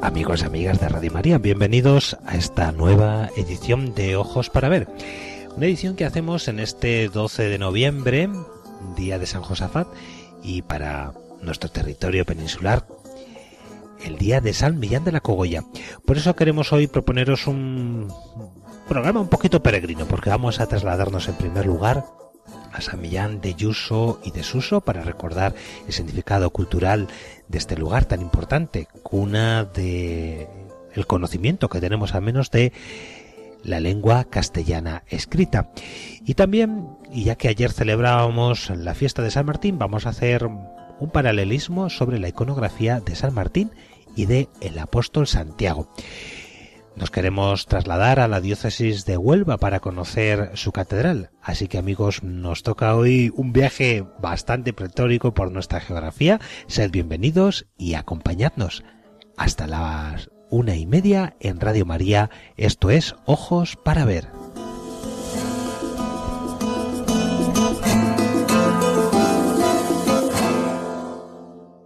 Amigos 0.00 0.40
y 0.40 0.46
amigas 0.46 0.80
de 0.80 0.88
Radio 0.88 1.12
María. 1.12 1.36
Bienvenidos 1.36 2.16
a 2.24 2.36
esta 2.36 2.72
nueva 2.72 3.28
edición 3.36 3.94
de 3.94 4.16
Ojos 4.16 4.48
para 4.48 4.70
Ver. 4.70 4.88
Una 5.54 5.66
edición 5.66 5.94
que 5.94 6.06
hacemos 6.06 6.48
en 6.48 6.58
este 6.58 7.10
12 7.10 7.50
de 7.50 7.58
noviembre, 7.58 8.30
día 8.96 9.18
de 9.18 9.26
San 9.26 9.42
Josafat, 9.42 9.88
y 10.42 10.62
para 10.62 11.12
nuestro 11.42 11.70
territorio 11.70 12.24
peninsular, 12.24 12.86
el 14.02 14.16
día 14.16 14.40
de 14.40 14.54
San 14.54 14.78
Millán 14.78 15.04
de 15.04 15.12
la 15.12 15.20
Cogolla. 15.20 15.64
Por 16.06 16.16
eso 16.16 16.34
queremos 16.34 16.72
hoy 16.72 16.86
proponeros 16.86 17.46
un 17.46 18.10
programa 18.88 19.20
un 19.20 19.28
poquito 19.28 19.62
peregrino, 19.62 20.06
porque 20.06 20.30
vamos 20.30 20.60
a 20.60 20.66
trasladarnos 20.66 21.28
en 21.28 21.34
primer 21.34 21.66
lugar 21.66 22.06
a 22.76 22.80
San 22.82 23.00
Millán 23.00 23.40
de 23.40 23.54
Yuso 23.54 24.20
y 24.22 24.30
de 24.30 24.42
Suso 24.42 24.82
para 24.82 25.02
recordar 25.02 25.54
el 25.86 25.92
significado 25.92 26.50
cultural 26.50 27.08
de 27.48 27.58
este 27.58 27.76
lugar 27.76 28.04
tan 28.04 28.20
importante, 28.20 28.86
cuna 29.02 29.64
de 29.64 30.48
el 30.94 31.06
conocimiento 31.06 31.68
que 31.68 31.80
tenemos 31.80 32.14
al 32.14 32.22
menos 32.22 32.50
de 32.50 32.72
la 33.62 33.80
lengua 33.80 34.24
castellana 34.24 35.04
escrita. 35.08 35.70
Y 36.24 36.34
también, 36.34 36.88
y 37.10 37.24
ya 37.24 37.36
que 37.36 37.48
ayer 37.48 37.72
celebrábamos 37.72 38.70
la 38.70 38.94
fiesta 38.94 39.22
de 39.22 39.30
San 39.30 39.46
Martín, 39.46 39.78
vamos 39.78 40.06
a 40.06 40.10
hacer 40.10 40.46
un 40.46 41.10
paralelismo 41.10 41.90
sobre 41.90 42.18
la 42.18 42.28
iconografía 42.28 43.00
de 43.00 43.16
San 43.16 43.34
Martín 43.34 43.70
y 44.14 44.26
de 44.26 44.48
el 44.60 44.78
apóstol 44.78 45.26
Santiago. 45.26 45.88
Nos 46.96 47.10
queremos 47.10 47.66
trasladar 47.66 48.20
a 48.20 48.26
la 48.26 48.40
diócesis 48.40 49.04
de 49.04 49.18
Huelva 49.18 49.58
para 49.58 49.80
conocer 49.80 50.52
su 50.54 50.72
catedral. 50.72 51.30
Así 51.42 51.68
que 51.68 51.76
amigos, 51.76 52.22
nos 52.22 52.62
toca 52.62 52.96
hoy 52.96 53.30
un 53.34 53.52
viaje 53.52 54.06
bastante 54.18 54.72
pretórico 54.72 55.34
por 55.34 55.52
nuestra 55.52 55.80
geografía. 55.80 56.40
Sed 56.68 56.90
bienvenidos 56.90 57.66
y 57.76 57.94
acompañadnos 57.94 58.82
hasta 59.36 59.66
las 59.66 60.30
una 60.48 60.74
y 60.76 60.86
media 60.86 61.36
en 61.40 61.60
Radio 61.60 61.84
María. 61.84 62.30
Esto 62.56 62.88
es 62.88 63.14
Ojos 63.26 63.76
para 63.76 64.06
Ver. 64.06 64.28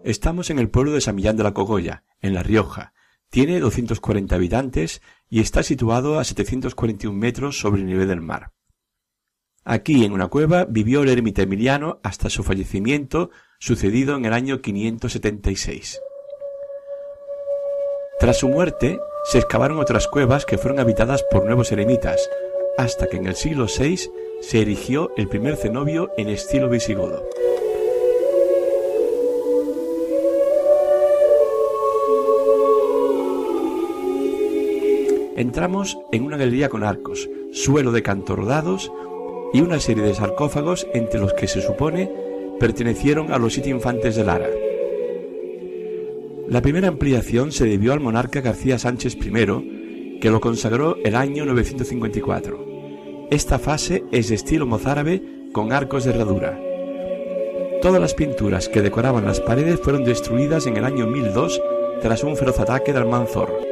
Estamos 0.05 0.50
en 0.50 0.61
el 0.61 0.70
pueblo 0.70 0.92
de 0.92 1.00
San 1.00 1.17
Millán 1.17 1.36
de 1.36 1.42
la 1.42 1.52
Cogolla, 1.52 2.05
en 2.20 2.34
La 2.34 2.42
Rioja, 2.42 2.92
tiene 3.31 3.61
240 3.61 4.35
habitantes 4.35 5.01
y 5.29 5.41
está 5.41 5.63
situado 5.63 6.18
a 6.18 6.24
741 6.24 7.17
metros 7.17 7.58
sobre 7.58 7.80
el 7.80 7.86
nivel 7.86 8.08
del 8.08 8.20
mar. 8.20 8.52
Aquí, 9.64 10.05
en 10.05 10.13
una 10.13 10.29
cueva, 10.29 10.64
vivió 10.64 11.02
el 11.02 11.11
ermita 11.11 11.42
Emiliano 11.42 12.01
hasta 12.02 12.29
su 12.30 12.42
fallecimiento, 12.42 13.30
sucedido 13.58 14.17
en 14.17 14.24
el 14.24 14.33
año 14.33 14.61
576. 14.61 16.01
Tras 18.18 18.39
su 18.39 18.48
muerte, 18.48 18.98
se 19.24 19.39
excavaron 19.39 19.79
otras 19.79 20.08
cuevas 20.08 20.45
que 20.45 20.58
fueron 20.58 20.80
habitadas 20.80 21.24
por 21.30 21.45
nuevos 21.45 21.70
eremitas, 21.73 22.29
hasta 22.79 23.07
que 23.07 23.18
en 23.18 23.27
el 23.27 23.36
siglo 23.36 23.67
VI 23.67 24.11
se 24.41 24.62
erigió 24.62 25.12
el 25.17 25.29
primer 25.29 25.57
cenobio 25.57 26.11
en 26.17 26.29
estilo 26.29 26.68
visigodo. 26.68 27.29
Entramos 35.40 35.98
en 36.12 36.24
una 36.24 36.36
galería 36.36 36.68
con 36.68 36.84
arcos, 36.84 37.30
suelo 37.51 37.92
de 37.92 38.02
canto 38.02 38.36
rodados 38.36 38.92
y 39.55 39.62
una 39.62 39.80
serie 39.80 40.02
de 40.02 40.12
sarcófagos 40.12 40.86
entre 40.92 41.18
los 41.18 41.33
que 41.33 41.48
se 41.48 41.62
supone 41.62 42.12
pertenecieron 42.61 43.33
a 43.33 43.39
los 43.39 43.55
siete 43.55 43.70
infantes 43.70 44.17
de 44.17 44.24
Lara. 44.24 44.50
La 46.46 46.61
primera 46.61 46.89
ampliación 46.89 47.52
se 47.52 47.64
debió 47.64 47.95
al 47.95 48.00
monarca 48.00 48.42
García 48.42 48.79
Sánchez 48.79 49.17
I, 49.17 50.18
que 50.20 50.30
lo 50.30 50.42
consagró 50.42 50.98
el 51.05 51.17
año 51.17 51.46
954. 51.46 53.29
Esta 53.30 53.58
fase 53.58 54.05
es 54.12 54.29
de 54.29 54.34
estilo 54.34 54.67
mozárabe 54.67 55.23
con 55.52 55.73
arcos 55.73 56.05
de 56.05 56.11
herradura. 56.11 56.61
Todas 57.80 57.98
las 58.02 58.12
pinturas 58.12 58.68
que 58.68 58.83
decoraban 58.83 59.24
las 59.24 59.40
paredes 59.40 59.80
fueron 59.80 60.05
destruidas 60.05 60.67
en 60.67 60.77
el 60.77 60.84
año 60.84 61.06
1002 61.06 61.62
tras 62.02 62.24
un 62.24 62.36
feroz 62.36 62.61
ataque 62.61 62.92
de 62.92 62.98
Almanzor. 62.98 63.70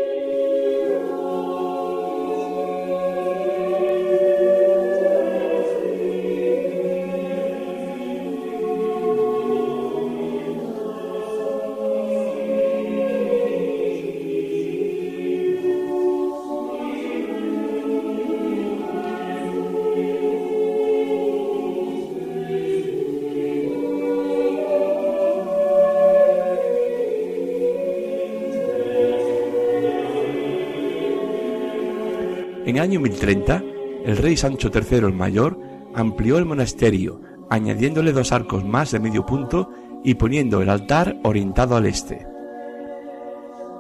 El 32.79 32.85
año 32.85 33.01
1030, 33.01 33.65
el 34.05 34.17
rey 34.19 34.37
Sancho 34.37 34.71
III 34.73 34.99
el 34.99 35.13
Mayor 35.13 35.59
amplió 35.97 36.39
el 36.39 36.45
monasterio, 36.45 37.21
añadiéndole 37.51 38.13
dos 38.13 38.31
arcos 38.31 38.65
más 38.65 38.93
de 38.93 39.01
medio 39.01 39.27
punto 39.27 39.71
y 40.05 40.15
poniendo 40.15 40.63
el 40.63 40.69
altar 40.69 41.17
orientado 41.25 41.75
al 41.77 41.87
este. 41.87 42.25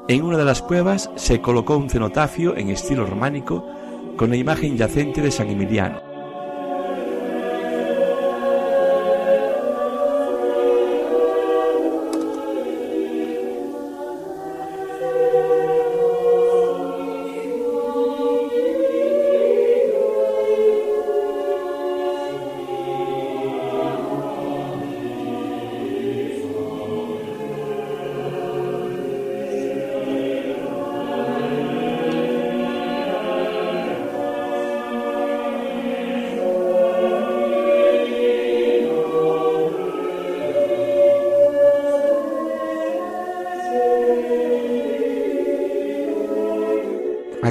En 0.09 0.25
una 0.25 0.37
de 0.37 0.45
las 0.45 0.63
cuevas 0.63 1.11
se 1.15 1.41
colocó 1.41 1.77
un 1.77 1.89
cenotafio 1.89 2.57
en 2.57 2.71
estilo 2.71 3.07
románico 3.07 3.65
con 4.17 4.31
la 4.31 4.37
imagen 4.37 4.77
yacente 4.77 5.21
de 5.21 5.31
San 5.31 5.49
Emiliano. 5.49 6.08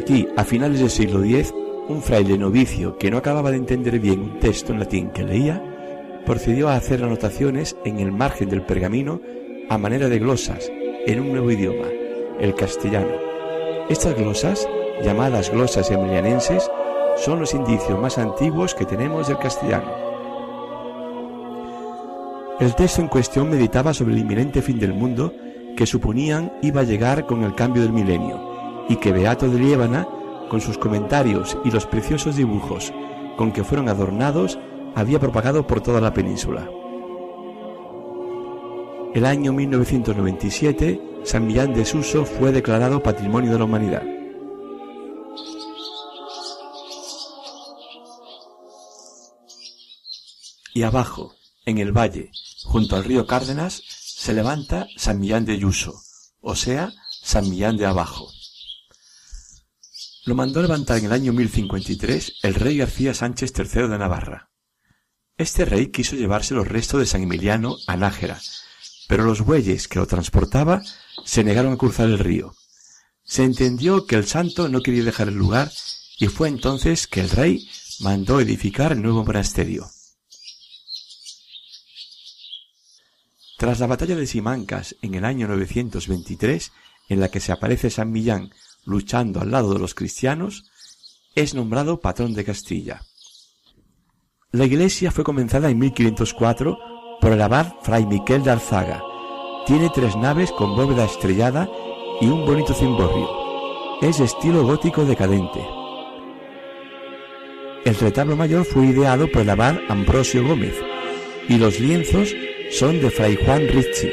Aquí, 0.07 0.25
a 0.38 0.45
finales 0.45 0.80
del 0.80 0.89
siglo 0.89 1.21
X, 1.21 1.54
un 1.89 2.01
fraile 2.01 2.38
novicio 2.38 2.98
que 2.98 3.12
no 3.12 3.18
acababa 3.18 3.51
de 3.51 3.57
entender 3.57 4.00
bien 4.00 4.21
un 4.21 4.39
texto 4.39 4.71
en 4.71 4.80
latín 4.80 5.09
que 5.09 5.25
leía, 5.25 5.62
procedió 6.25 6.69
a 6.69 6.77
hacer 6.77 7.04
anotaciones 7.04 7.75
en 7.83 8.00
el 8.00 8.13
margen 8.13 8.48
del 8.48 8.62
pergamino 8.62 9.19
a 9.69 9.77
manera 9.77 10.07
de 10.07 10.19
glosas 10.19 10.71
en 11.06 11.19
un 11.19 11.33
nuevo 11.33 11.51
idioma, 11.51 11.88
el 12.39 12.56
castellano. 12.56 13.12
Estas 13.89 14.15
glosas, 14.15 14.65
llamadas 15.04 15.51
glosas 15.51 15.92
emilianenses, 15.92 16.71
son 17.18 17.42
los 17.42 17.53
indicios 17.53 18.00
más 18.00 18.18
antiguos 18.18 18.75
que 18.75 18.86
tenemos 18.86 19.27
del 19.27 19.39
castellano. 19.39 19.92
El 22.62 22.74
texto 22.75 23.01
en 23.01 23.10
cuestión 23.10 23.50
meditaba 23.50 23.94
sobre 23.94 24.13
el 24.13 24.19
inminente 24.19 24.62
fin 24.62 24.80
del 24.80 24.94
mundo 24.94 25.33
que 25.75 25.86
suponían 25.86 26.53
iba 26.62 26.80
a 26.80 26.86
llegar 26.86 27.25
con 27.25 27.44
el 27.44 27.53
cambio 27.56 27.81
del 27.81 27.92
milenio 27.92 28.46
y 28.89 28.98
que 28.98 29.12
Beato 29.12 29.50
de 29.50 29.60
Liébana, 29.60 30.07
con 30.50 30.62
sus 30.62 30.78
comentarios 30.78 31.57
y 31.66 31.72
los 31.72 31.86
preciosos 31.86 32.36
dibujos 32.36 32.94
con 33.38 33.51
que 33.51 33.63
fueron 33.63 33.88
adornados, 33.88 34.60
había 34.95 35.19
propagado 35.19 35.66
por 35.68 35.80
toda 35.80 36.01
la 36.01 36.13
península. 36.13 36.69
el 39.13 39.25
año 39.25 39.54
1997, 39.54 41.01
San 41.24 41.48
Millán 41.48 41.74
de 41.74 41.86
Suso 41.86 42.25
fue 42.25 42.51
declarado 42.51 43.01
Patrimonio 43.01 43.51
de 43.51 43.60
la 43.60 43.66
Humanidad. 43.66 44.04
Y 50.74 50.84
abajo, 50.84 51.34
en 51.66 51.80
el 51.80 51.92
valle, 51.92 52.31
junto 52.63 52.95
al 52.95 53.04
río 53.04 53.25
Cárdenas, 53.25 53.81
se 53.88 54.34
levanta 54.34 54.88
San 54.98 55.19
Millán 55.19 55.45
de 55.45 55.57
Yuso, 55.57 55.95
o 56.42 56.56
sea, 56.56 56.92
San 57.24 57.50
Millán 57.50 57.78
de 57.78 57.88
Abajo. 57.88 58.28
Lo 60.27 60.35
mandó 60.35 60.62
levantar 60.62 60.97
en 60.97 61.06
el 61.06 61.13
año 61.13 61.31
1053 61.31 62.39
el 62.44 62.56
rey 62.56 62.75
García 62.75 63.13
Sánchez 63.13 63.53
III 63.57 63.88
de 63.88 63.97
Navarra. 63.97 64.50
Este 65.38 65.63
rey 65.63 65.88
quiso 65.88 66.18
llevarse 66.18 66.53
los 66.53 66.68
restos 66.68 67.00
de 67.00 67.06
San 67.06 67.24
Emiliano 67.24 67.77
a 67.88 67.95
Nájera, 67.95 68.38
pero 69.07 69.24
los 69.24 69.39
bueyes 69.39 69.88
que 69.88 70.00
lo 70.00 70.06
transportaba 70.06 70.81
se 71.24 71.45
negaron 71.45 71.71
a 71.71 71.77
cruzar 71.77 72.07
el 72.07 72.19
río. 72.19 72.53
Se 73.24 73.45
entendió 73.45 74.06
que 74.06 74.18
el 74.18 74.27
santo 74.27 74.68
no 74.68 74.81
quería 74.81 75.06
dejar 75.06 75.29
el 75.29 75.35
lugar 75.35 75.71
y 76.19 76.27
fue 76.27 76.50
entonces 76.50 77.07
que 77.07 77.21
el 77.21 77.29
rey 77.29 77.65
mandó 78.01 78.41
edificar 78.41 78.91
el 78.91 79.01
nuevo 79.01 79.24
monasterio. 79.24 79.89
Tras 83.57 83.79
la 83.79 83.88
batalla 83.88 84.18
de 84.18 84.27
Simancas 84.27 84.94
en 85.01 85.15
el 85.15 85.24
año 85.24 85.47
923, 85.47 86.74
en 87.07 87.21
la 87.21 87.29
que 87.29 87.39
se 87.39 87.53
aparece 87.53 87.89
San 87.89 88.12
Millán 88.12 88.51
luchando 88.88 89.42
al 89.42 89.51
lado 89.51 89.74
de 89.74 89.80
los 89.80 89.94
cristianos, 89.94 90.72
es 91.36 91.54
nombrado 91.54 92.00
patrón 92.00 92.34
de 92.34 92.45
Castilla. 92.45 93.04
La 94.51 94.66
iglesia 94.66 95.12
fue 95.12 95.24
comenzada 95.24 95.69
en 95.69 95.78
1504 95.78 96.78
por 97.22 97.31
el 97.31 97.42
abad 97.42 97.74
Fray 97.84 98.06
Miquel 98.06 98.44
de 98.44 98.51
Alzaga. 98.51 99.04
Tiene 99.68 99.92
tres 99.94 100.16
naves 100.16 100.51
con 100.54 100.75
bóveda 100.75 101.04
estrellada 101.04 101.69
y 102.22 102.28
un 102.28 102.45
bonito 102.45 102.74
cimborrio. 102.74 103.30
Es 104.01 104.19
de 104.19 104.25
estilo 104.25 104.63
gótico 104.66 105.04
decadente. 105.04 105.60
El 107.84 107.95
retablo 107.95 108.38
mayor 108.38 108.63
fue 108.63 108.88
ideado 108.88 109.30
por 109.30 109.42
el 109.42 109.50
abad 109.50 109.78
Ambrosio 109.89 110.48
Gómez 110.48 110.75
y 111.50 111.57
los 111.57 111.80
lienzos 111.80 112.34
son 112.72 113.01
de 113.01 113.12
Fray 113.12 113.38
Juan 113.44 113.68
Ricci. 113.68 114.10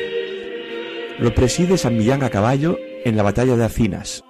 Lo 1.21 1.33
preside 1.33 1.79
San 1.79 1.97
Millán 1.97 2.25
a 2.25 2.31
caballo 2.31 2.77
en 3.05 3.17
la 3.17 3.23
batalla 3.23 3.57
de 3.57 3.65
Acinas. 3.65 4.25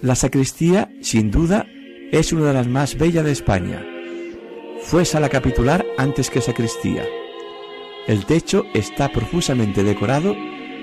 La 0.00 0.14
sacristía, 0.14 0.92
sin 1.00 1.32
duda, 1.32 1.66
es 2.12 2.32
una 2.32 2.46
de 2.46 2.54
las 2.54 2.68
más 2.68 2.96
bellas 2.96 3.24
de 3.24 3.32
España. 3.32 3.84
Fue 4.82 5.04
sala 5.04 5.28
capitular 5.28 5.84
antes 5.96 6.30
que 6.30 6.40
sacristía. 6.40 7.04
El 8.06 8.24
techo 8.24 8.64
está 8.74 9.10
profusamente 9.10 9.82
decorado 9.82 10.36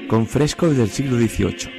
con 0.09 0.27
frescos 0.27 0.75
del 0.75 0.89
siglo 0.89 1.17
XVIII. 1.17 1.71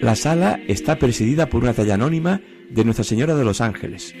La 0.00 0.16
sala 0.16 0.58
está 0.66 0.98
presidida 0.98 1.48
por 1.48 1.62
una 1.62 1.74
talla 1.74 1.94
anónima 1.94 2.40
de 2.68 2.84
Nuestra 2.84 3.04
Señora 3.04 3.36
de 3.36 3.44
los 3.44 3.60
Ángeles. 3.60 4.12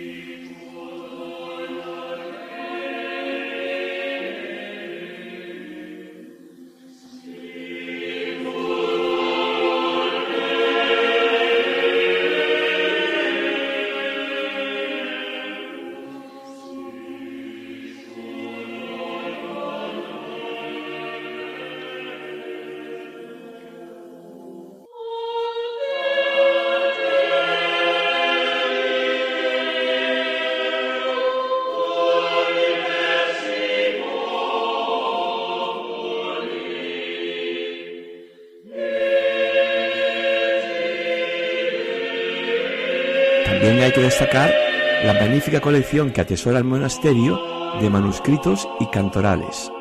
Colección 45.60 46.12
que 46.12 46.20
atesora 46.20 46.58
el 46.58 46.64
monasterio 46.64 47.40
de 47.80 47.90
manuscritos 47.90 48.68
y 48.80 48.86
cantorales. 48.86 49.71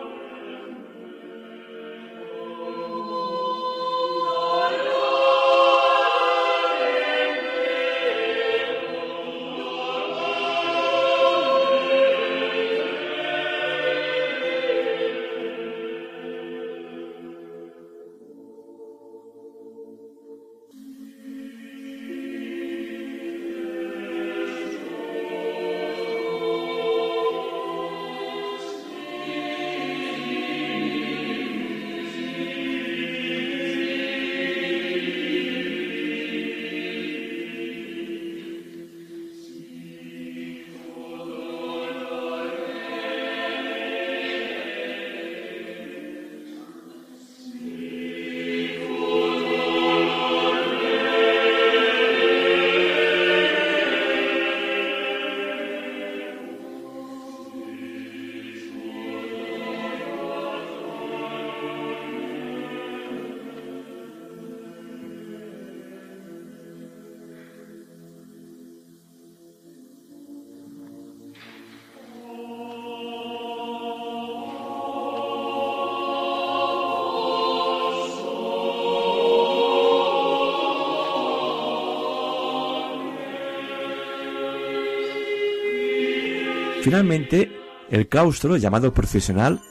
Finalmente, 86.92 87.50
el 87.90 88.10
claustro, 88.10 88.58
llamado 88.58 88.94
procesional, 88.94 89.62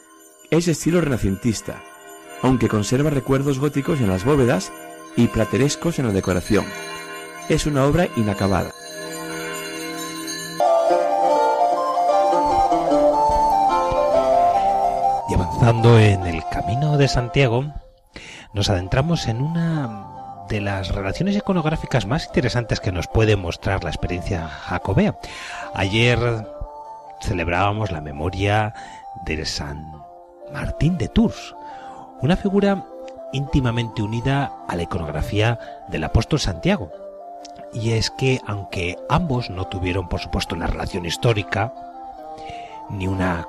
es 0.51 0.69
estilo 0.69 1.03
renacentista, 1.03 1.83
aunque 2.41 2.67
conserva 2.67 3.11
recuerdos 3.11 3.59
góticos 3.59 4.01
en 4.01 4.09
las 4.09 4.25
bóvedas 4.25 4.73
y 5.19 5.27
platerescos 5.27 5.99
en 5.99 6.07
la 6.07 6.15
decoración. 6.15 6.65
Es 7.51 7.67
una 7.67 7.85
obra 7.85 8.09
inacabada. 8.17 8.73
Y 15.29 15.35
avanzando 15.35 15.99
en 15.99 16.27
el 16.27 16.43
camino 16.51 16.97
de 16.97 17.07
Santiago, 17.07 17.67
nos 18.55 18.71
adentramos 18.71 19.27
en 19.27 19.43
una 19.43 20.47
de 20.49 20.63
las 20.63 20.89
relaciones 20.89 21.37
iconográficas 21.37 22.07
más 22.07 22.25
interesantes 22.29 22.81
que 22.81 22.93
nos 22.93 23.09
puede 23.09 23.37
mostrar 23.37 23.85
la 23.85 23.91
experiencia 23.91 24.49
jacobea. 24.49 25.19
Ayer 25.75 26.19
celebrábamos 27.21 27.91
la 27.91 28.01
memoria 28.01 28.75
de 29.25 29.45
San 29.45 29.93
Martín 30.53 30.99
de 30.99 31.09
Tours, 31.09 31.55
una 32.23 32.37
figura 32.37 32.85
íntimamente 33.33 34.03
unida 34.03 34.53
a 34.69 34.77
la 34.77 34.83
iconografía 34.83 35.59
del 35.89 36.05
apóstol 36.05 36.41
Santiago. 36.41 36.91
Y 37.73 37.93
es 37.93 38.11
que 38.11 38.41
aunque 38.47 38.97
ambos 39.09 39.51
no 39.51 39.67
tuvieron 39.67 40.09
por 40.09 40.21
supuesto 40.21 40.55
una 40.55 40.67
relación 40.67 41.07
histórica, 41.07 41.73
ni 42.91 43.07
una 43.07 43.47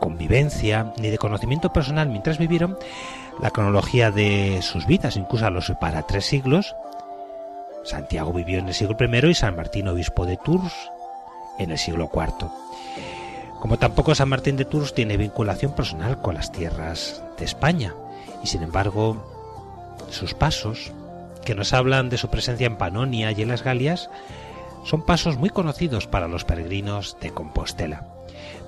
convivencia 0.00 0.92
ni 0.98 1.10
de 1.10 1.18
conocimiento 1.18 1.72
personal 1.72 2.08
mientras 2.08 2.38
vivieron, 2.38 2.78
la 3.38 3.50
cronología 3.50 4.10
de 4.10 4.60
sus 4.62 4.86
vidas 4.86 5.16
incluso 5.16 5.48
los 5.50 5.66
separa 5.66 6.02
tres 6.02 6.24
siglos. 6.24 6.74
Santiago 7.84 8.32
vivió 8.32 8.58
en 8.58 8.68
el 8.68 8.74
siglo 8.74 8.96
I 8.98 9.26
y 9.30 9.34
San 9.34 9.56
Martín, 9.56 9.88
obispo 9.88 10.26
de 10.26 10.36
Tours, 10.36 10.90
en 11.60 11.70
el 11.70 11.78
siglo 11.78 12.10
IV. 12.12 12.50
Como 13.60 13.78
tampoco 13.78 14.14
San 14.14 14.30
Martín 14.30 14.56
de 14.56 14.64
Tours 14.64 14.94
tiene 14.94 15.18
vinculación 15.18 15.72
personal 15.72 16.20
con 16.20 16.34
las 16.34 16.50
tierras 16.50 17.22
de 17.38 17.44
España, 17.44 17.94
y 18.42 18.46
sin 18.46 18.62
embargo 18.62 19.22
sus 20.08 20.34
pasos, 20.34 20.92
que 21.44 21.54
nos 21.54 21.72
hablan 21.72 22.08
de 22.08 22.18
su 22.18 22.28
presencia 22.28 22.66
en 22.66 22.76
Panonia 22.76 23.32
y 23.32 23.42
en 23.42 23.48
las 23.48 23.62
Galias, 23.62 24.10
son 24.84 25.02
pasos 25.02 25.36
muy 25.36 25.50
conocidos 25.50 26.06
para 26.06 26.26
los 26.26 26.44
peregrinos 26.44 27.18
de 27.20 27.30
Compostela. 27.30 28.06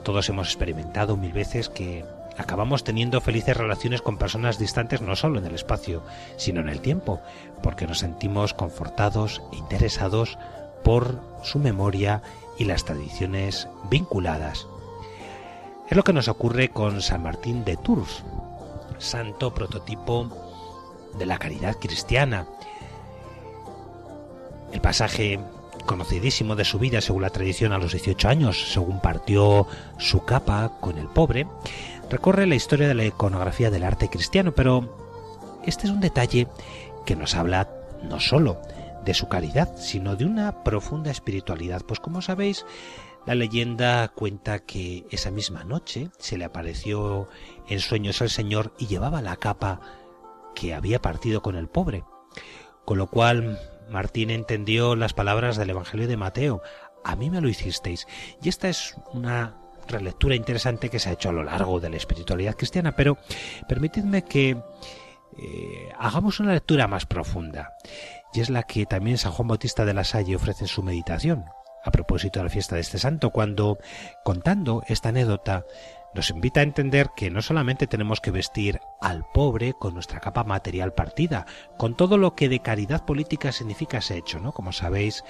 Todos 0.03 0.29
hemos 0.29 0.49
experimentado 0.49 1.17
mil 1.17 1.33
veces 1.33 1.71
que 1.71 2.05
acabamos 2.37 2.85
teniendo 2.85 3.21
felices 3.21 3.57
relaciones 3.57 4.03
con 4.03 4.19
personas 4.19 4.59
distantes 4.59 5.01
no 5.01 5.17
solo 5.17 5.39
en 5.39 5.47
el 5.47 5.55
espacio, 5.55 6.03
sino 6.37 6.61
en 6.61 6.69
el 6.69 6.81
tiempo, 6.81 7.21
porque 7.63 7.87
nos 7.87 8.01
sentimos 8.01 8.53
confortados 8.53 9.43
e 9.53 9.57
interesados 9.57 10.39
por 10.83 11.21
su 11.43 11.59
memoria 11.59 12.23
y 12.62 12.64
las 12.64 12.85
tradiciones 12.85 13.69
vinculadas. 13.90 14.69
Es 15.88 15.97
lo 15.97 16.04
que 16.04 16.12
nos 16.12 16.28
ocurre 16.28 16.69
con 16.69 17.02
San 17.02 17.25
Martín 17.25 17.64
de 17.64 17.76
Tours, 17.76 18.23
santo 18.99 19.52
prototipo 19.52 20.28
de 21.19 21.26
la 21.26 21.38
caridad 21.38 21.76
cristiana. 21.78 22.47
El 24.73 24.81
pasaje 24.81 25.40
conocidísimo 25.85 26.54
de 26.54 26.64
su 26.64 26.78
vida 26.78 27.00
según 27.00 27.23
la 27.23 27.31
tradición 27.31 27.73
a 27.73 27.78
los 27.78 27.92
18 27.92 28.28
años, 28.28 28.73
según 28.73 29.00
partió 29.00 29.66
su 29.99 30.25
capa 30.25 30.78
con 30.81 30.99
el 30.99 31.09
pobre, 31.09 31.49
recorre 32.11 32.47
la 32.47 32.54
historia 32.54 32.87
de 32.87 32.95
la 32.95 33.04
iconografía 33.04 33.71
del 33.71 33.83
arte 33.83 34.09
cristiano, 34.09 34.52
pero 34.52 35.61
este 35.66 35.88
es 35.88 35.92
un 35.92 36.00
detalle 36.00 36.47
que 37.04 37.16
nos 37.16 37.35
habla 37.35 37.69
no 38.04 38.21
solo 38.21 38.62
de 39.05 39.15
su 39.15 39.29
caridad, 39.29 39.77
sino 39.77 40.17
de 40.17 40.25
una 40.25 40.65
profunda 40.65 41.11
espiritualidad, 41.11 41.83
pues 41.87 42.01
como 42.01 42.23
sabéis, 42.23 42.65
la 43.27 43.35
leyenda 43.35 44.09
cuenta 44.09 44.61
que 44.61 45.07
esa 45.11 45.31
misma 45.31 45.65
noche 45.65 46.11
se 46.19 46.37
le 46.37 46.45
apareció 46.45 47.29
en 47.69 47.81
sueños 47.81 48.21
al 48.21 48.31
Señor 48.31 48.73
y 48.79 48.87
llevaba 48.87 49.23
la 49.23 49.37
capa 49.37 49.81
que 50.55 50.75
había 50.75 51.01
partido 51.01 51.43
con 51.43 51.57
el 51.57 51.69
pobre, 51.69 52.05
con 52.85 52.99
lo 52.99 53.09
cual 53.09 53.59
Martín 53.91 54.31
entendió 54.31 54.97
las 54.97 55.15
palabras 55.15 55.57
del 55.57 55.71
Evangelio 55.71 56.09
de 56.09 56.17
Mateo, 56.17 56.63
a 57.05 57.17
mí 57.17 57.31
me 57.31 57.41
lo 57.41 57.49
hicisteis, 57.49 58.07
y 58.43 58.49
esta 58.49 58.69
es 58.69 58.97
una 59.13 59.57
relectura 59.89 60.35
interesante 60.35 60.89
que 60.89 60.99
se 60.99 61.11
ha 61.11 61.13
hecho 61.13 61.29
a 61.29 61.33
lo 61.33 61.43
largo 61.43 61.81
de 61.81 61.91
la 61.91 61.97
espiritualidad 61.97 62.57
cristiana, 62.57 62.95
pero 62.97 63.19
permitidme 63.69 64.23
que 64.25 64.51
eh, 65.39 65.93
hagamos 65.99 66.41
una 66.41 66.53
lectura 66.53 66.87
más 66.87 67.07
profunda, 67.07 67.75
y 68.33 68.41
es 68.41 68.51
la 68.51 68.62
que 68.62 68.87
también 68.87 69.19
San 69.19 69.33
Juan 69.33 69.49
Bautista 69.49 69.85
de 69.85 69.95
la 69.95 70.05
Salle 70.05 70.37
ofrece 70.37 70.65
en 70.65 70.69
su 70.69 70.83
meditación, 70.83 71.45
a 71.85 71.91
propósito 71.91 72.41
de 72.41 72.45
la 72.45 72.51
fiesta 72.51 72.77
de 72.77 72.81
este 72.81 72.99
santo, 72.99 73.31
cuando, 73.31 73.79
contando 74.25 74.83
esta 74.87 75.11
anécdota, 75.11 75.65
nos 76.14 76.31
invita 76.31 76.61
a 76.61 76.64
entender 76.64 77.11
que 77.16 77.31
no 77.31 77.42
solamente 77.42 77.87
tenemos 77.87 78.21
que 78.21 78.31
vestir 78.31 78.81
al 79.00 79.25
pobre 79.33 79.75
con 79.75 79.95
nuestra 79.95 80.21
capa 80.21 80.45
material 80.45 80.92
partida, 80.92 81.47
con 81.76 81.97
todo 81.97 82.19
lo 82.19 82.35
que 82.35 82.49
de 82.49 82.61
caridad 82.61 83.04
política 83.04 83.52
significa 83.52 83.99
ese 83.99 84.16
hecho, 84.16 84.38
¿no? 84.38 84.52
Como 84.52 84.73
sabéis, 84.73 85.25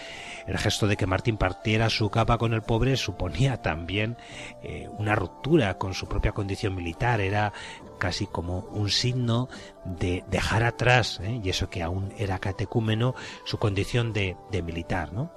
el 0.47 0.59
gesto 0.59 0.87
de 0.87 0.97
que 0.97 1.07
Martín 1.07 1.37
partiera 1.37 1.89
su 1.91 2.11
capa 2.11 2.39
con 2.39 2.53
el 2.53 2.63
pobre 2.63 2.97
suponía 2.97 3.63
también 3.63 4.17
eh, 4.63 4.89
una 4.99 5.15
ruptura 5.15 5.79
con 5.79 5.95
su 5.95 6.09
propia 6.09 6.33
condición 6.33 6.75
militar, 6.75 7.21
era 7.21 7.53
casi 7.99 8.27
como 8.27 8.61
un 8.73 8.91
signo 8.91 9.49
de 9.85 10.25
dejar 10.29 10.65
atrás, 10.65 11.21
¿eh? 11.23 11.41
y 11.43 11.49
eso 11.49 11.71
que 11.71 11.83
aún 11.83 12.13
era 12.19 12.39
catecúmeno, 12.39 13.15
su 13.45 13.59
condición 13.59 14.13
de, 14.13 14.37
de 14.51 14.63
militar, 14.63 15.13
¿no? 15.13 15.33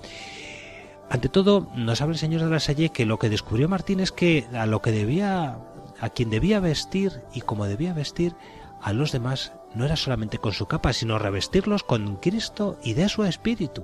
Ante 1.09 1.29
todo, 1.29 1.67
nos 1.75 2.01
habla 2.01 2.13
el 2.13 2.19
señor 2.19 2.41
de 2.41 2.49
la 2.49 2.59
Salle 2.59 2.89
que 2.89 3.05
lo 3.05 3.19
que 3.19 3.29
descubrió 3.29 3.69
Martín 3.69 3.99
es 3.99 4.11
que 4.11 4.47
a 4.53 4.65
lo 4.65 4.81
que 4.81 4.91
debía, 4.91 5.59
a 5.99 6.09
quien 6.09 6.29
debía 6.29 6.59
vestir 6.59 7.21
y 7.33 7.41
como 7.41 7.65
debía 7.65 7.93
vestir 7.93 8.35
a 8.81 8.91
los 8.91 9.11
demás 9.11 9.53
no 9.75 9.85
era 9.85 9.95
solamente 9.95 10.39
con 10.39 10.53
su 10.53 10.67
capa, 10.67 10.93
sino 10.93 11.19
revestirlos 11.19 11.83
con 11.83 12.15
Cristo 12.17 12.79
y 12.83 12.93
de 12.93 13.09
su 13.09 13.23
espíritu. 13.23 13.83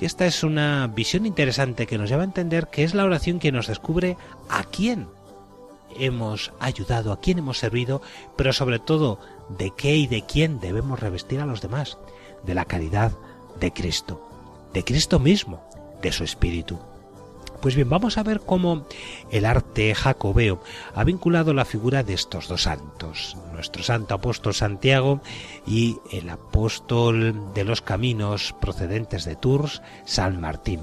Y 0.00 0.04
esta 0.04 0.26
es 0.26 0.44
una 0.44 0.86
visión 0.88 1.26
interesante 1.26 1.86
que 1.86 1.98
nos 1.98 2.08
lleva 2.08 2.22
a 2.22 2.26
entender 2.26 2.68
que 2.68 2.84
es 2.84 2.94
la 2.94 3.04
oración 3.04 3.38
que 3.38 3.52
nos 3.52 3.66
descubre 3.66 4.16
a 4.48 4.64
quién 4.64 5.08
hemos 5.98 6.52
ayudado, 6.60 7.12
a 7.12 7.20
quién 7.20 7.38
hemos 7.38 7.58
servido, 7.58 8.02
pero 8.36 8.52
sobre 8.52 8.78
todo 8.78 9.18
de 9.48 9.72
qué 9.76 9.96
y 9.96 10.06
de 10.06 10.22
quién 10.22 10.60
debemos 10.60 11.00
revestir 11.00 11.40
a 11.40 11.46
los 11.46 11.62
demás, 11.62 11.98
de 12.44 12.54
la 12.54 12.66
caridad 12.66 13.12
de 13.58 13.72
Cristo 13.72 14.25
de 14.76 14.84
Cristo 14.84 15.18
mismo, 15.18 15.66
de 16.02 16.12
su 16.12 16.22
espíritu. 16.22 16.78
Pues 17.62 17.74
bien, 17.74 17.88
vamos 17.88 18.18
a 18.18 18.22
ver 18.22 18.40
cómo 18.40 18.86
el 19.30 19.46
arte 19.46 19.94
jacobeo 19.94 20.62
ha 20.94 21.02
vinculado 21.02 21.54
la 21.54 21.64
figura 21.64 22.02
de 22.02 22.12
estos 22.12 22.46
dos 22.46 22.64
santos, 22.64 23.38
nuestro 23.54 23.82
santo 23.82 24.14
apóstol 24.14 24.52
Santiago 24.52 25.22
y 25.66 25.96
el 26.12 26.28
apóstol 26.28 27.54
de 27.54 27.64
los 27.64 27.80
caminos 27.80 28.54
procedentes 28.60 29.24
de 29.24 29.36
Tours, 29.36 29.80
San 30.04 30.42
Martín. 30.42 30.82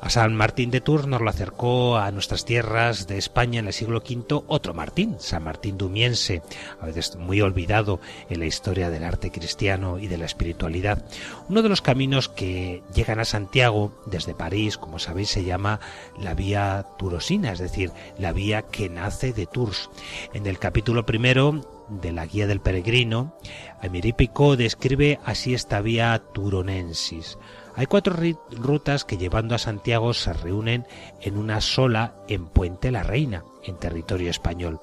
A 0.00 0.10
San 0.10 0.36
Martín 0.36 0.70
de 0.70 0.80
Tours 0.80 1.08
nos 1.08 1.20
lo 1.20 1.28
acercó 1.28 1.96
a 1.96 2.10
nuestras 2.12 2.44
tierras 2.44 3.08
de 3.08 3.18
España 3.18 3.58
en 3.58 3.66
el 3.66 3.72
siglo 3.72 3.98
V 3.98 4.44
otro 4.46 4.72
Martín, 4.72 5.16
San 5.18 5.42
Martín 5.42 5.76
Dumiense, 5.76 6.40
a 6.80 6.86
veces 6.86 7.16
muy 7.16 7.40
olvidado 7.40 8.00
en 8.30 8.38
la 8.38 8.46
historia 8.46 8.90
del 8.90 9.02
arte 9.02 9.32
cristiano 9.32 9.98
y 9.98 10.06
de 10.06 10.16
la 10.16 10.26
espiritualidad. 10.26 11.04
Uno 11.48 11.62
de 11.62 11.68
los 11.68 11.82
caminos 11.82 12.28
que 12.28 12.82
llegan 12.94 13.18
a 13.18 13.24
Santiago 13.24 13.92
desde 14.06 14.34
París, 14.34 14.78
como 14.78 15.00
sabéis, 15.00 15.30
se 15.30 15.44
llama 15.44 15.80
la 16.16 16.34
vía 16.34 16.86
turosina, 16.96 17.52
es 17.52 17.58
decir, 17.58 17.90
la 18.18 18.32
vía 18.32 18.62
que 18.62 18.88
nace 18.88 19.32
de 19.32 19.46
Tours. 19.46 19.90
En 20.32 20.46
el 20.46 20.60
capítulo 20.60 21.06
primero 21.06 21.60
de 21.88 22.12
la 22.12 22.24
Guía 22.24 22.46
del 22.46 22.60
Peregrino, 22.60 23.34
Emirípico 23.82 24.56
describe 24.56 25.18
así 25.24 25.54
esta 25.54 25.80
vía 25.80 26.22
turonensis. 26.32 27.36
Hay 27.78 27.86
cuatro 27.86 28.16
rutas 28.50 29.04
que 29.04 29.18
llevando 29.18 29.54
a 29.54 29.58
Santiago 29.58 30.12
se 30.12 30.32
reúnen 30.32 30.84
en 31.20 31.36
una 31.36 31.60
sola 31.60 32.16
en 32.26 32.48
Puente 32.48 32.90
la 32.90 33.04
Reina, 33.04 33.44
en 33.62 33.76
territorio 33.76 34.30
español. 34.30 34.80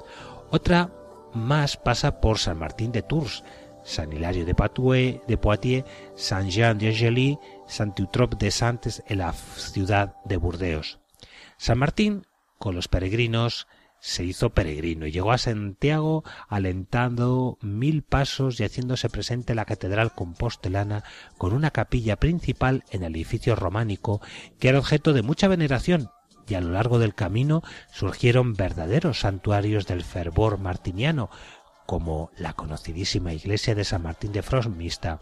Otra 0.49 0.91
más 1.33 1.75
pasa 1.75 2.21
por 2.21 2.39
San 2.39 2.57
Martín 2.57 2.93
de 2.93 3.01
Tours, 3.01 3.43
San 3.83 4.13
Hilario 4.13 4.45
de, 4.45 5.21
de 5.27 5.37
Poitiers, 5.37 5.83
Saint 6.15 6.49
Jean 6.49 6.77
d'Angely, 6.77 7.37
Saint 7.67 7.99
Eutrope 7.99 8.37
de 8.37 8.49
Santes 8.49 9.03
en 9.07 9.17
la 9.17 9.33
ciudad 9.33 10.15
de 10.23 10.37
Burdeos. 10.37 10.99
San 11.57 11.79
Martín, 11.79 12.25
con 12.59 12.75
los 12.75 12.87
peregrinos, 12.87 13.67
se 14.05 14.23
hizo 14.23 14.51
peregrino 14.51 15.07
y 15.07 15.11
llegó 15.11 15.31
a 15.31 15.39
Santiago 15.39 16.23
alentando 16.47 17.57
mil 17.61 18.03
pasos 18.03 18.59
y 18.59 18.63
haciéndose 18.63 19.09
presente 19.09 19.53
en 19.53 19.55
la 19.55 19.65
catedral 19.65 20.13
compostelana 20.13 21.03
con 21.39 21.53
una 21.53 21.71
capilla 21.71 22.15
principal 22.15 22.83
en 22.91 23.01
el 23.01 23.15
edificio 23.15 23.55
románico 23.55 24.21
que 24.59 24.69
era 24.69 24.77
objeto 24.77 25.11
de 25.11 25.23
mucha 25.23 25.47
veneración 25.47 26.11
y 26.47 26.53
a 26.53 26.61
lo 26.61 26.69
largo 26.69 26.99
del 26.99 27.15
camino 27.15 27.63
surgieron 27.91 28.53
verdaderos 28.53 29.21
santuarios 29.21 29.87
del 29.87 30.03
fervor 30.03 30.59
martiniano 30.59 31.31
como 31.87 32.29
la 32.37 32.53
conocidísima 32.53 33.33
iglesia 33.33 33.73
de 33.73 33.85
San 33.85 34.03
Martín 34.03 34.33
de 34.33 34.43
Frostmista 34.43 35.21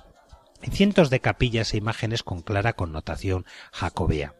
y 0.61 0.71
cientos 0.71 1.09
de 1.09 1.21
capillas 1.21 1.73
e 1.73 1.77
imágenes 1.77 2.21
con 2.21 2.41
clara 2.41 2.73
connotación 2.73 3.45
jacobea. 3.71 4.35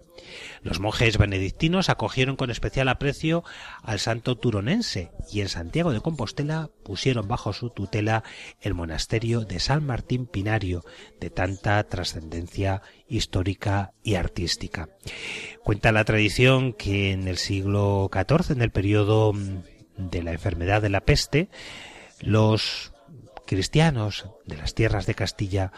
Los 0.61 0.79
monjes 0.79 1.17
benedictinos 1.17 1.89
acogieron 1.89 2.35
con 2.35 2.49
especial 2.49 2.89
aprecio 2.89 3.43
al 3.81 3.99
santo 3.99 4.37
turonense 4.37 5.11
y 5.31 5.41
en 5.41 5.49
Santiago 5.49 5.91
de 5.91 6.01
Compostela 6.01 6.69
pusieron 6.83 7.27
bajo 7.27 7.53
su 7.53 7.69
tutela 7.69 8.23
el 8.61 8.73
monasterio 8.73 9.41
de 9.41 9.59
San 9.59 9.85
Martín 9.85 10.25
Pinario, 10.25 10.83
de 11.19 11.29
tanta 11.29 11.83
trascendencia 11.83 12.81
histórica 13.07 13.93
y 14.03 14.15
artística. 14.15 14.89
Cuenta 15.63 15.91
la 15.91 16.05
tradición 16.05 16.73
que 16.73 17.11
en 17.11 17.27
el 17.27 17.37
siglo 17.37 18.09
XIV, 18.11 18.51
en 18.51 18.61
el 18.61 18.71
periodo 18.71 19.33
de 19.97 20.23
la 20.23 20.31
enfermedad 20.31 20.81
de 20.81 20.89
la 20.89 21.01
peste, 21.01 21.49
los 22.19 22.93
cristianos 23.45 24.25
de 24.45 24.57
las 24.57 24.73
tierras 24.73 25.05
de 25.05 25.15
Castilla 25.15 25.71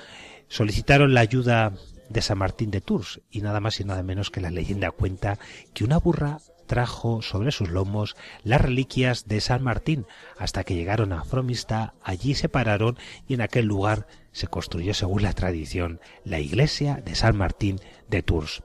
solicitaron 0.48 1.14
la 1.14 1.22
ayuda 1.22 1.74
de 2.10 2.22
San 2.22 2.38
Martín 2.38 2.72
de 2.72 2.82
Tours 2.82 3.22
y 3.30 3.42
nada 3.42 3.60
más 3.60 3.80
y 3.80 3.84
nada 3.84 4.04
menos 4.04 4.32
que 4.32 4.42
la 4.42 4.52
leyenda 4.52 4.92
cuenta 4.92 5.40
que 5.74 5.84
una 5.84 5.98
burra 5.98 6.40
trajo 6.66 7.22
sobre 7.22 7.52
sus 7.52 7.70
lomos 7.70 8.16
las 8.44 8.62
reliquias 8.62 9.28
de 9.28 9.42
San 9.42 9.64
Martín 9.64 10.06
hasta 10.38 10.64
que 10.64 10.76
llegaron 10.76 11.14
a 11.14 11.24
Fromista, 11.24 11.94
allí 12.04 12.34
se 12.36 12.50
pararon 12.50 12.98
y 13.28 13.36
en 13.36 13.42
aquel 13.42 13.66
lugar 13.66 14.08
se 14.32 14.48
construyó 14.48 14.94
según 14.94 15.24
la 15.24 15.34
tradición 15.34 16.00
la 16.24 16.40
iglesia 16.40 17.02
de 17.06 17.16
San 17.16 17.38
Martín 17.38 17.80
de 18.10 18.24
Tours. 18.24 18.64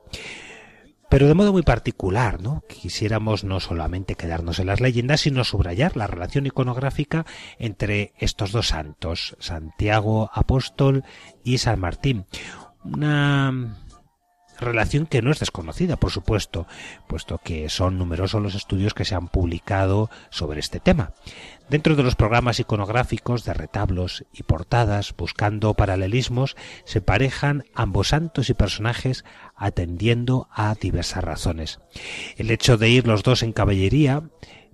pero 1.08 1.26
de 1.26 1.34
modo 1.34 1.52
muy 1.52 1.62
particular, 1.62 2.40
¿no? 2.40 2.62
Quisiéramos 2.68 3.42
no 3.42 3.58
solamente 3.58 4.14
quedarnos 4.14 4.60
en 4.60 4.68
las 4.68 4.80
leyendas, 4.80 5.22
sino 5.22 5.42
subrayar 5.42 5.96
la 5.96 6.06
relación 6.06 6.46
iconográfica 6.46 7.26
entre 7.58 8.12
estos 8.16 8.52
dos 8.52 8.68
santos, 8.68 9.36
Santiago 9.40 10.30
Apóstol 10.32 11.02
y 11.42 11.58
San 11.58 11.80
Martín. 11.80 12.26
Una 12.84 13.76
relación 14.60 15.06
que 15.06 15.22
no 15.22 15.30
es 15.30 15.40
desconocida, 15.40 15.96
por 15.96 16.10
supuesto, 16.10 16.66
puesto 17.06 17.38
que 17.38 17.68
son 17.68 17.98
numerosos 17.98 18.42
los 18.42 18.54
estudios 18.54 18.94
que 18.94 19.04
se 19.04 19.14
han 19.14 19.28
publicado 19.28 20.10
sobre 20.30 20.60
este 20.60 20.80
tema. 20.80 21.12
Dentro 21.68 21.96
de 21.96 22.02
los 22.02 22.16
programas 22.16 22.60
iconográficos 22.60 23.44
de 23.44 23.54
retablos 23.54 24.24
y 24.32 24.42
portadas, 24.42 25.14
buscando 25.16 25.74
paralelismos, 25.74 26.56
se 26.84 27.00
parejan 27.00 27.64
ambos 27.74 28.08
santos 28.08 28.50
y 28.50 28.54
personajes 28.54 29.24
atendiendo 29.56 30.48
a 30.52 30.74
diversas 30.74 31.24
razones. 31.24 31.80
El 32.36 32.50
hecho 32.50 32.76
de 32.76 32.90
ir 32.90 33.06
los 33.06 33.22
dos 33.22 33.42
en 33.42 33.52
caballería 33.52 34.22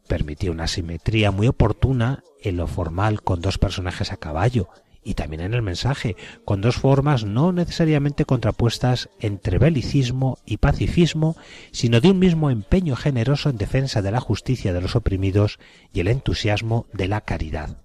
permitía 0.08 0.50
una 0.50 0.68
simetría 0.68 1.30
muy 1.30 1.48
oportuna 1.48 2.22
en 2.42 2.56
lo 2.56 2.66
formal 2.66 3.22
con 3.22 3.40
dos 3.40 3.58
personajes 3.58 4.12
a 4.12 4.16
caballo, 4.16 4.68
y 5.06 5.14
también 5.14 5.40
en 5.40 5.54
el 5.54 5.62
mensaje, 5.62 6.16
con 6.44 6.60
dos 6.60 6.75
formas 6.75 7.25
no 7.25 7.52
necesariamente 7.52 8.25
contrapuestas 8.25 9.08
entre 9.20 9.58
belicismo 9.58 10.38
y 10.44 10.56
pacifismo, 10.56 11.36
sino 11.70 12.00
de 12.00 12.10
un 12.10 12.18
mismo 12.18 12.50
empeño 12.50 12.96
generoso 12.96 13.48
en 13.48 13.56
defensa 13.56 14.02
de 14.02 14.10
la 14.10 14.18
justicia 14.18 14.72
de 14.72 14.80
los 14.80 14.96
oprimidos 14.96 15.60
y 15.92 16.00
el 16.00 16.08
entusiasmo 16.08 16.86
de 16.92 17.06
la 17.06 17.20
caridad. 17.20 17.76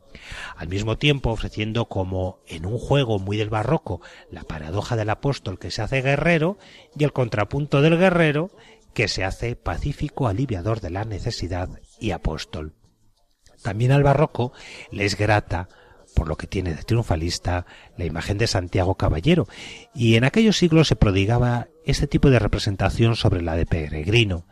Al 0.55 0.67
mismo 0.67 0.97
tiempo 0.97 1.29
ofreciendo 1.29 1.85
como 1.85 2.39
en 2.47 2.65
un 2.65 2.79
juego 2.79 3.19
muy 3.19 3.37
del 3.37 3.51
barroco 3.51 4.01
la 4.31 4.41
paradoja 4.41 4.95
del 4.95 5.11
apóstol 5.11 5.59
que 5.59 5.69
se 5.69 5.83
hace 5.83 6.01
guerrero 6.01 6.57
y 6.97 7.03
el 7.03 7.13
contrapunto 7.13 7.83
del 7.83 7.99
guerrero 7.99 8.49
que 8.95 9.07
se 9.07 9.23
hace 9.23 9.55
pacífico 9.55 10.27
aliviador 10.27 10.81
de 10.81 10.89
la 10.89 11.05
necesidad 11.05 11.69
y 11.99 12.11
apóstol. 12.11 12.73
También 13.61 13.91
al 13.91 14.01
barroco 14.01 14.53
le 14.89 15.05
es 15.05 15.15
grata 15.15 15.69
por 16.15 16.27
lo 16.27 16.37
que 16.37 16.47
tiene 16.47 16.73
de 16.73 16.83
triunfalista 16.83 17.65
la 17.97 18.05
imagen 18.05 18.37
de 18.37 18.47
Santiago 18.47 18.95
Caballero, 18.95 19.47
y 19.93 20.15
en 20.15 20.23
aquellos 20.23 20.57
siglos 20.57 20.87
se 20.87 20.95
prodigaba 20.95 21.67
este 21.85 22.07
tipo 22.07 22.29
de 22.29 22.39
representación 22.39 23.15
sobre 23.15 23.41
la 23.41 23.55
de 23.55 23.65
peregrino. 23.65 24.45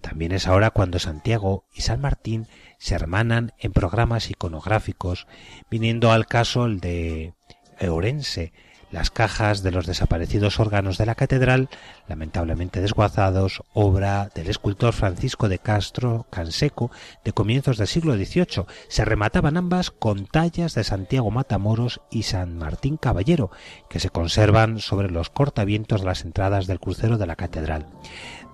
También 0.00 0.32
es 0.32 0.46
ahora 0.46 0.70
cuando 0.70 0.98
Santiago 0.98 1.66
y 1.74 1.82
San 1.82 2.00
Martín 2.00 2.46
se 2.78 2.94
hermanan 2.94 3.52
en 3.58 3.72
programas 3.72 4.30
iconográficos, 4.30 5.26
viniendo 5.70 6.10
al 6.10 6.26
caso 6.26 6.64
el 6.64 6.80
de 6.80 7.34
Eurense, 7.78 8.52
las 8.90 9.10
cajas 9.10 9.62
de 9.62 9.70
los 9.70 9.86
desaparecidos 9.86 10.58
órganos 10.58 10.98
de 10.98 11.06
la 11.06 11.14
catedral, 11.14 11.68
lamentablemente 12.08 12.80
desguazados, 12.80 13.62
obra 13.72 14.30
del 14.34 14.48
escultor 14.48 14.92
Francisco 14.92 15.48
de 15.48 15.58
Castro 15.58 16.26
Canseco 16.30 16.90
de 17.24 17.32
comienzos 17.32 17.78
del 17.78 17.86
siglo 17.86 18.14
XVIII. 18.14 18.66
Se 18.88 19.04
remataban 19.04 19.56
ambas 19.56 19.90
con 19.90 20.26
tallas 20.26 20.74
de 20.74 20.84
Santiago 20.84 21.30
Matamoros 21.30 22.00
y 22.10 22.24
San 22.24 22.58
Martín 22.58 22.96
Caballero, 22.96 23.50
que 23.88 24.00
se 24.00 24.10
conservan 24.10 24.80
sobre 24.80 25.10
los 25.10 25.30
cortavientos 25.30 26.00
de 26.00 26.06
las 26.06 26.24
entradas 26.24 26.66
del 26.66 26.80
crucero 26.80 27.18
de 27.18 27.26
la 27.26 27.36
catedral. 27.36 27.86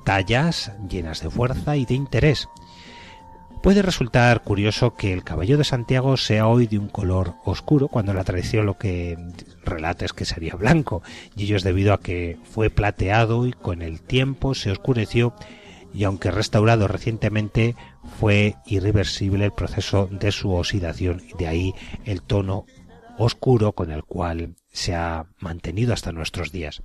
Tallas 0.04 0.72
llenas 0.88 1.20
de 1.20 1.30
fuerza 1.30 1.76
y 1.76 1.84
de 1.84 1.94
interés. 1.94 2.48
Puede 3.66 3.82
resultar 3.82 4.44
curioso 4.44 4.94
que 4.94 5.12
el 5.12 5.24
caballo 5.24 5.58
de 5.58 5.64
Santiago 5.64 6.16
sea 6.16 6.46
hoy 6.46 6.68
de 6.68 6.78
un 6.78 6.86
color 6.86 7.34
oscuro, 7.44 7.88
cuando 7.88 8.14
la 8.14 8.22
tradición 8.22 8.64
lo 8.64 8.78
que 8.78 9.18
relata 9.64 10.04
es 10.04 10.12
que 10.12 10.24
sería 10.24 10.54
blanco, 10.54 11.02
y 11.34 11.42
ello 11.42 11.56
es 11.56 11.64
debido 11.64 11.92
a 11.92 11.98
que 11.98 12.38
fue 12.44 12.70
plateado 12.70 13.44
y 13.44 13.52
con 13.52 13.82
el 13.82 14.00
tiempo 14.02 14.54
se 14.54 14.70
oscureció 14.70 15.34
y 15.92 16.04
aunque 16.04 16.30
restaurado 16.30 16.86
recientemente 16.86 17.74
fue 18.20 18.54
irreversible 18.66 19.46
el 19.46 19.52
proceso 19.52 20.08
de 20.12 20.30
su 20.30 20.52
oxidación. 20.52 21.24
Y 21.28 21.36
de 21.36 21.48
ahí 21.48 21.74
el 22.04 22.22
tono 22.22 22.66
oscuro 23.18 23.72
con 23.72 23.90
el 23.90 24.04
cual 24.04 24.54
se 24.76 24.94
ha 24.94 25.24
mantenido 25.38 25.94
hasta 25.94 26.12
nuestros 26.12 26.52
días. 26.52 26.82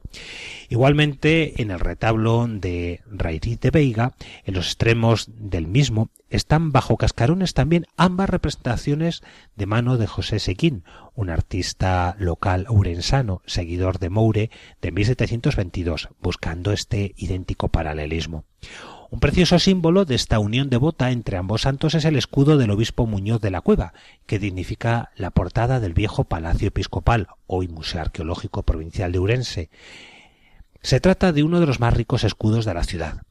Igualmente, 0.69 1.61
en 1.61 1.71
el 1.71 1.79
retablo 1.81 2.47
de 2.47 3.01
Rairiz 3.05 3.59
de 3.59 3.69
Veiga, 3.69 4.13
en 4.45 4.53
los 4.53 4.67
extremos 4.67 5.27
del 5.27 5.67
mismo, 5.67 6.09
están 6.29 6.71
bajo 6.71 6.95
cascarones 6.95 7.53
también 7.53 7.87
ambas 7.97 8.29
representaciones 8.29 9.23
de 9.57 9.65
mano 9.65 9.97
de 9.97 10.07
José 10.07 10.39
Sequín, 10.39 10.85
un 11.15 11.29
artista 11.29 12.15
local 12.17 12.65
urensano, 12.69 13.41
seguidor 13.45 13.99
de 13.99 14.09
Moure 14.09 14.49
de 14.81 14.91
1722, 14.93 16.07
buscando 16.21 16.71
este 16.71 17.13
idéntico 17.17 17.67
paralelismo. 17.67 18.45
Un 19.11 19.19
precioso 19.19 19.59
símbolo 19.59 20.05
de 20.05 20.15
esta 20.15 20.39
unión 20.39 20.69
devota 20.69 21.11
entre 21.11 21.35
ambos 21.35 21.63
santos 21.63 21.95
es 21.95 22.05
el 22.05 22.15
escudo 22.15 22.55
del 22.55 22.71
obispo 22.71 23.05
Muñoz 23.05 23.41
de 23.41 23.51
la 23.51 23.59
Cueva, 23.59 23.93
que 24.25 24.39
dignifica 24.39 25.11
la 25.17 25.31
portada 25.31 25.81
del 25.81 25.93
viejo 25.93 26.23
Palacio 26.23 26.69
Episcopal, 26.69 27.27
hoy 27.45 27.67
Museo 27.81 28.01
Arqueológico 28.01 28.61
Provincial 28.61 29.11
de 29.11 29.17
Urense. 29.17 29.69
Se 30.83 30.99
trata 30.99 31.31
de 31.31 31.41
uno 31.41 31.59
de 31.59 31.65
los 31.65 31.79
más 31.79 31.95
ricos 31.95 32.23
escudos 32.23 32.63
de 32.63 32.75
la 32.75 32.83
ciudad, 32.83 33.23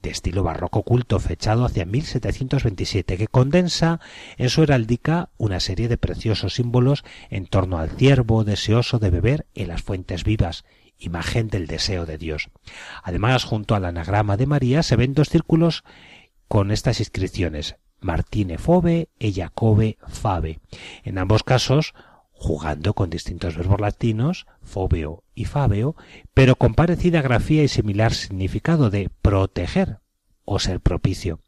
de 0.00 0.08
estilo 0.08 0.42
barroco 0.42 0.82
culto 0.82 1.20
fechado 1.20 1.66
hacia 1.66 1.84
1727, 1.84 3.18
que 3.18 3.26
condensa 3.26 4.00
en 4.38 4.48
su 4.48 4.62
heráldica 4.62 5.28
una 5.36 5.60
serie 5.60 5.88
de 5.88 5.98
preciosos 5.98 6.54
símbolos 6.54 7.04
en 7.28 7.44
torno 7.44 7.76
al 7.76 7.90
ciervo 7.90 8.44
deseoso 8.44 8.98
de 8.98 9.10
beber 9.10 9.46
en 9.54 9.68
las 9.68 9.82
fuentes 9.82 10.24
vivas 10.24 10.64
imagen 10.96 11.48
del 11.48 11.66
deseo 11.66 12.06
de 12.06 12.16
Dios. 12.16 12.48
Además, 13.02 13.44
junto 13.44 13.74
al 13.74 13.84
anagrama 13.84 14.38
de 14.38 14.46
María 14.46 14.82
se 14.82 14.96
ven 14.96 15.12
dos 15.12 15.28
círculos 15.28 15.84
con 16.48 16.70
estas 16.70 17.00
inscripciones 17.00 17.76
Martine 18.00 18.56
Fove 18.56 19.10
e 19.18 19.32
Jacobe 19.32 19.98
Fave. 20.08 20.60
En 21.04 21.18
ambos 21.18 21.42
casos, 21.42 21.94
jugando 22.38 22.94
con 22.94 23.10
distintos 23.10 23.56
verbos 23.56 23.80
latinos, 23.80 24.46
fobeo 24.62 25.24
y 25.34 25.44
fabeo, 25.44 25.96
pero 26.34 26.54
con 26.54 26.74
parecida 26.74 27.20
grafía 27.20 27.64
y 27.64 27.68
similar 27.68 28.14
significado 28.14 28.90
de 28.90 29.10
proteger 29.22 29.98
o 30.44 30.58
ser 30.58 30.80
propicio. 30.80 31.40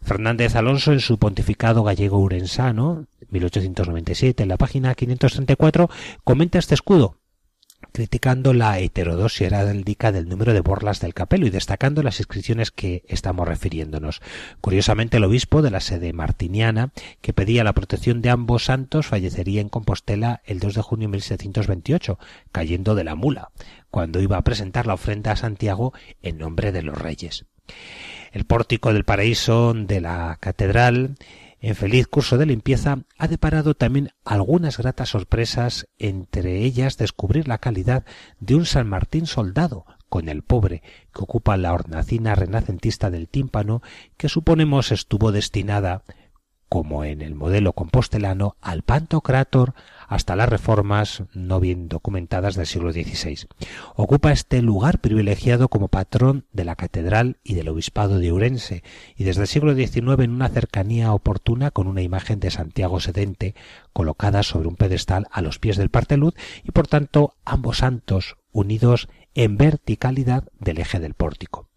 Fernández 0.00 0.56
Alonso 0.56 0.92
en 0.92 1.00
su 1.00 1.18
pontificado 1.18 1.82
gallego 1.82 2.18
urensano, 2.18 3.06
1897, 3.30 4.42
en 4.42 4.48
la 4.48 4.56
página 4.56 4.94
534, 4.94 5.90
comenta 6.24 6.58
este 6.58 6.74
escudo, 6.74 7.17
criticando 7.92 8.54
la 8.54 8.78
heterodosia 8.78 9.46
heráldica 9.46 10.12
del 10.12 10.28
número 10.28 10.52
de 10.52 10.60
borlas 10.60 11.00
del 11.00 11.14
capelo 11.14 11.46
y 11.46 11.50
destacando 11.50 12.02
las 12.02 12.20
inscripciones 12.20 12.70
que 12.70 13.04
estamos 13.08 13.46
refiriéndonos. 13.46 14.20
Curiosamente, 14.60 15.16
el 15.16 15.24
obispo 15.24 15.62
de 15.62 15.70
la 15.70 15.80
sede 15.80 16.12
martiniana, 16.12 16.92
que 17.20 17.32
pedía 17.32 17.64
la 17.64 17.72
protección 17.72 18.22
de 18.22 18.30
ambos 18.30 18.64
santos, 18.64 19.06
fallecería 19.06 19.60
en 19.60 19.68
Compostela 19.68 20.42
el 20.44 20.60
2 20.60 20.74
de 20.74 20.82
junio 20.82 21.08
de 21.08 21.12
1728, 21.12 22.18
cayendo 22.52 22.94
de 22.94 23.04
la 23.04 23.14
mula, 23.14 23.50
cuando 23.90 24.20
iba 24.20 24.36
a 24.36 24.44
presentar 24.44 24.86
la 24.86 24.94
ofrenda 24.94 25.32
a 25.32 25.36
Santiago 25.36 25.92
en 26.22 26.38
nombre 26.38 26.72
de 26.72 26.82
los 26.82 26.98
reyes. 26.98 27.46
El 28.32 28.44
pórtico 28.44 28.92
del 28.92 29.04
paraíso 29.04 29.74
de 29.74 30.00
la 30.00 30.36
catedral 30.40 31.16
en 31.60 31.74
feliz 31.74 32.06
curso 32.06 32.38
de 32.38 32.46
limpieza 32.46 32.98
ha 33.18 33.28
deparado 33.28 33.74
también 33.74 34.10
algunas 34.24 34.78
gratas 34.78 35.10
sorpresas, 35.10 35.88
entre 35.98 36.62
ellas 36.62 36.96
descubrir 36.96 37.48
la 37.48 37.58
calidad 37.58 38.04
de 38.38 38.54
un 38.54 38.66
San 38.66 38.88
Martín 38.88 39.26
soldado 39.26 39.84
con 40.08 40.28
el 40.28 40.42
pobre 40.42 40.82
que 41.12 41.22
ocupa 41.22 41.56
la 41.56 41.72
hornacina 41.72 42.34
renacentista 42.34 43.10
del 43.10 43.28
tímpano 43.28 43.82
que 44.16 44.28
suponemos 44.28 44.92
estuvo 44.92 45.32
destinada 45.32 46.02
como 46.68 47.04
en 47.04 47.22
el 47.22 47.34
modelo 47.34 47.72
compostelano, 47.72 48.56
al 48.60 48.82
Pantocrator 48.82 49.74
hasta 50.06 50.36
las 50.36 50.48
reformas 50.48 51.22
no 51.34 51.60
bien 51.60 51.88
documentadas 51.88 52.54
del 52.54 52.66
siglo 52.66 52.92
XVI. 52.92 53.46
Ocupa 53.94 54.32
este 54.32 54.62
lugar 54.62 55.00
privilegiado 55.00 55.68
como 55.68 55.88
patrón 55.88 56.46
de 56.52 56.64
la 56.64 56.76
catedral 56.76 57.36
y 57.44 57.54
del 57.54 57.68
obispado 57.68 58.18
de 58.18 58.32
Urense, 58.32 58.82
y 59.16 59.24
desde 59.24 59.42
el 59.42 59.48
siglo 59.48 59.74
XIX 59.74 60.20
en 60.20 60.30
una 60.30 60.48
cercanía 60.48 61.12
oportuna 61.12 61.70
con 61.70 61.86
una 61.86 62.02
imagen 62.02 62.40
de 62.40 62.50
Santiago 62.50 63.00
sedente 63.00 63.54
colocada 63.92 64.42
sobre 64.42 64.68
un 64.68 64.76
pedestal 64.76 65.26
a 65.30 65.42
los 65.42 65.58
pies 65.58 65.76
del 65.76 65.90
partelud 65.90 66.34
y 66.64 66.70
por 66.72 66.86
tanto 66.86 67.34
ambos 67.44 67.78
santos 67.78 68.36
unidos 68.52 69.08
en 69.34 69.56
verticalidad 69.56 70.44
del 70.58 70.78
eje 70.78 71.00
del 71.00 71.14
pórtico. 71.14 71.68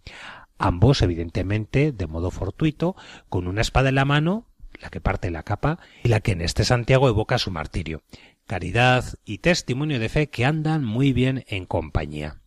Ambos, 0.58 1.02
evidentemente, 1.02 1.92
de 1.92 2.08
modo 2.08 2.30
fortuito, 2.30 2.96
con 3.30 3.48
una 3.48 3.62
espada 3.62 3.90
en 3.90 3.96
la 3.96 4.06
mano, 4.06 4.46
la 4.82 4.90
que 4.90 5.02
parte 5.02 5.32
la 5.32 5.44
capa 5.44 5.80
y 6.04 6.10
la 6.10 6.20
que 6.20 6.34
en 6.34 6.42
este 6.42 6.66
Santiago 6.66 7.08
evoca 7.08 7.38
su 7.38 7.52
martirio. 7.52 8.04
Caridad 8.48 9.06
y 9.26 9.38
testimonio 9.38 10.00
de 10.00 10.10
fe 10.10 10.28
que 10.28 10.46
andan 10.46 10.84
muy 10.84 11.14
bien 11.14 11.46
en 11.48 11.66
compañía. 11.66 12.42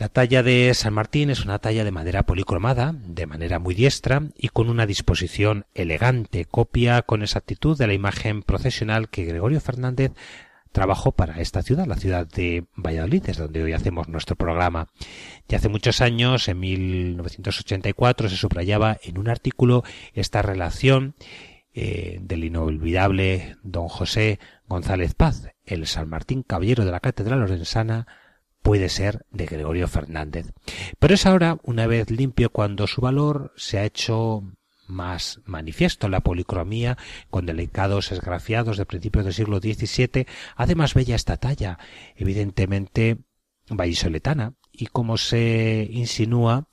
La 0.00 0.08
talla 0.08 0.42
de 0.42 0.72
San 0.72 0.94
Martín 0.94 1.28
es 1.28 1.44
una 1.44 1.58
talla 1.58 1.84
de 1.84 1.90
madera 1.90 2.22
policromada, 2.22 2.94
de 2.94 3.26
manera 3.26 3.58
muy 3.58 3.74
diestra 3.74 4.22
y 4.34 4.48
con 4.48 4.70
una 4.70 4.86
disposición 4.86 5.66
elegante, 5.74 6.46
copia 6.46 7.02
con 7.02 7.20
exactitud 7.20 7.76
de 7.76 7.86
la 7.86 7.92
imagen 7.92 8.42
procesional 8.42 9.10
que 9.10 9.26
Gregorio 9.26 9.60
Fernández 9.60 10.12
trabajó 10.72 11.12
para 11.12 11.40
esta 11.40 11.62
ciudad, 11.62 11.86
la 11.86 11.96
ciudad 11.96 12.26
de 12.26 12.64
Valladolid, 12.76 13.22
desde 13.22 13.42
donde 13.42 13.62
hoy 13.62 13.72
hacemos 13.72 14.08
nuestro 14.08 14.36
programa. 14.36 14.88
Ya 15.48 15.58
hace 15.58 15.68
muchos 15.68 16.00
años, 16.00 16.48
en 16.48 16.60
1984, 16.60 18.28
se 18.28 18.36
subrayaba 18.36 18.98
en 19.02 19.18
un 19.18 19.28
artículo 19.28 19.82
esta 20.14 20.42
relación 20.42 21.14
eh, 21.72 22.18
del 22.22 22.44
inolvidable 22.44 23.56
don 23.62 23.88
José 23.88 24.38
González 24.66 25.14
Paz, 25.14 25.48
el 25.64 25.86
San 25.86 26.08
Martín 26.08 26.42
Caballero 26.42 26.84
de 26.84 26.92
la 26.92 27.00
Catedral 27.00 27.40
Lorenzana, 27.40 28.06
puede 28.62 28.88
ser 28.88 29.24
de 29.30 29.46
Gregorio 29.46 29.88
Fernández. 29.88 30.52
Pero 30.98 31.14
es 31.14 31.26
ahora, 31.26 31.58
una 31.62 31.86
vez 31.86 32.10
limpio, 32.10 32.50
cuando 32.50 32.86
su 32.86 33.00
valor 33.00 33.52
se 33.56 33.78
ha 33.78 33.84
hecho 33.84 34.44
más 34.90 35.40
manifiesto. 35.44 36.08
La 36.08 36.20
policromía, 36.20 36.98
con 37.30 37.46
delicados 37.46 38.12
esgrafiados 38.12 38.76
de 38.76 38.86
principios 38.86 39.24
del 39.24 39.34
siglo 39.34 39.58
XVII, 39.58 40.26
hace 40.56 40.74
más 40.74 40.94
bella 40.94 41.16
esta 41.16 41.36
talla, 41.36 41.78
evidentemente 42.16 43.18
vallisoletana, 43.68 44.54
y 44.72 44.86
como 44.86 45.16
se 45.16 45.88
insinúa, 45.90 46.68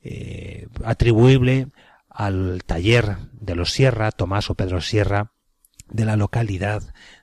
eh, 0.00 0.68
atribuible 0.84 1.68
al 2.08 2.62
taller 2.64 3.16
de 3.32 3.54
los 3.54 3.72
Sierra, 3.72 4.12
Tomás 4.12 4.50
o 4.50 4.54
Pedro 4.54 4.80
Sierra, 4.80 5.32
de 5.88 6.04
la 6.04 6.16
localidad 6.16 6.82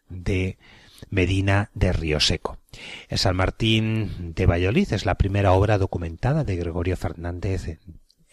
de 0.10 0.58
Medina 1.10 1.70
de 1.74 1.94
Río 1.94 2.20
Seco. 2.20 2.58
El 3.10 3.18
San 3.18 3.36
Martín 3.36 4.34
de 4.34 4.46
Valladolid 4.46 4.92
es 4.94 5.06
la 5.06 5.16
primera 5.16 5.54
obra 5.54 5.78
documentada 5.78 6.44
de 6.44 6.56
Gregorio 6.56 6.98
Fernández 6.98 7.80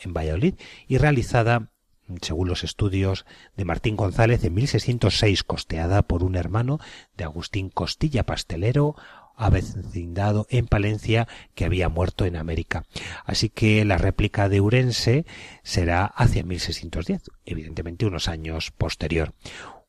en 0.05 0.13
Valladolid 0.13 0.55
y 0.87 0.99
realizada 0.99 1.73
según 2.21 2.49
los 2.49 2.65
estudios 2.65 3.25
de 3.57 3.65
Martín 3.65 3.97
González, 3.97 4.45
en 4.45 4.55
1606, 4.55 5.45
costeada 5.45 6.03
por 6.03 6.23
un 6.23 6.37
hermano 6.37 6.79
de 7.17 7.25
Agustín 7.25 7.71
Costilla 7.71 8.25
Pastelero, 8.25 8.97
avecindado 9.37 10.47
en 10.51 10.67
Palencia, 10.67 11.27
que 11.55 11.65
había 11.65 11.89
muerto 11.89 12.25
en 12.27 12.37
América. 12.37 12.85
Así 13.25 13.49
que 13.49 13.85
la 13.85 13.99
réplica 13.99 14.49
de 14.49 14.61
Urense 14.61 15.27
será 15.63 16.05
hacia 16.05 16.45
1610, 16.45 17.31
evidentemente 17.45 18.07
unos 18.07 18.29
años 18.29 18.71
posterior. 18.71 19.33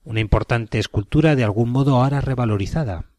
Una 0.03 0.19
importante 0.19 0.79
escultura 0.79 1.35
de 1.35 1.43
algún 1.43 1.69
modo 1.69 1.97
ahora 1.97 2.21
revalorizada, 2.21 3.12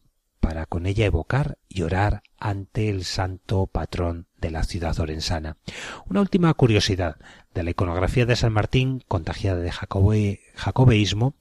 para 0.45 0.67
con 0.67 0.85
ella 0.85 1.07
evocar 1.07 1.57
y 1.67 1.81
orar 1.81 2.21
ante 2.37 2.89
el 2.89 3.03
santo 3.03 3.65
patrón 3.65 4.27
de 4.37 4.51
la 4.51 4.63
ciudad 4.63 4.99
orensana. 4.99 5.57
Una 6.07 6.21
última 6.21 6.53
curiosidad 6.53 7.15
de 7.55 7.63
la 7.63 7.71
iconografía 7.71 8.27
de 8.27 8.35
San 8.35 8.53
Martín, 8.53 9.03
contagiada 9.07 9.59
de 9.59 9.71
jacobeísmo, 9.71 11.33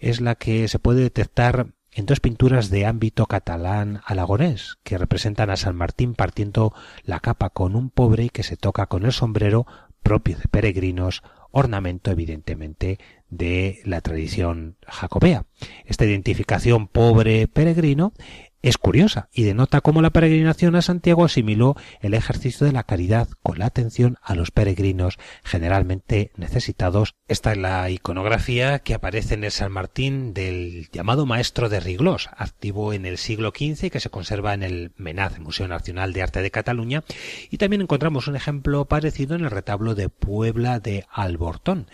es 0.00 0.20
la 0.20 0.34
que 0.34 0.66
se 0.66 0.80
puede 0.80 1.02
detectar 1.02 1.68
en 1.92 2.04
dos 2.04 2.18
pinturas 2.18 2.68
de 2.68 2.84
ámbito 2.84 3.26
catalán 3.26 4.00
alagonés, 4.06 4.78
que 4.82 4.98
representan 4.98 5.48
a 5.50 5.56
San 5.56 5.76
Martín 5.76 6.14
partiendo 6.14 6.74
la 7.04 7.20
capa 7.20 7.50
con 7.50 7.76
un 7.76 7.90
pobre 7.90 8.30
que 8.30 8.42
se 8.42 8.56
toca 8.56 8.86
con 8.86 9.04
el 9.04 9.12
sombrero 9.12 9.68
propio 10.02 10.36
de 10.36 10.48
peregrinos, 10.50 11.22
ornamento 11.52 12.10
evidentemente 12.10 12.98
de 13.32 13.80
la 13.84 14.02
tradición 14.02 14.76
jacobea. 14.86 15.46
Esta 15.86 16.04
identificación 16.04 16.86
pobre 16.86 17.48
peregrino 17.48 18.12
es 18.60 18.78
curiosa 18.78 19.28
y 19.32 19.42
denota 19.42 19.80
cómo 19.80 20.02
la 20.02 20.10
peregrinación 20.10 20.76
a 20.76 20.82
Santiago 20.82 21.24
asimiló 21.24 21.74
el 22.00 22.14
ejercicio 22.14 22.64
de 22.64 22.72
la 22.72 22.84
caridad 22.84 23.28
con 23.42 23.58
la 23.58 23.66
atención 23.66 24.18
a 24.22 24.36
los 24.36 24.52
peregrinos 24.52 25.18
generalmente 25.42 26.30
necesitados. 26.36 27.16
Esta 27.26 27.52
es 27.52 27.58
la 27.58 27.90
iconografía 27.90 28.78
que 28.80 28.94
aparece 28.94 29.34
en 29.34 29.44
el 29.44 29.50
San 29.50 29.72
Martín 29.72 30.32
del 30.32 30.88
llamado 30.92 31.26
maestro 31.26 31.68
de 31.68 31.80
Riglós, 31.80 32.28
activo 32.36 32.92
en 32.92 33.04
el 33.04 33.18
siglo 33.18 33.52
XV 33.56 33.86
y 33.86 33.90
que 33.90 34.00
se 34.00 34.10
conserva 34.10 34.54
en 34.54 34.62
el 34.62 34.92
MENAZ, 34.96 35.40
Museo 35.40 35.66
Nacional 35.66 36.12
de 36.12 36.22
Arte 36.22 36.42
de 36.42 36.50
Cataluña, 36.50 37.02
y 37.50 37.56
también 37.56 37.82
encontramos 37.82 38.28
un 38.28 38.36
ejemplo 38.36 38.84
parecido 38.84 39.34
en 39.34 39.42
el 39.42 39.50
retablo 39.50 39.94
de 39.94 40.08
Puebla 40.08 40.78
de 40.78 41.06
Albortón 41.10 41.88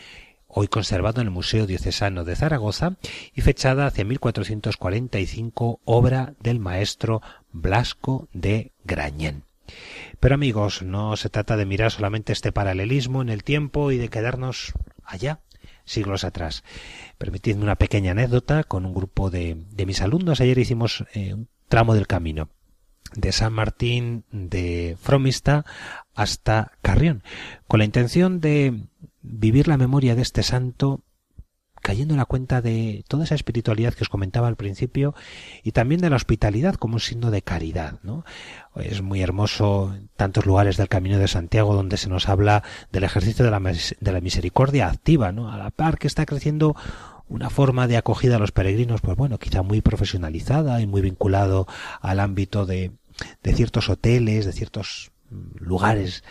hoy 0.48 0.66
conservado 0.68 1.20
en 1.20 1.28
el 1.28 1.32
Museo 1.32 1.66
Diocesano 1.66 2.24
de 2.24 2.34
Zaragoza 2.34 2.96
y 3.34 3.42
fechada 3.42 3.86
hacia 3.86 4.04
1445, 4.04 5.80
obra 5.84 6.34
del 6.40 6.58
maestro 6.58 7.22
Blasco 7.52 8.28
de 8.32 8.72
Grañén. 8.84 9.44
Pero 10.18 10.34
amigos, 10.34 10.82
no 10.82 11.16
se 11.16 11.28
trata 11.28 11.56
de 11.56 11.66
mirar 11.66 11.92
solamente 11.92 12.32
este 12.32 12.52
paralelismo 12.52 13.22
en 13.22 13.28
el 13.28 13.44
tiempo 13.44 13.92
y 13.92 13.98
de 13.98 14.08
quedarnos 14.08 14.72
allá, 15.04 15.40
siglos 15.84 16.24
atrás. 16.24 16.64
Permitidme 17.18 17.62
una 17.62 17.76
pequeña 17.76 18.12
anécdota 18.12 18.64
con 18.64 18.86
un 18.86 18.94
grupo 18.94 19.30
de, 19.30 19.56
mis 19.86 20.00
alumnos. 20.00 20.40
Ayer 20.40 20.58
hicimos 20.58 21.04
eh, 21.14 21.34
un 21.34 21.48
tramo 21.68 21.94
del 21.94 22.06
camino 22.06 22.48
de 23.14 23.32
San 23.32 23.52
Martín 23.52 24.24
de 24.32 24.96
Fromista 25.00 25.64
hasta 26.14 26.72
Carrión, 26.82 27.22
con 27.66 27.78
la 27.78 27.84
intención 27.84 28.40
de 28.40 28.87
vivir 29.22 29.68
la 29.68 29.76
memoria 29.76 30.14
de 30.14 30.22
este 30.22 30.42
santo 30.42 31.02
cayendo 31.80 32.14
en 32.14 32.18
la 32.18 32.24
cuenta 32.24 32.60
de 32.60 33.04
toda 33.08 33.24
esa 33.24 33.34
espiritualidad 33.34 33.94
que 33.94 34.04
os 34.04 34.08
comentaba 34.08 34.48
al 34.48 34.56
principio 34.56 35.14
y 35.62 35.72
también 35.72 36.00
de 36.00 36.10
la 36.10 36.16
hospitalidad 36.16 36.74
como 36.74 36.94
un 36.94 37.00
signo 37.00 37.30
de 37.30 37.42
caridad, 37.42 38.00
¿no? 38.02 38.24
Es 38.74 39.02
muy 39.02 39.22
hermoso 39.22 39.96
tantos 40.16 40.46
lugares 40.46 40.76
del 40.76 40.88
Camino 40.88 41.18
de 41.18 41.28
Santiago 41.28 41.74
donde 41.74 41.96
se 41.96 42.08
nos 42.08 42.28
habla 42.28 42.62
del 42.92 43.04
ejercicio 43.04 43.44
de 43.44 43.50
la, 43.50 43.60
de 43.60 44.12
la 44.12 44.20
misericordia 44.20 44.88
activa, 44.88 45.32
¿no? 45.32 45.50
A 45.50 45.56
la 45.56 45.70
par 45.70 45.98
que 45.98 46.06
está 46.06 46.26
creciendo 46.26 46.76
una 47.28 47.50
forma 47.50 47.86
de 47.86 47.96
acogida 47.96 48.36
a 48.36 48.38
los 48.38 48.52
peregrinos, 48.52 49.00
pues 49.00 49.16
bueno, 49.16 49.38
quizá 49.38 49.62
muy 49.62 49.80
profesionalizada 49.80 50.80
y 50.80 50.86
muy 50.86 51.02
vinculado 51.02 51.66
al 52.00 52.20
ámbito 52.20 52.66
de, 52.66 52.92
de 53.42 53.54
ciertos 53.54 53.88
hoteles, 53.88 54.46
de 54.46 54.52
ciertos 54.52 55.12
lugares 55.30 56.24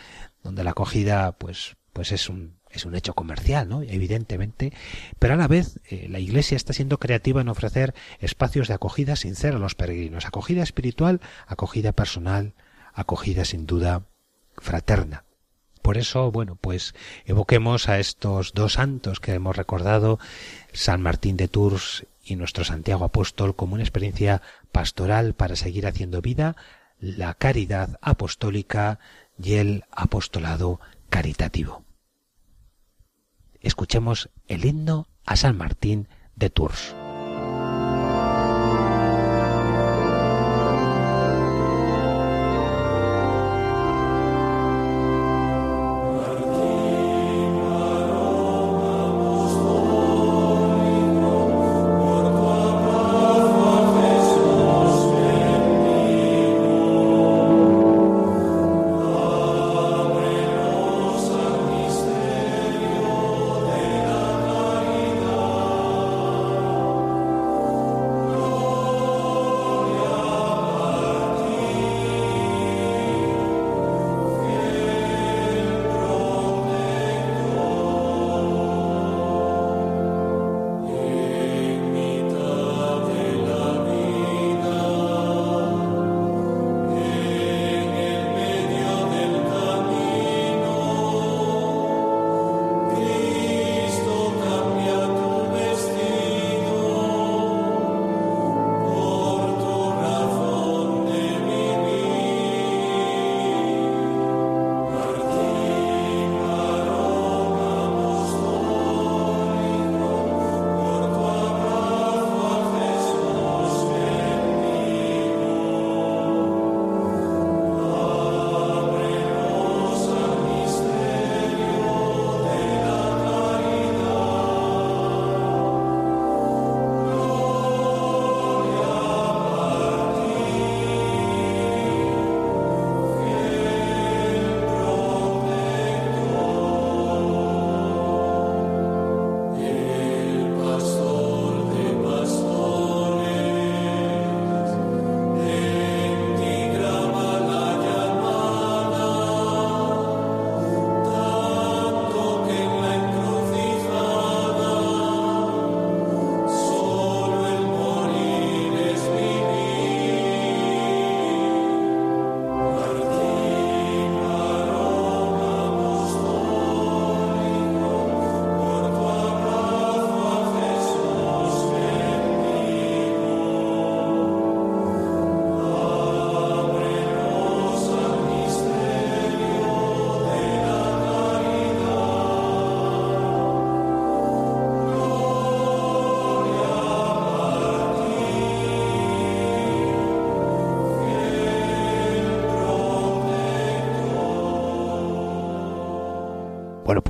donde 0.43 0.63
la 0.63 0.71
acogida, 0.71 1.33
pues, 1.33 1.77
pues 1.93 2.11
es 2.11 2.29
un, 2.29 2.56
es 2.77 2.85
un 2.85 2.95
hecho 2.95 3.13
comercial, 3.13 3.67
¿no? 3.67 3.81
Evidentemente, 3.81 4.71
pero 5.19 5.33
a 5.33 5.37
la 5.37 5.47
vez 5.47 5.79
eh, 5.89 6.07
la 6.09 6.19
Iglesia 6.19 6.55
está 6.55 6.73
siendo 6.73 6.99
creativa 6.99 7.41
en 7.41 7.49
ofrecer 7.49 7.93
espacios 8.19 8.67
de 8.67 8.75
acogida 8.75 9.15
sincera 9.15 9.57
a 9.57 9.59
los 9.59 9.75
peregrinos, 9.75 10.25
acogida 10.25 10.63
espiritual, 10.63 11.21
acogida 11.47 11.91
personal, 11.91 12.53
acogida 12.93 13.45
sin 13.45 13.65
duda 13.65 14.03
fraterna. 14.57 15.23
Por 15.81 15.97
eso, 15.97 16.31
bueno, 16.31 16.57
pues 16.59 16.95
evoquemos 17.25 17.89
a 17.89 17.99
estos 17.99 18.53
dos 18.53 18.73
santos 18.73 19.19
que 19.19 19.33
hemos 19.33 19.55
recordado, 19.55 20.19
San 20.73 21.01
Martín 21.01 21.37
de 21.37 21.47
Tours 21.47 22.05
y 22.23 22.35
nuestro 22.35 22.63
Santiago 22.63 23.05
Apóstol, 23.05 23.55
como 23.55 23.75
una 23.75 23.83
experiencia 23.83 24.41
pastoral 24.71 25.33
para 25.33 25.55
seguir 25.55 25.87
haciendo 25.87 26.21
vida 26.21 26.55
la 26.99 27.35
caridad 27.35 27.99
apostólica 28.01 28.99
y 29.41 29.53
el 29.53 29.85
apostolado 29.91 30.79
caritativo 31.09 31.86
escuchemos 33.61 34.29
el 34.47 34.65
himno 34.65 35.07
a 35.25 35.35
San 35.35 35.57
Martín 35.57 36.07
de 36.35 36.49
Tours. 36.49 36.95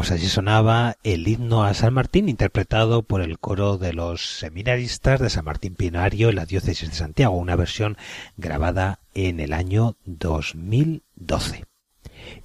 Pues 0.08 0.22
así 0.22 0.30
sonaba 0.30 0.96
el 1.04 1.28
himno 1.28 1.66
a 1.66 1.74
San 1.74 1.94
Martín 1.94 2.30
interpretado 2.30 3.04
por 3.04 3.22
el 3.22 3.40
coro 3.40 3.78
de 3.78 3.92
los 3.92 4.38
seminaristas 4.38 5.20
de 5.20 5.30
San 5.30 5.44
Martín 5.44 5.76
Pinario 5.76 6.30
en 6.30 6.38
la 6.38 6.46
diócesis 6.46 6.90
de 6.90 6.96
Santiago, 6.96 7.36
una 7.36 7.58
versión 7.58 7.98
grabada 8.38 9.02
en 9.14 9.42
el 9.42 9.52
año 9.52 9.98
2012. 10.06 11.66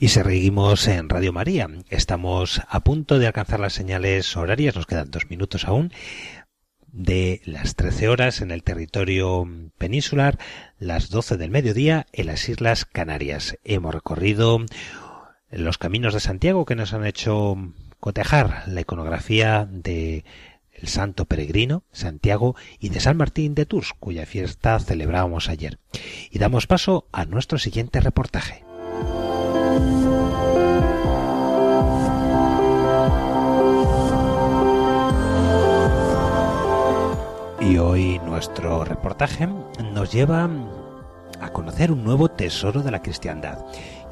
Y 0.00 0.08
seguimos 0.08 0.88
en 0.88 1.08
Radio 1.08 1.32
María. 1.32 1.68
Estamos 1.88 2.60
a 2.68 2.80
punto 2.80 3.20
de 3.20 3.28
alcanzar 3.28 3.60
las 3.60 3.74
señales 3.74 4.36
horarias, 4.36 4.74
nos 4.74 4.86
quedan 4.86 5.12
dos 5.12 5.30
minutos 5.30 5.64
aún, 5.64 5.92
de 6.92 7.42
las 7.44 7.76
13 7.76 8.08
horas 8.08 8.40
en 8.40 8.50
el 8.50 8.64
territorio 8.64 9.48
peninsular, 9.78 10.36
las 10.80 11.10
12 11.10 11.36
del 11.36 11.50
mediodía 11.50 12.06
en 12.12 12.26
las 12.26 12.48
Islas 12.48 12.84
Canarias. 12.84 13.56
Hemos 13.62 13.94
recorrido 13.94 14.58
los 15.52 15.78
caminos 15.78 16.14
de 16.14 16.20
Santiago 16.20 16.64
que 16.64 16.74
nos 16.74 16.94
han 16.94 17.06
hecho 17.06 17.56
cotejar 18.00 18.64
la 18.66 18.80
iconografía 18.80 19.68
de 19.70 20.24
el 20.72 20.88
santo 20.88 21.26
peregrino 21.26 21.84
Santiago 21.92 22.56
y 22.80 22.88
de 22.88 22.98
San 22.98 23.16
Martín 23.16 23.54
de 23.54 23.66
Tours, 23.66 23.92
cuya 24.00 24.26
fiesta 24.26 24.78
celebrábamos 24.80 25.48
ayer. 25.48 25.78
Y 26.30 26.38
damos 26.38 26.66
paso 26.66 27.06
a 27.12 27.26
nuestro 27.26 27.58
siguiente 27.58 28.00
reportaje. 28.00 28.64
Y 37.60 37.76
hoy 37.76 38.18
nuestro 38.24 38.84
reportaje 38.84 39.46
nos 39.92 40.12
lleva 40.12 40.50
a 41.40 41.52
conocer 41.52 41.92
un 41.92 42.02
nuevo 42.02 42.28
tesoro 42.28 42.82
de 42.82 42.90
la 42.90 43.02
cristiandad 43.02 43.58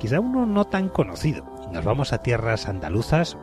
quizá 0.00 0.18
uno 0.18 0.46
no 0.46 0.64
tan 0.64 0.88
conocido. 0.88 1.44
Nos 1.70 1.84
vamos 1.84 2.12
a 2.12 2.22
tierras 2.22 2.66
andaluzas, 2.66 3.36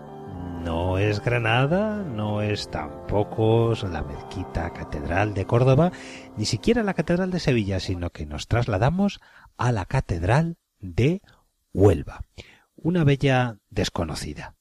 no 0.63 0.97
es 0.97 1.23
Granada, 1.23 2.03
no 2.03 2.41
es 2.41 2.69
tampoco 2.69 3.73
la 3.89 4.01
mezquita 4.01 4.73
catedral 4.73 5.33
de 5.33 5.45
Córdoba, 5.45 5.91
ni 6.35 6.45
siquiera 6.45 6.83
la 6.83 6.95
catedral 6.95 7.31
de 7.31 7.39
Sevilla, 7.39 7.79
sino 7.79 8.09
que 8.09 8.25
nos 8.25 8.47
trasladamos 8.47 9.21
a 9.55 9.71
la 9.71 9.85
catedral 9.85 10.57
de 10.79 11.21
Huelva, 11.73 12.21
una 12.75 13.03
bella 13.03 13.59
desconocida. 13.69 14.55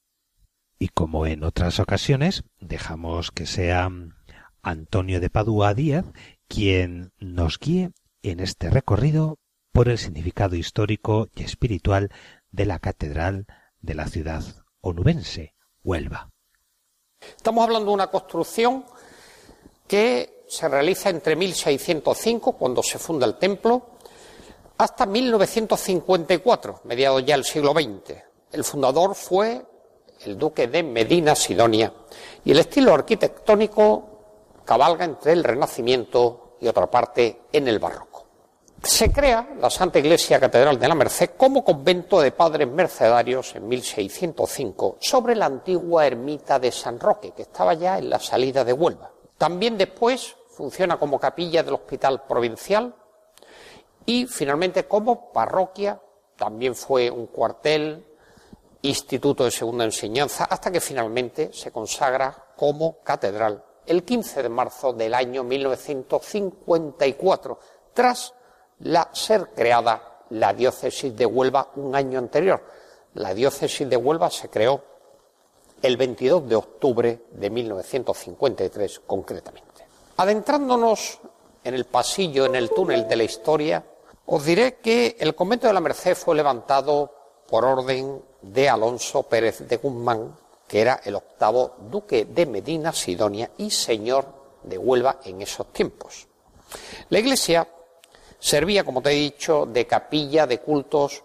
Y 0.79 0.89
como 0.89 1.25
en 1.25 1.43
otras 1.43 1.79
ocasiones, 1.79 2.43
dejamos 2.59 3.31
que 3.31 3.47
sea 3.47 3.89
Antonio 4.61 5.19
de 5.19 5.31
Padua 5.31 5.73
Díaz 5.73 6.05
quien 6.47 7.11
nos 7.19 7.59
guíe 7.59 7.91
en 8.21 8.39
este 8.39 8.69
recorrido 8.69 9.39
por 9.77 9.89
el 9.89 9.99
significado 9.99 10.55
histórico 10.55 11.27
y 11.35 11.43
espiritual 11.43 12.09
de 12.49 12.65
la 12.65 12.79
catedral 12.79 13.45
de 13.79 13.93
la 13.93 14.07
ciudad 14.07 14.41
onubense, 14.81 15.53
Huelva. 15.83 16.31
Estamos 17.21 17.63
hablando 17.63 17.91
de 17.91 17.93
una 17.93 18.07
construcción 18.07 18.85
que 19.87 20.45
se 20.47 20.67
realiza 20.67 21.11
entre 21.11 21.35
1605, 21.35 22.53
cuando 22.53 22.81
se 22.81 22.97
funda 22.97 23.27
el 23.27 23.35
templo, 23.35 23.91
hasta 24.79 25.05
1954, 25.05 26.81
mediados 26.85 27.23
ya 27.23 27.35
del 27.35 27.45
siglo 27.45 27.73
XX. 27.73 28.17
El 28.51 28.63
fundador 28.63 29.13
fue 29.13 29.63
el 30.25 30.39
duque 30.39 30.67
de 30.67 30.81
Medina 30.81 31.35
Sidonia 31.35 31.93
y 32.43 32.49
el 32.49 32.57
estilo 32.57 32.95
arquitectónico 32.95 34.55
cabalga 34.65 35.05
entre 35.05 35.33
el 35.33 35.43
Renacimiento 35.43 36.57
y 36.61 36.67
otra 36.67 36.89
parte 36.89 37.41
en 37.53 37.67
el 37.67 37.77
Barroco 37.77 38.16
se 38.83 39.11
crea 39.11 39.55
la 39.59 39.69
Santa 39.69 39.99
Iglesia 39.99 40.39
Catedral 40.39 40.79
de 40.79 40.87
la 40.87 40.95
Merced 40.95 41.31
como 41.35 41.63
convento 41.63 42.21
de 42.21 42.31
padres 42.31 42.67
mercedarios 42.67 43.55
en 43.55 43.67
1605 43.67 44.97
sobre 44.99 45.35
la 45.35 45.47
antigua 45.47 46.05
ermita 46.05 46.59
de 46.59 46.71
San 46.71 46.99
Roque, 46.99 47.31
que 47.31 47.41
estaba 47.43 47.73
ya 47.73 47.97
en 47.97 48.09
la 48.09 48.19
salida 48.19 48.63
de 48.63 48.73
Huelva. 48.73 49.11
También 49.37 49.77
después 49.77 50.35
funciona 50.49 50.97
como 50.97 51.19
capilla 51.19 51.63
del 51.63 51.75
Hospital 51.75 52.23
Provincial 52.27 52.95
y 54.05 54.25
finalmente 54.25 54.87
como 54.87 55.31
parroquia, 55.31 56.01
también 56.37 56.75
fue 56.75 57.11
un 57.11 57.27
cuartel, 57.27 58.03
instituto 58.83 59.43
de 59.43 59.49
segunda 59.51 59.85
enseñanza, 59.85 60.45
hasta 60.45 60.71
que 60.71 60.79
finalmente 60.79 61.51
se 61.51 61.71
consagra 61.71 62.53
como 62.55 62.99
catedral 63.03 63.63
el 63.85 64.03
15 64.03 64.43
de 64.43 64.49
marzo 64.49 64.93
del 64.93 65.13
año 65.13 65.43
1954, 65.43 67.59
tras 67.93 68.33
la 68.79 69.09
ser 69.13 69.49
creada 69.55 70.23
la 70.29 70.53
diócesis 70.53 71.15
de 71.15 71.25
Huelva 71.25 71.69
un 71.75 71.95
año 71.95 72.19
anterior. 72.19 72.61
La 73.15 73.33
diócesis 73.33 73.89
de 73.89 73.97
Huelva 73.97 74.29
se 74.29 74.49
creó 74.49 74.83
el 75.81 75.97
22 75.97 76.47
de 76.47 76.55
octubre 76.55 77.21
de 77.31 77.49
1953 77.49 79.01
concretamente. 79.05 79.85
Adentrándonos 80.17 81.19
en 81.63 81.73
el 81.73 81.85
pasillo, 81.85 82.45
en 82.45 82.55
el 82.55 82.69
túnel 82.71 83.07
de 83.07 83.15
la 83.15 83.23
historia, 83.23 83.83
os 84.25 84.43
diré 84.43 84.75
que 84.75 85.15
el 85.19 85.35
convento 85.35 85.67
de 85.67 85.73
la 85.73 85.79
Merced 85.79 86.15
fue 86.15 86.35
levantado 86.35 87.13
por 87.47 87.63
orden 87.63 88.21
de 88.41 88.69
Alonso 88.69 89.23
Pérez 89.23 89.67
de 89.67 89.77
Guzmán, 89.77 90.35
que 90.67 90.81
era 90.81 91.01
el 91.03 91.15
octavo 91.15 91.75
duque 91.89 92.25
de 92.25 92.45
Medina 92.45 92.91
Sidonia 92.91 93.51
y 93.57 93.71
señor 93.71 94.25
de 94.63 94.77
Huelva 94.77 95.19
en 95.23 95.41
esos 95.41 95.71
tiempos. 95.71 96.27
La 97.09 97.19
iglesia 97.19 97.67
Servía, 98.47 98.85
como 98.85 99.01
te 99.01 99.11
he 99.11 99.15
dicho, 99.15 99.65
de 99.65 99.85
capilla 99.85 100.47
de 100.47 100.61
cultos 100.61 101.21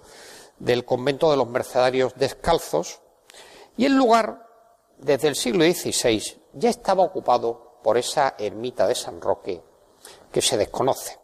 del 0.59 0.85
convento 0.85 1.31
de 1.31 1.37
los 1.37 1.47
mercedarios 1.47 2.15
descalzos 2.17 2.99
y 3.77 3.85
el 3.85 3.97
lugar, 3.97 4.49
desde 4.99 5.29
el 5.29 5.37
siglo 5.37 5.63
XVI, 5.63 6.21
ya 6.55 6.69
estaba 6.69 7.05
ocupado 7.05 7.79
por 7.81 7.97
esa 7.97 8.35
ermita 8.37 8.89
de 8.89 8.97
San 8.97 9.21
Roque 9.21 9.63
que 10.33 10.43
se 10.43 10.57
desconoce. 10.57 11.21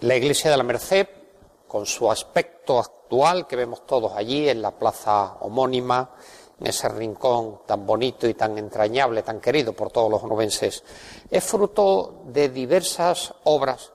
La 0.00 0.16
iglesia 0.16 0.50
de 0.50 0.58
la 0.58 0.64
Merced, 0.64 1.08
con 1.66 1.86
su 1.86 2.10
aspecto 2.10 2.78
actual 2.78 3.46
que 3.46 3.56
vemos 3.56 3.86
todos 3.86 4.12
allí 4.12 4.50
en 4.50 4.60
la 4.60 4.72
plaza 4.72 5.38
homónima, 5.40 6.10
en 6.60 6.66
ese 6.66 6.90
rincón 6.90 7.62
tan 7.64 7.86
bonito 7.86 8.28
y 8.28 8.34
tan 8.34 8.58
entrañable, 8.58 9.22
tan 9.22 9.40
querido 9.40 9.72
por 9.72 9.90
todos 9.90 10.10
los 10.10 10.22
onubenses, 10.22 10.84
es 11.30 11.42
fruto 11.42 12.20
de 12.26 12.50
diversas 12.50 13.32
obras 13.44 13.93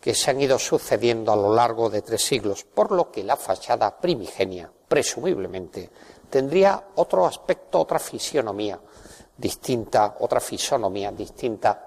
que 0.00 0.14
se 0.14 0.30
han 0.30 0.40
ido 0.40 0.58
sucediendo 0.58 1.32
a 1.32 1.36
lo 1.36 1.54
largo 1.54 1.90
de 1.90 2.02
tres 2.02 2.24
siglos, 2.24 2.64
por 2.64 2.90
lo 2.90 3.10
que 3.10 3.22
la 3.22 3.36
fachada 3.36 4.00
primigenia, 4.00 4.72
presumiblemente, 4.88 5.90
tendría 6.30 6.82
otro 6.96 7.26
aspecto, 7.26 7.80
otra 7.80 7.98
fisionomía 7.98 8.80
distinta, 9.36 10.16
otra 10.20 10.40
fisonomía 10.40 11.10
distinta 11.12 11.86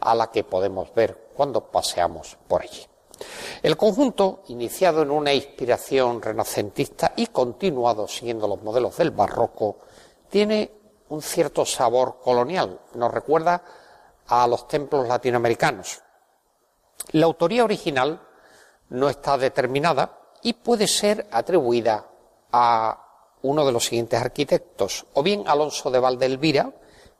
a 0.00 0.14
la 0.14 0.30
que 0.30 0.44
podemos 0.44 0.92
ver 0.94 1.30
cuando 1.34 1.62
paseamos 1.70 2.36
por 2.48 2.62
allí. 2.62 2.86
El 3.62 3.76
conjunto, 3.76 4.42
iniciado 4.48 5.02
en 5.02 5.10
una 5.10 5.32
inspiración 5.34 6.22
renacentista 6.22 7.12
y 7.16 7.26
continuado 7.26 8.08
siguiendo 8.08 8.48
los 8.48 8.62
modelos 8.62 8.96
del 8.96 9.10
barroco, 9.10 9.78
tiene 10.30 10.72
un 11.10 11.20
cierto 11.20 11.66
sabor 11.66 12.18
colonial. 12.22 12.80
Nos 12.94 13.12
recuerda 13.12 13.62
a 14.26 14.46
los 14.46 14.66
templos 14.68 15.06
latinoamericanos, 15.06 16.02
la 17.12 17.26
autoría 17.26 17.64
original 17.64 18.20
no 18.90 19.08
está 19.08 19.38
determinada 19.38 20.18
y 20.42 20.54
puede 20.54 20.86
ser 20.86 21.26
atribuida 21.30 22.06
a 22.52 23.06
uno 23.42 23.64
de 23.64 23.72
los 23.72 23.84
siguientes 23.84 24.20
arquitectos, 24.20 25.06
o 25.14 25.22
bien 25.22 25.44
Alonso 25.46 25.90
de 25.90 25.98
Valdelvira, 25.98 26.72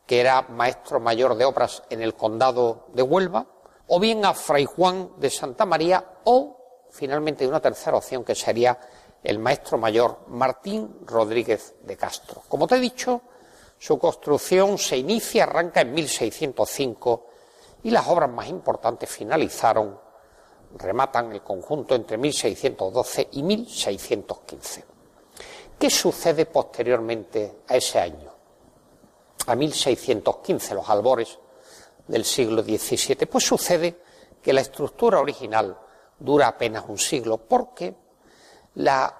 que 0.07 0.20
era 0.20 0.42
maestro 0.42 1.00
mayor 1.00 1.37
de 1.37 1.44
obras 1.44 1.83
en 1.88 2.03
el 2.03 2.14
condado 2.14 2.88
de 2.92 3.03
Huelva, 3.03 3.46
o 3.87 4.00
bien 4.00 4.24
a 4.24 4.35
Fray 4.35 4.64
Juan 4.64 5.12
de 5.18 5.31
Santa 5.31 5.64
María, 5.64 6.05
o 6.24 6.87
finalmente 6.90 7.46
una 7.46 7.61
tercera 7.61 7.96
opción 7.96 8.24
que 8.24 8.35
sería 8.35 8.79
el 9.22 9.38
maestro 9.38 9.79
mayor 9.79 10.20
Martín 10.29 10.98
Rodríguez 11.07 11.74
de 11.83 11.96
Castro. 11.96 12.42
Como 12.48 12.66
te 12.66 12.76
he 12.76 12.81
dicho, 12.81 13.22
su 13.79 13.98
construcción 13.98 14.79
se 14.79 14.96
inicia, 14.96 15.44
arranca 15.44 15.81
en 15.81 15.94
1605 15.94 17.30
y 17.83 17.90
las 17.90 18.07
obras 18.09 18.31
más 18.31 18.49
importantes 18.49 19.09
finalizaron, 19.09 19.99
rematan 20.77 21.33
el 21.33 21.43
conjunto 21.43 21.95
entre 21.95 22.19
1612 22.19 23.29
y 23.33 23.43
1615. 23.43 24.85
¿Qué 25.79 25.90
sucede 25.90 26.47
posteriormente 26.47 27.62
a 27.69 27.77
ese 27.77 27.99
año? 27.99 28.31
A 29.47 29.55
1615, 29.55 30.75
los 30.75 30.88
albores 30.88 31.38
del 32.07 32.25
siglo 32.25 32.62
XVII. 32.62 33.27
Pues 33.27 33.45
sucede 33.45 34.03
que 34.43 34.53
la 34.53 34.61
estructura 34.61 35.21
original 35.21 35.77
dura 36.19 36.49
apenas 36.49 36.85
un 36.87 36.99
siglo 36.99 37.38
porque 37.38 37.95
la 38.75 39.16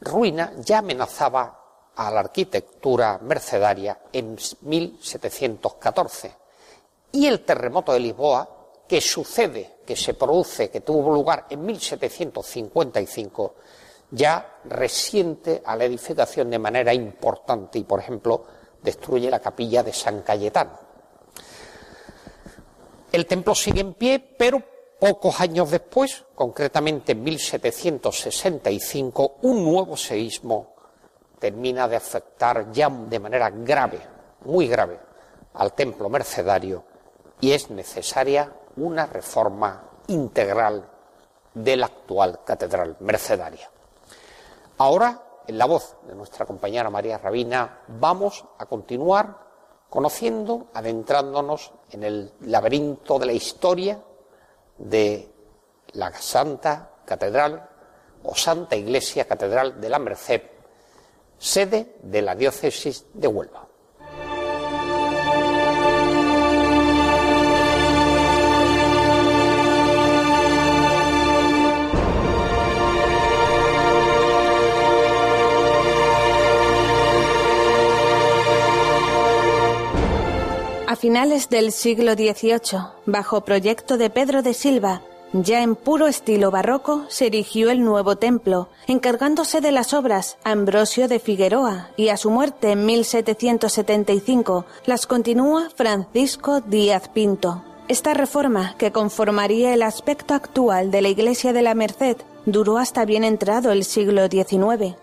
ruina 0.00 0.52
ya 0.58 0.78
amenazaba 0.78 1.60
a 1.96 2.10
la 2.10 2.20
arquitectura 2.20 3.18
mercedaria 3.22 4.00
en 4.12 4.36
1714 4.60 6.43
y 7.14 7.26
el 7.28 7.44
terremoto 7.44 7.92
de 7.92 8.00
Lisboa, 8.00 8.48
que 8.88 9.00
sucede, 9.00 9.76
que 9.86 9.94
se 9.94 10.14
produce, 10.14 10.68
que 10.68 10.80
tuvo 10.80 11.14
lugar 11.14 11.46
en 11.48 11.64
1755, 11.64 13.54
ya 14.10 14.58
resiente 14.64 15.62
a 15.64 15.76
la 15.76 15.84
edificación 15.84 16.50
de 16.50 16.58
manera 16.58 16.92
importante 16.92 17.78
y, 17.78 17.84
por 17.84 18.00
ejemplo, 18.00 18.44
destruye 18.82 19.30
la 19.30 19.38
capilla 19.38 19.84
de 19.84 19.92
San 19.92 20.22
Cayetano. 20.22 20.72
El 23.12 23.26
templo 23.26 23.54
sigue 23.54 23.80
en 23.80 23.94
pie, 23.94 24.18
pero 24.36 24.60
pocos 24.98 25.40
años 25.40 25.70
después, 25.70 26.24
concretamente 26.34 27.12
en 27.12 27.22
1765, 27.22 29.36
un 29.42 29.64
nuevo 29.64 29.96
seísmo 29.96 30.74
termina 31.38 31.86
de 31.86 31.94
afectar 31.94 32.72
ya 32.72 32.90
de 32.90 33.20
manera 33.20 33.50
grave, 33.50 34.00
muy 34.46 34.66
grave, 34.66 34.98
al 35.54 35.74
templo 35.74 36.08
mercedario 36.08 36.92
y 37.40 37.52
es 37.52 37.70
necesaria 37.70 38.52
una 38.76 39.06
reforma 39.06 39.82
integral 40.08 40.88
de 41.54 41.76
la 41.76 41.86
actual 41.86 42.40
catedral 42.44 42.96
mercedaria. 43.00 43.70
Ahora, 44.78 45.22
en 45.46 45.58
la 45.58 45.66
voz 45.66 45.96
de 46.06 46.14
nuestra 46.14 46.46
compañera 46.46 46.90
María 46.90 47.18
Rabina, 47.18 47.80
vamos 47.88 48.44
a 48.58 48.66
continuar 48.66 49.38
conociendo, 49.88 50.68
adentrándonos 50.74 51.72
en 51.90 52.02
el 52.02 52.32
laberinto 52.40 53.18
de 53.18 53.26
la 53.26 53.32
historia 53.32 54.02
de 54.78 55.30
la 55.92 56.12
Santa 56.12 56.90
Catedral 57.04 57.68
o 58.24 58.34
Santa 58.34 58.74
Iglesia 58.74 59.26
Catedral 59.26 59.80
de 59.80 59.88
la 59.88 60.00
Merced, 60.00 60.42
sede 61.38 61.96
de 62.02 62.22
la 62.22 62.34
diócesis 62.34 63.06
de 63.12 63.28
Huelva. 63.28 63.68
A 80.94 80.96
finales 80.96 81.48
del 81.48 81.72
siglo 81.72 82.12
XVIII, 82.12 82.78
bajo 83.04 83.40
proyecto 83.40 83.96
de 83.96 84.10
Pedro 84.10 84.42
de 84.42 84.54
Silva, 84.54 85.02
ya 85.32 85.60
en 85.60 85.74
puro 85.74 86.06
estilo 86.06 86.52
barroco, 86.52 87.04
se 87.08 87.26
erigió 87.26 87.70
el 87.70 87.82
nuevo 87.82 88.14
templo, 88.14 88.68
encargándose 88.86 89.60
de 89.60 89.72
las 89.72 89.92
obras 89.92 90.38
Ambrosio 90.44 91.08
de 91.08 91.18
Figueroa 91.18 91.90
y 91.96 92.10
a 92.10 92.16
su 92.16 92.30
muerte 92.30 92.70
en 92.70 92.86
1775 92.86 94.66
las 94.86 95.08
continúa 95.08 95.68
Francisco 95.74 96.60
Díaz 96.60 97.08
Pinto. 97.08 97.64
Esta 97.88 98.14
reforma, 98.14 98.76
que 98.78 98.92
conformaría 98.92 99.74
el 99.74 99.82
aspecto 99.82 100.32
actual 100.32 100.92
de 100.92 101.02
la 101.02 101.08
Iglesia 101.08 101.52
de 101.52 101.62
la 101.62 101.74
Merced, 101.74 102.18
duró 102.46 102.78
hasta 102.78 103.04
bien 103.04 103.24
entrado 103.24 103.72
el 103.72 103.82
siglo 103.82 104.28
XIX. 104.28 104.94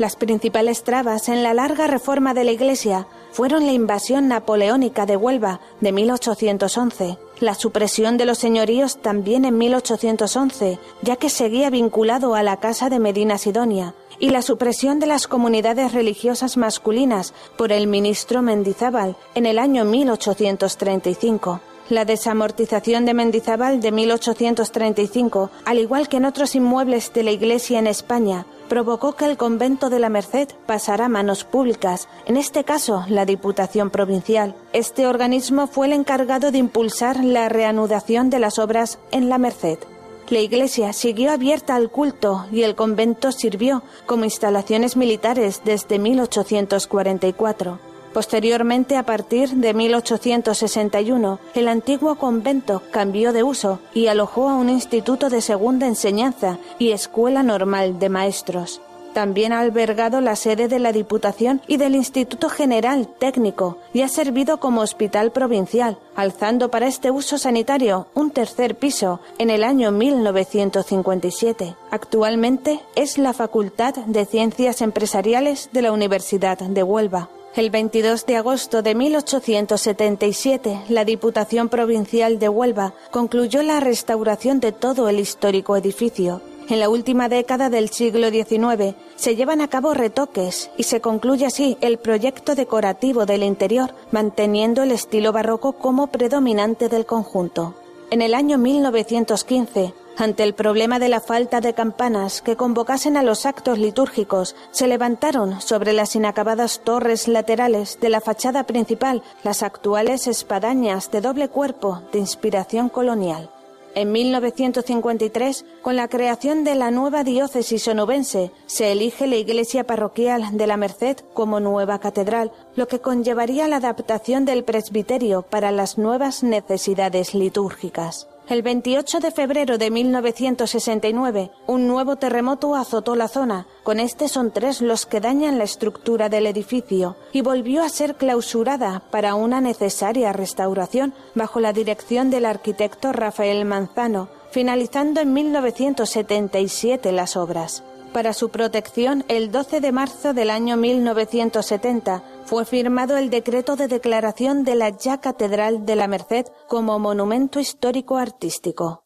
Las 0.00 0.16
principales 0.16 0.82
trabas 0.82 1.28
en 1.28 1.42
la 1.42 1.52
larga 1.52 1.86
reforma 1.86 2.32
de 2.32 2.44
la 2.44 2.52
Iglesia 2.52 3.06
fueron 3.32 3.66
la 3.66 3.72
invasión 3.72 4.28
napoleónica 4.28 5.04
de 5.04 5.14
Huelva 5.14 5.60
de 5.82 5.92
1811, 5.92 7.18
la 7.40 7.54
supresión 7.54 8.16
de 8.16 8.24
los 8.24 8.38
señoríos 8.38 9.02
también 9.02 9.44
en 9.44 9.58
1811, 9.58 10.78
ya 11.02 11.16
que 11.16 11.28
seguía 11.28 11.68
vinculado 11.68 12.34
a 12.34 12.42
la 12.42 12.56
Casa 12.56 12.88
de 12.88 12.98
Medina 12.98 13.36
Sidonia, 13.36 13.94
y 14.18 14.30
la 14.30 14.40
supresión 14.40 15.00
de 15.00 15.06
las 15.06 15.26
comunidades 15.26 15.92
religiosas 15.92 16.56
masculinas 16.56 17.34
por 17.58 17.70
el 17.70 17.86
ministro 17.86 18.40
Mendizábal 18.40 19.18
en 19.34 19.44
el 19.44 19.58
año 19.58 19.84
1835. 19.84 21.60
La 21.90 22.04
desamortización 22.04 23.04
de 23.04 23.14
Mendizábal 23.14 23.80
de 23.80 23.90
1835, 23.90 25.50
al 25.64 25.78
igual 25.80 26.08
que 26.08 26.18
en 26.18 26.24
otros 26.24 26.54
inmuebles 26.54 27.12
de 27.12 27.24
la 27.24 27.32
Iglesia 27.32 27.80
en 27.80 27.88
España, 27.88 28.46
provocó 28.68 29.16
que 29.16 29.24
el 29.24 29.36
convento 29.36 29.90
de 29.90 29.98
la 29.98 30.08
Merced 30.08 30.48
pasara 30.66 31.06
a 31.06 31.08
manos 31.08 31.42
públicas, 31.42 32.06
en 32.26 32.36
este 32.36 32.62
caso 32.62 33.04
la 33.08 33.26
Diputación 33.26 33.90
Provincial. 33.90 34.54
Este 34.72 35.08
organismo 35.08 35.66
fue 35.66 35.88
el 35.88 35.92
encargado 35.92 36.52
de 36.52 36.58
impulsar 36.58 37.24
la 37.24 37.48
reanudación 37.48 38.30
de 38.30 38.38
las 38.38 38.60
obras 38.60 39.00
en 39.10 39.28
la 39.28 39.38
Merced. 39.38 39.80
La 40.28 40.38
iglesia 40.38 40.92
siguió 40.92 41.32
abierta 41.32 41.74
al 41.74 41.90
culto 41.90 42.46
y 42.52 42.62
el 42.62 42.76
convento 42.76 43.32
sirvió 43.32 43.82
como 44.06 44.22
instalaciones 44.22 44.96
militares 44.96 45.62
desde 45.64 45.98
1844. 45.98 47.89
Posteriormente, 48.12 48.96
a 48.96 49.04
partir 49.04 49.50
de 49.50 49.72
1861, 49.72 51.38
el 51.54 51.68
antiguo 51.68 52.16
convento 52.16 52.82
cambió 52.90 53.32
de 53.32 53.44
uso 53.44 53.78
y 53.94 54.08
alojó 54.08 54.48
a 54.48 54.56
un 54.56 54.68
instituto 54.68 55.30
de 55.30 55.40
segunda 55.40 55.86
enseñanza 55.86 56.58
y 56.78 56.90
escuela 56.90 57.42
normal 57.42 57.98
de 58.00 58.08
maestros. 58.08 58.80
También 59.12 59.52
ha 59.52 59.60
albergado 59.60 60.20
la 60.20 60.36
sede 60.36 60.68
de 60.68 60.78
la 60.78 60.92
Diputación 60.92 61.62
y 61.66 61.78
del 61.78 61.96
Instituto 61.96 62.48
General 62.48 63.08
Técnico 63.18 63.78
y 63.92 64.02
ha 64.02 64.08
servido 64.08 64.60
como 64.60 64.82
hospital 64.82 65.32
provincial, 65.32 65.98
alzando 66.14 66.70
para 66.70 66.86
este 66.86 67.10
uso 67.10 67.36
sanitario 67.36 68.06
un 68.14 68.30
tercer 68.30 68.76
piso 68.76 69.20
en 69.38 69.50
el 69.50 69.64
año 69.64 69.90
1957. 69.90 71.74
Actualmente 71.90 72.80
es 72.94 73.18
la 73.18 73.32
Facultad 73.32 73.94
de 73.94 74.24
Ciencias 74.26 74.80
Empresariales 74.80 75.70
de 75.72 75.82
la 75.82 75.92
Universidad 75.92 76.58
de 76.58 76.82
Huelva. 76.82 77.28
El 77.56 77.70
22 77.70 78.26
de 78.26 78.36
agosto 78.36 78.80
de 78.80 78.94
1877, 78.94 80.82
la 80.88 81.04
Diputación 81.04 81.68
Provincial 81.68 82.38
de 82.38 82.48
Huelva 82.48 82.94
concluyó 83.10 83.64
la 83.64 83.80
restauración 83.80 84.60
de 84.60 84.70
todo 84.70 85.08
el 85.08 85.18
histórico 85.18 85.76
edificio. 85.76 86.42
En 86.68 86.78
la 86.78 86.88
última 86.88 87.28
década 87.28 87.68
del 87.68 87.88
siglo 87.88 88.30
XIX 88.30 88.94
se 89.16 89.34
llevan 89.34 89.60
a 89.60 89.66
cabo 89.66 89.94
retoques 89.94 90.70
y 90.76 90.84
se 90.84 91.00
concluye 91.00 91.44
así 91.44 91.76
el 91.80 91.98
proyecto 91.98 92.54
decorativo 92.54 93.26
del 93.26 93.42
interior, 93.42 93.94
manteniendo 94.12 94.84
el 94.84 94.92
estilo 94.92 95.32
barroco 95.32 95.72
como 95.72 96.06
predominante 96.06 96.88
del 96.88 97.04
conjunto. 97.04 97.74
En 98.12 98.22
el 98.22 98.34
año 98.34 98.58
1915, 98.58 99.92
ante 100.20 100.42
el 100.42 100.54
problema 100.54 100.98
de 100.98 101.08
la 101.08 101.20
falta 101.20 101.60
de 101.60 101.72
campanas 101.72 102.42
que 102.42 102.56
convocasen 102.56 103.16
a 103.16 103.22
los 103.22 103.46
actos 103.46 103.78
litúrgicos, 103.78 104.54
se 104.70 104.86
levantaron 104.86 105.60
sobre 105.60 105.92
las 105.92 106.14
inacabadas 106.14 106.80
torres 106.84 107.26
laterales 107.26 107.98
de 108.00 108.10
la 108.10 108.20
fachada 108.20 108.64
principal 108.64 109.22
las 109.42 109.62
actuales 109.62 110.26
espadañas 110.26 111.10
de 111.10 111.20
doble 111.20 111.48
cuerpo 111.48 112.02
de 112.12 112.18
inspiración 112.18 112.88
colonial. 112.88 113.50
En 113.96 114.12
1953, 114.12 115.64
con 115.82 115.96
la 115.96 116.06
creación 116.06 116.62
de 116.62 116.76
la 116.76 116.92
nueva 116.92 117.24
diócesis 117.24 117.88
onubense, 117.88 118.52
se 118.66 118.92
elige 118.92 119.26
la 119.26 119.36
iglesia 119.36 119.84
parroquial 119.84 120.56
de 120.56 120.66
la 120.68 120.76
Merced 120.76 121.16
como 121.34 121.58
nueva 121.58 121.98
catedral, 121.98 122.52
lo 122.76 122.86
que 122.86 123.00
conllevaría 123.00 123.66
la 123.66 123.76
adaptación 123.76 124.44
del 124.44 124.62
presbiterio 124.62 125.42
para 125.42 125.72
las 125.72 125.98
nuevas 125.98 126.44
necesidades 126.44 127.34
litúrgicas. 127.34 128.29
El 128.50 128.62
28 128.62 129.20
de 129.20 129.30
febrero 129.30 129.78
de 129.78 129.92
1969, 129.92 131.52
un 131.68 131.86
nuevo 131.86 132.16
terremoto 132.16 132.74
azotó 132.74 133.14
la 133.14 133.28
zona. 133.28 133.68
Con 133.84 134.00
este 134.00 134.26
son 134.26 134.50
tres 134.50 134.80
los 134.80 135.06
que 135.06 135.20
dañan 135.20 135.56
la 135.56 135.62
estructura 135.62 136.28
del 136.28 136.48
edificio 136.48 137.14
y 137.32 137.42
volvió 137.42 137.84
a 137.84 137.88
ser 137.88 138.16
clausurada 138.16 139.04
para 139.12 139.36
una 139.36 139.60
necesaria 139.60 140.32
restauración 140.32 141.14
bajo 141.36 141.60
la 141.60 141.72
dirección 141.72 142.28
del 142.30 142.44
arquitecto 142.44 143.12
Rafael 143.12 143.64
Manzano, 143.66 144.28
finalizando 144.50 145.20
en 145.20 145.32
1977 145.32 147.12
las 147.12 147.36
obras. 147.36 147.84
Para 148.12 148.32
su 148.32 148.48
protección, 148.48 149.24
el 149.28 149.52
12 149.52 149.80
de 149.80 149.92
marzo 149.92 150.34
del 150.34 150.50
año 150.50 150.76
1970 150.76 152.24
fue 152.44 152.64
firmado 152.64 153.16
el 153.16 153.30
decreto 153.30 153.76
de 153.76 153.86
declaración 153.86 154.64
de 154.64 154.74
la 154.74 154.88
ya 154.90 155.20
Catedral 155.20 155.86
de 155.86 155.94
la 155.94 156.08
Merced 156.08 156.46
como 156.66 156.98
monumento 156.98 157.60
histórico 157.60 158.16
artístico. 158.16 159.04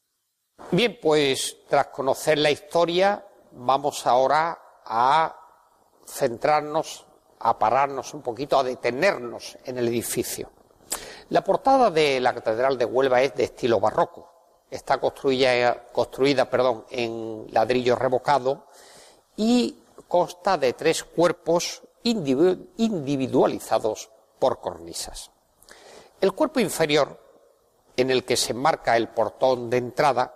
Bien, 0.70 0.98
pues 1.02 1.58
tras 1.68 1.88
conocer 1.88 2.38
la 2.38 2.50
historia, 2.50 3.26
vamos 3.52 4.06
ahora 4.06 4.58
a 4.86 5.36
centrarnos, 6.06 7.04
a 7.40 7.58
pararnos 7.58 8.14
un 8.14 8.22
poquito, 8.22 8.58
a 8.58 8.64
detenernos 8.64 9.58
en 9.66 9.76
el 9.76 9.88
edificio. 9.88 10.50
La 11.28 11.44
portada 11.44 11.90
de 11.90 12.20
la 12.20 12.32
Catedral 12.32 12.78
de 12.78 12.86
Huelva 12.86 13.20
es 13.20 13.34
de 13.34 13.44
estilo 13.44 13.80
barroco. 13.80 14.30
Está 14.70 14.98
construida, 14.98 15.88
construida 15.92 16.48
perdón, 16.48 16.86
en 16.90 17.46
ladrillo 17.52 17.96
revocado 17.96 18.66
y 19.36 19.78
consta 20.08 20.58
de 20.58 20.72
tres 20.72 21.04
cuerpos 21.04 21.82
individualizados 22.02 24.10
por 24.38 24.60
cornisas. 24.60 25.30
El 26.20 26.32
cuerpo 26.32 26.60
inferior, 26.60 27.20
en 27.96 28.10
el 28.10 28.24
que 28.24 28.36
se 28.36 28.52
enmarca 28.52 28.96
el 28.96 29.08
portón 29.08 29.70
de 29.70 29.78
entrada, 29.78 30.34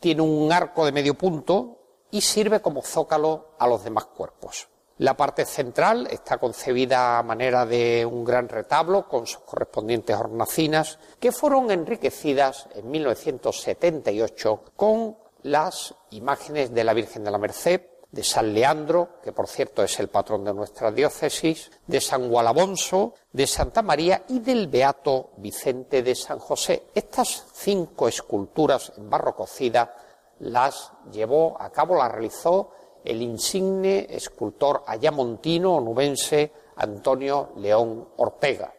tiene 0.00 0.22
un 0.22 0.52
arco 0.52 0.84
de 0.84 0.92
medio 0.92 1.14
punto 1.14 1.78
y 2.10 2.20
sirve 2.20 2.60
como 2.60 2.82
zócalo 2.82 3.54
a 3.58 3.66
los 3.66 3.82
demás 3.82 4.06
cuerpos. 4.06 4.68
La 4.98 5.16
parte 5.16 5.46
central 5.46 6.06
está 6.10 6.38
concebida 6.38 7.18
a 7.18 7.22
manera 7.22 7.66
de 7.66 8.06
un 8.06 8.24
gran 8.24 8.48
retablo 8.48 9.08
con 9.08 9.26
sus 9.26 9.40
correspondientes 9.40 10.16
hornacinas 10.16 10.98
que 11.18 11.32
fueron 11.32 11.70
enriquecidas 11.70 12.68
en 12.74 12.90
1978 12.90 14.64
con 14.76 15.16
las 15.42 15.94
imágenes 16.10 16.72
de 16.72 16.84
la 16.84 16.94
Virgen 16.94 17.24
de 17.24 17.30
la 17.30 17.38
Merced, 17.38 17.82
de 18.10 18.22
San 18.22 18.52
Leandro, 18.52 19.20
que 19.24 19.32
por 19.32 19.48
cierto 19.48 19.82
es 19.82 19.98
el 19.98 20.08
patrón 20.08 20.44
de 20.44 20.52
nuestra 20.52 20.90
diócesis, 20.92 21.70
de 21.86 22.00
San 22.00 22.28
Gualabonso, 22.28 23.14
de 23.32 23.46
Santa 23.46 23.80
María 23.80 24.24
y 24.28 24.40
del 24.40 24.68
Beato 24.68 25.30
Vicente 25.38 26.02
de 26.02 26.14
San 26.14 26.38
José. 26.38 26.88
Estas 26.94 27.46
cinco 27.54 28.08
esculturas 28.08 28.92
en 28.98 29.08
barro 29.08 29.34
cocida 29.34 29.96
las 30.40 30.92
llevó 31.10 31.56
a 31.58 31.70
cabo, 31.70 31.96
las 31.96 32.12
realizó 32.12 32.72
el 33.04 33.22
insigne 33.22 34.06
escultor 34.10 34.84
ayamontino 34.86 35.76
onubense 35.76 36.52
Antonio 36.76 37.52
León 37.56 38.08
Ortega. 38.16 38.74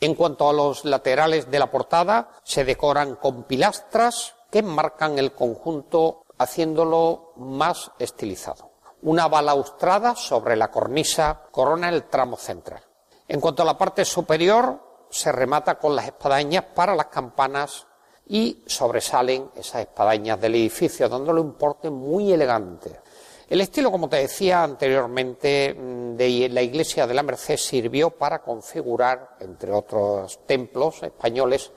En 0.00 0.14
cuanto 0.14 0.48
a 0.48 0.52
los 0.52 0.84
laterales 0.84 1.50
de 1.50 1.58
la 1.58 1.70
portada, 1.70 2.30
se 2.42 2.64
decoran 2.64 3.16
con 3.16 3.44
pilastras 3.44 4.34
que 4.52 4.58
enmarcan 4.58 5.18
el 5.18 5.32
conjunto 5.32 6.26
haciéndolo 6.36 7.32
más 7.36 7.90
estilizado. 7.98 8.70
Una 9.00 9.26
balaustrada 9.26 10.14
sobre 10.14 10.56
la 10.56 10.70
cornisa 10.70 11.46
corona 11.50 11.88
el 11.88 12.04
tramo 12.04 12.36
central. 12.36 12.82
En 13.26 13.40
cuanto 13.40 13.62
a 13.62 13.66
la 13.66 13.78
parte 13.78 14.04
superior, 14.04 15.06
se 15.08 15.32
remata 15.32 15.78
con 15.78 15.96
las 15.96 16.04
espadañas 16.04 16.64
para 16.74 16.94
las 16.94 17.06
campanas 17.06 17.86
y 18.26 18.62
sobresalen 18.66 19.50
esas 19.56 19.80
espadañas 19.80 20.38
del 20.38 20.54
edificio, 20.54 21.08
dándole 21.08 21.40
un 21.40 21.54
porte 21.54 21.88
muy 21.88 22.30
elegante. 22.30 23.00
El 23.48 23.62
estilo, 23.62 23.90
como 23.90 24.08
te 24.08 24.18
decía 24.18 24.62
anteriormente, 24.62 25.74
mm, 25.74 26.14
de 26.14 26.48
la 26.50 26.62
iglesia 26.62 27.06
de 27.06 27.14
la 27.14 27.22
Merced 27.22 27.56
sirvió 27.56 28.10
para 28.10 28.42
configurar, 28.42 29.36
entre 29.40 29.72
otros 29.72 30.40
templos 30.46 31.02
españoles, 31.02 31.72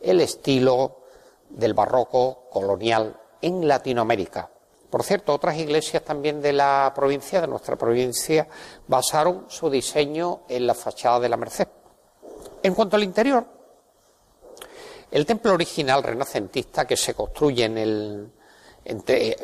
el 0.00 0.20
estilo 0.20 0.99
del 1.50 1.74
barroco 1.74 2.48
colonial 2.50 3.18
en 3.42 3.66
Latinoamérica. 3.66 4.50
Por 4.90 5.04
cierto, 5.04 5.32
otras 5.32 5.56
iglesias 5.56 6.02
también 6.02 6.42
de 6.42 6.52
la 6.52 6.92
provincia, 6.94 7.40
de 7.40 7.46
nuestra 7.46 7.76
provincia, 7.76 8.48
basaron 8.88 9.46
su 9.48 9.70
diseño 9.70 10.40
en 10.48 10.66
la 10.66 10.74
fachada 10.74 11.20
de 11.20 11.28
la 11.28 11.36
Merced. 11.36 11.68
En 12.62 12.74
cuanto 12.74 12.96
al 12.96 13.04
interior, 13.04 13.46
el 15.10 15.26
templo 15.26 15.52
original 15.52 16.02
renacentista 16.02 16.86
que 16.86 16.96
se 16.96 17.14
construye 17.14 17.64
en 17.64 17.78
el, 17.78 18.32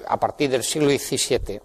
a 0.09 0.19
partir 0.19 0.51
del 0.51 0.65
siglo 0.65 0.91
XVII, 0.91 1.61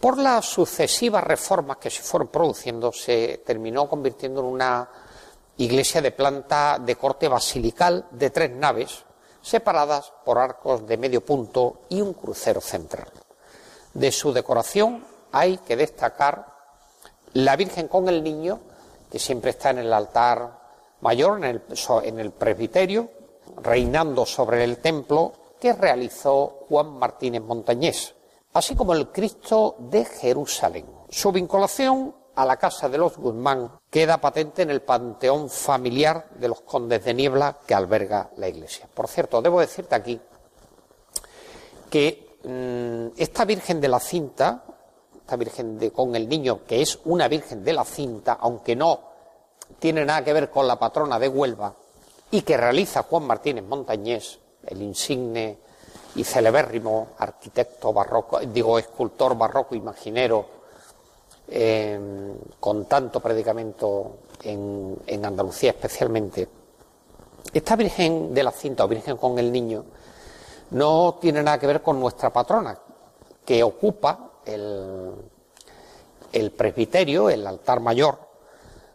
por 0.00 0.16
las 0.16 0.44
sucesivas 0.46 1.24
reformas 1.24 1.78
que 1.78 1.90
se 1.90 2.02
fueron 2.02 2.28
produciendo, 2.28 2.92
se 2.92 3.42
terminó 3.44 3.88
convirtiendo 3.88 4.40
en 4.40 4.46
una 4.46 4.88
iglesia 5.56 6.00
de 6.00 6.12
planta 6.12 6.78
de 6.78 6.94
corte 6.94 7.26
basilical 7.26 8.06
de 8.12 8.30
tres 8.30 8.52
naves, 8.52 9.04
separadas 9.48 10.12
por 10.24 10.38
arcos 10.38 10.86
de 10.86 10.98
medio 10.98 11.24
punto 11.24 11.80
y 11.88 12.00
un 12.00 12.12
crucero 12.12 12.60
central. 12.60 13.08
De 13.94 14.12
su 14.12 14.32
decoración 14.32 15.04
hay 15.32 15.58
que 15.58 15.76
destacar 15.76 16.46
la 17.32 17.56
Virgen 17.56 17.88
con 17.88 18.08
el 18.08 18.22
Niño, 18.22 18.60
que 19.10 19.18
siempre 19.18 19.50
está 19.50 19.70
en 19.70 19.78
el 19.78 19.92
altar 19.92 20.58
mayor, 21.00 21.42
en 21.44 22.18
el, 22.18 22.30
presbiterio, 22.32 23.08
reinando 23.62 24.26
sobre 24.26 24.64
el 24.64 24.78
templo, 24.78 25.32
que 25.58 25.72
realizó 25.72 26.66
Juan 26.68 26.98
Martínez 26.98 27.42
Montañés, 27.42 28.14
así 28.52 28.76
como 28.76 28.92
el 28.92 29.08
Cristo 29.08 29.76
de 29.78 30.04
Jerusalén. 30.04 30.86
Su 31.08 31.32
vinculación 31.32 32.14
a 32.38 32.46
la 32.46 32.56
casa 32.56 32.88
de 32.88 32.98
los 32.98 33.16
Guzmán 33.16 33.68
queda 33.90 34.18
patente 34.18 34.62
en 34.62 34.70
el 34.70 34.82
panteón 34.82 35.50
familiar 35.50 36.28
de 36.36 36.46
los 36.46 36.60
condes 36.60 37.04
de 37.04 37.12
Niebla 37.12 37.58
que 37.66 37.74
alberga 37.74 38.30
la 38.36 38.46
iglesia. 38.46 38.88
Por 38.94 39.08
cierto, 39.08 39.42
debo 39.42 39.58
decirte 39.58 39.96
aquí 39.96 40.20
que 41.90 42.38
mm, 42.44 43.20
esta 43.20 43.44
Virgen 43.44 43.80
de 43.80 43.88
la 43.88 43.98
Cinta, 43.98 44.62
esta 45.16 45.34
Virgen 45.34 45.80
de, 45.80 45.90
con 45.90 46.14
el 46.14 46.28
niño, 46.28 46.60
que 46.64 46.80
es 46.80 47.00
una 47.06 47.26
Virgen 47.26 47.64
de 47.64 47.72
la 47.72 47.84
Cinta, 47.84 48.38
aunque 48.40 48.76
no 48.76 49.00
tiene 49.80 50.04
nada 50.04 50.22
que 50.22 50.32
ver 50.32 50.48
con 50.48 50.68
la 50.68 50.78
patrona 50.78 51.18
de 51.18 51.26
Huelva, 51.26 51.74
y 52.30 52.42
que 52.42 52.56
realiza 52.56 53.02
Juan 53.02 53.26
Martínez 53.26 53.64
Montañés, 53.64 54.38
el 54.64 54.80
insigne 54.80 55.58
y 56.14 56.22
celebérrimo 56.22 57.08
arquitecto 57.18 57.92
barroco, 57.92 58.38
digo, 58.38 58.78
escultor 58.78 59.36
barroco 59.36 59.74
imaginero 59.74 60.57
con 62.60 62.84
tanto 62.84 63.20
predicamento 63.20 64.18
en, 64.42 65.24
Andalucía 65.24 65.70
especialmente. 65.70 66.48
Esta 67.52 67.76
Virgen 67.76 68.34
de 68.34 68.42
la 68.42 68.52
Cinta 68.52 68.84
o 68.84 68.88
Virgen 68.88 69.16
con 69.16 69.38
el 69.38 69.50
Niño 69.50 69.84
no 70.70 71.18
tiene 71.20 71.42
nada 71.42 71.58
que 71.58 71.66
ver 71.66 71.82
con 71.82 71.98
nuestra 71.98 72.30
patrona, 72.30 72.78
que 73.44 73.62
ocupa 73.62 74.32
el, 74.44 75.14
el 76.32 76.50
presbiterio, 76.52 77.30
el 77.30 77.46
altar 77.46 77.80
mayor, 77.80 78.18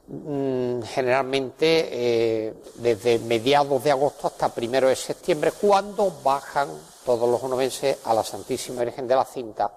mm, 0.07 0.81
generalmente 0.83 1.89
eh, 1.91 2.53
desde 2.75 3.17
mediados 3.19 3.83
de 3.83 3.89
agosto 3.89 4.27
hasta 4.27 4.53
primero 4.53 4.87
de 4.87 4.95
septiembre, 4.95 5.51
cuando 5.59 6.11
bajan 6.23 6.69
todos 7.03 7.27
los 7.27 7.41
onubenses 7.41 7.97
a 8.05 8.13
la 8.13 8.23
Santísima 8.23 8.83
Virgen 8.83 9.07
de 9.07 9.15
la 9.15 9.25
Cinta 9.25 9.71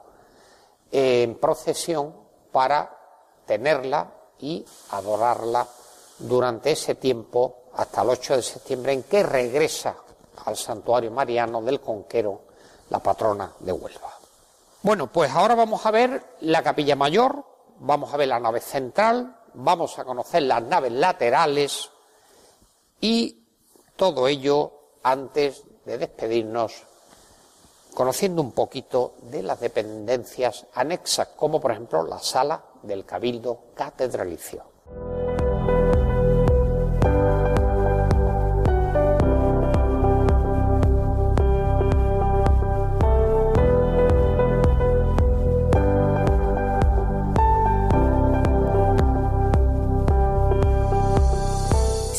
en 0.92 1.36
procesión 1.36 2.25
para 2.56 2.90
tenerla 3.44 4.10
y 4.38 4.64
adorarla 4.92 5.68
durante 6.20 6.70
ese 6.70 6.94
tiempo 6.94 7.64
hasta 7.74 8.00
el 8.00 8.08
8 8.08 8.36
de 8.36 8.42
septiembre 8.42 8.94
en 8.94 9.02
que 9.02 9.22
regresa 9.22 9.94
al 10.42 10.56
santuario 10.56 11.10
mariano 11.10 11.60
del 11.60 11.82
Conquero 11.82 12.44
la 12.88 12.98
patrona 13.00 13.52
de 13.58 13.72
Huelva. 13.72 14.10
Bueno, 14.80 15.12
pues 15.12 15.30
ahora 15.32 15.54
vamos 15.54 15.84
a 15.84 15.90
ver 15.90 16.38
la 16.40 16.62
capilla 16.62 16.96
mayor, 16.96 17.44
vamos 17.80 18.14
a 18.14 18.16
ver 18.16 18.28
la 18.28 18.40
nave 18.40 18.60
central, 18.60 19.36
vamos 19.52 19.98
a 19.98 20.04
conocer 20.06 20.44
las 20.44 20.62
naves 20.62 20.92
laterales 20.92 21.90
y 23.02 23.44
todo 23.96 24.28
ello 24.28 24.72
antes 25.02 25.62
de 25.84 25.98
despedirnos 25.98 26.86
conociendo 27.96 28.42
un 28.42 28.52
poquito 28.52 29.14
de 29.22 29.42
las 29.42 29.58
dependencias 29.58 30.66
anexas, 30.74 31.28
como 31.28 31.62
por 31.62 31.70
ejemplo 31.70 32.02
la 32.02 32.18
sala 32.18 32.62
del 32.82 33.06
Cabildo 33.06 33.72
Catedralicio. 33.74 34.75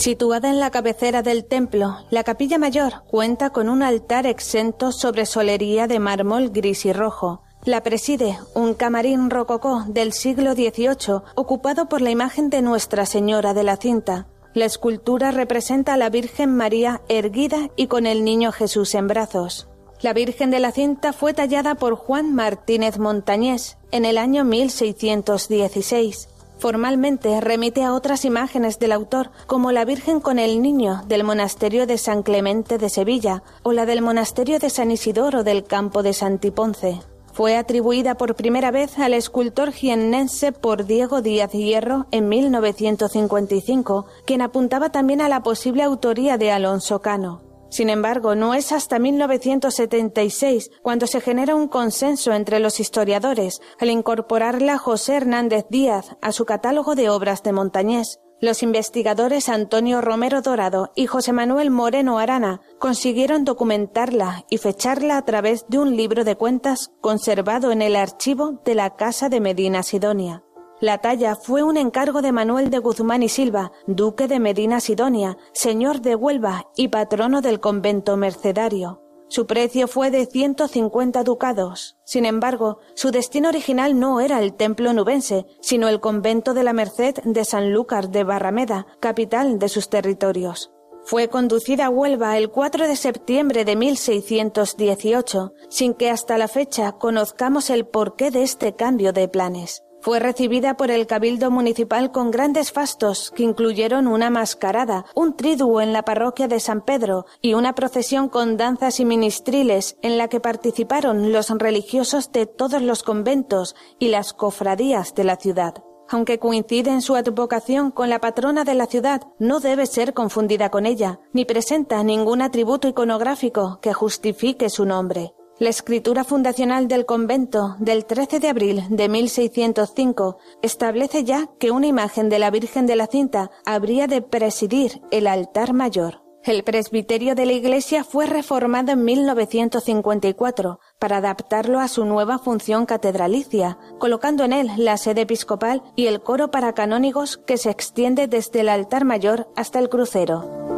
Situada 0.07 0.47
en 0.49 0.61
la 0.61 0.71
cabecera 0.71 1.21
del 1.21 1.43
templo, 1.43 1.97
la 2.11 2.23
capilla 2.23 2.57
mayor 2.57 3.03
cuenta 3.07 3.49
con 3.49 3.67
un 3.67 3.83
altar 3.83 4.25
exento 4.25 4.93
sobre 4.93 5.25
solería 5.25 5.85
de 5.85 5.99
mármol 5.99 6.49
gris 6.49 6.85
y 6.85 6.93
rojo. 6.93 7.41
La 7.65 7.83
preside 7.83 8.39
un 8.53 8.73
camarín 8.73 9.29
rococó 9.29 9.83
del 9.85 10.13
siglo 10.13 10.53
XVIII 10.53 11.23
ocupado 11.35 11.89
por 11.89 11.99
la 11.99 12.09
imagen 12.09 12.49
de 12.49 12.61
Nuestra 12.61 13.05
Señora 13.05 13.53
de 13.53 13.63
la 13.63 13.75
Cinta. 13.75 14.27
La 14.53 14.63
escultura 14.63 15.31
representa 15.31 15.95
a 15.95 15.97
la 15.97 16.09
Virgen 16.09 16.55
María 16.55 17.01
erguida 17.09 17.69
y 17.75 17.87
con 17.87 18.05
el 18.05 18.23
Niño 18.23 18.53
Jesús 18.53 18.95
en 18.95 19.09
brazos. 19.09 19.67
La 19.99 20.13
Virgen 20.13 20.51
de 20.51 20.61
la 20.61 20.71
Cinta 20.71 21.11
fue 21.11 21.33
tallada 21.33 21.75
por 21.75 21.95
Juan 21.95 22.33
Martínez 22.33 22.97
Montañés 22.97 23.77
en 23.91 24.05
el 24.05 24.17
año 24.17 24.45
1616. 24.45 26.29
Formalmente 26.59 27.39
remite 27.39 27.83
a 27.83 27.93
otras 27.93 28.25
imágenes 28.25 28.79
del 28.79 28.91
autor, 28.91 29.29
como 29.45 29.71
la 29.71 29.85
Virgen 29.85 30.19
con 30.19 30.39
el 30.39 30.61
Niño 30.61 31.03
del 31.07 31.23
monasterio 31.23 31.85
de 31.85 31.97
San 31.97 32.23
Clemente 32.23 32.77
de 32.77 32.89
Sevilla 32.89 33.43
o 33.63 33.73
la 33.73 33.85
del 33.85 34.01
monasterio 34.01 34.57
de 34.59 34.69
San 34.69 34.89
Isidoro 34.89 35.43
del 35.43 35.63
campo 35.63 36.01
de 36.01 36.13
Santiponce. 36.13 36.99
Fue 37.31 37.55
atribuida 37.55 38.15
por 38.15 38.33
primera 38.33 38.71
vez 38.71 38.97
al 38.97 39.13
escultor 39.13 39.71
jiennense 39.71 40.51
por 40.51 40.85
Diego 40.85 41.21
Díaz 41.21 41.51
Hierro 41.51 42.07
en 42.09 42.27
1955, 42.29 44.07
quien 44.25 44.41
apuntaba 44.41 44.91
también 44.91 45.21
a 45.21 45.29
la 45.29 45.43
posible 45.43 45.83
autoría 45.83 46.39
de 46.39 46.51
Alonso 46.51 46.99
Cano. 46.99 47.46
Sin 47.69 47.89
embargo, 47.89 48.35
no 48.35 48.53
es 48.53 48.71
hasta 48.71 48.99
1976 48.99 50.71
cuando 50.81 51.07
se 51.07 51.21
genera 51.21 51.55
un 51.55 51.67
consenso 51.67 52.33
entre 52.33 52.59
los 52.59 52.79
historiadores 52.79 53.61
al 53.79 53.89
incorporarla 53.89 54.77
José 54.77 55.15
Hernández 55.15 55.65
Díaz 55.69 56.15
a 56.21 56.31
su 56.31 56.45
catálogo 56.45 56.95
de 56.95 57.09
obras 57.09 57.43
de 57.43 57.51
Montañés. 57.51 58.19
Los 58.39 58.61
investigadores 58.61 59.49
Antonio 59.49 59.99
Romero 59.99 60.43
Dorado 60.43 60.91
y 60.95 61.07
José 61.07 61.33
Manuel 61.33 61.71
Moreno 61.71 62.19
Arana 62.19 62.61
consiguieron 62.77 63.45
documentarla 63.45 64.45
y 64.47 64.59
fecharla 64.59 65.17
a 65.17 65.25
través 65.25 65.65
de 65.69 65.79
un 65.79 65.97
libro 65.97 66.23
de 66.23 66.35
cuentas 66.35 66.91
conservado 67.01 67.71
en 67.71 67.81
el 67.81 67.95
archivo 67.95 68.61
de 68.63 68.75
la 68.75 68.95
Casa 68.95 69.29
de 69.29 69.39
Medina 69.39 69.81
Sidonia. 69.81 70.43
La 70.79 70.99
talla 70.99 71.35
fue 71.35 71.63
un 71.63 71.75
encargo 71.75 72.21
de 72.21 72.31
Manuel 72.31 72.69
de 72.69 72.77
Guzmán 72.77 73.23
y 73.23 73.29
Silva, 73.29 73.71
duque 73.87 74.27
de 74.27 74.39
Medina 74.39 74.79
Sidonia, 74.79 75.35
señor 75.51 76.01
de 76.01 76.13
Huelva 76.13 76.67
y 76.75 76.89
patrono 76.89 77.41
del 77.41 77.59
convento 77.59 78.15
mercedario. 78.15 79.01
Su 79.27 79.47
precio 79.47 79.87
fue 79.87 80.11
de 80.11 80.27
150 80.27 81.23
ducados. 81.23 81.97
Sin 82.05 82.25
embargo, 82.25 82.77
su 82.93 83.09
destino 83.09 83.49
original 83.49 83.99
no 83.99 84.21
era 84.21 84.39
el 84.39 84.53
templo 84.53 84.93
nubense, 84.93 85.47
sino 85.61 85.87
el 85.89 85.99
convento 85.99 86.53
de 86.53 86.63
la 86.63 86.73
Merced 86.73 87.15
de 87.23 87.43
Sanlúcar 87.43 88.09
de 88.09 88.23
Barrameda, 88.23 88.85
capital 88.99 89.57
de 89.57 89.69
sus 89.69 89.89
territorios. 89.89 90.71
Fue 91.05 91.27
conducida 91.27 91.87
a 91.87 91.89
Huelva 91.89 92.37
el 92.37 92.51
4 92.51 92.87
de 92.87 92.95
septiembre 92.95 93.65
de 93.65 93.75
1618, 93.75 95.53
sin 95.69 95.95
que 95.95 96.11
hasta 96.11 96.37
la 96.37 96.47
fecha 96.47 96.91
conozcamos 96.91 97.71
el 97.71 97.87
porqué 97.87 98.29
de 98.29 98.43
este 98.43 98.75
cambio 98.75 99.11
de 99.11 99.27
planes. 99.27 99.86
Fue 100.07 100.21
recibida 100.21 100.77
por 100.77 100.89
el 100.89 101.05
Cabildo 101.05 101.51
Municipal 101.51 102.13
con 102.13 102.31
grandes 102.31 102.71
fastos 102.71 103.33
que 103.35 103.43
incluyeron 103.43 104.07
una 104.07 104.29
mascarada, 104.29 105.03
un 105.15 105.35
triduo 105.35 105.81
en 105.81 105.91
la 105.91 106.03
parroquia 106.03 106.47
de 106.47 106.61
San 106.61 106.79
Pedro 106.79 107.25
y 107.41 107.55
una 107.55 107.75
procesión 107.75 108.29
con 108.29 108.55
danzas 108.55 109.01
y 109.01 109.05
ministriles 109.05 109.97
en 110.01 110.17
la 110.17 110.29
que 110.29 110.39
participaron 110.39 111.33
los 111.33 111.49
religiosos 111.49 112.31
de 112.31 112.45
todos 112.45 112.81
los 112.81 113.03
conventos 113.03 113.75
y 113.99 114.07
las 114.07 114.31
cofradías 114.31 115.13
de 115.13 115.25
la 115.25 115.35
ciudad. 115.35 115.83
Aunque 116.07 116.39
coincide 116.39 116.91
en 116.91 117.01
su 117.01 117.15
advocación 117.15 117.91
con 117.91 118.09
la 118.09 118.19
patrona 118.19 118.63
de 118.63 118.75
la 118.75 118.85
ciudad, 118.85 119.23
no 119.39 119.59
debe 119.59 119.87
ser 119.87 120.13
confundida 120.13 120.69
con 120.69 120.85
ella, 120.85 121.19
ni 121.33 121.43
presenta 121.43 122.01
ningún 122.01 122.41
atributo 122.41 122.87
iconográfico 122.87 123.79
que 123.81 123.91
justifique 123.91 124.69
su 124.69 124.85
nombre. 124.85 125.33
La 125.59 125.69
escritura 125.69 126.23
fundacional 126.23 126.87
del 126.87 127.07
convento 127.07 127.77
del 127.79 128.05
13 128.05 128.39
de 128.39 128.47
abril 128.47 128.83
de 128.89 129.09
1605 129.09 130.37
establece 130.61 131.23
ya 131.23 131.49
que 131.59 131.71
una 131.71 131.87
imagen 131.87 132.29
de 132.29 132.37
la 132.37 132.51
Virgen 132.51 132.85
de 132.85 132.95
la 132.95 133.07
Cinta 133.07 133.49
habría 133.65 134.05
de 134.05 134.21
presidir 134.21 135.01
el 135.09 135.25
altar 135.25 135.73
mayor. 135.73 136.21
El 136.43 136.63
presbiterio 136.63 137.33
de 137.33 137.47
la 137.47 137.53
iglesia 137.53 138.03
fue 138.03 138.27
reformado 138.27 138.91
en 138.91 139.03
1954 139.03 140.79
para 140.99 141.17
adaptarlo 141.17 141.79
a 141.79 141.87
su 141.87 142.05
nueva 142.05 142.37
función 142.37 142.85
catedralicia, 142.85 143.79
colocando 143.97 144.43
en 144.43 144.53
él 144.53 144.71
la 144.77 144.97
sede 144.97 145.21
episcopal 145.21 145.81
y 145.95 146.05
el 146.05 146.21
coro 146.21 146.51
para 146.51 146.73
canónigos 146.73 147.37
que 147.37 147.57
se 147.57 147.71
extiende 147.71 148.27
desde 148.27 148.59
el 148.59 148.69
altar 148.69 149.05
mayor 149.05 149.47
hasta 149.55 149.79
el 149.79 149.89
crucero. 149.89 150.76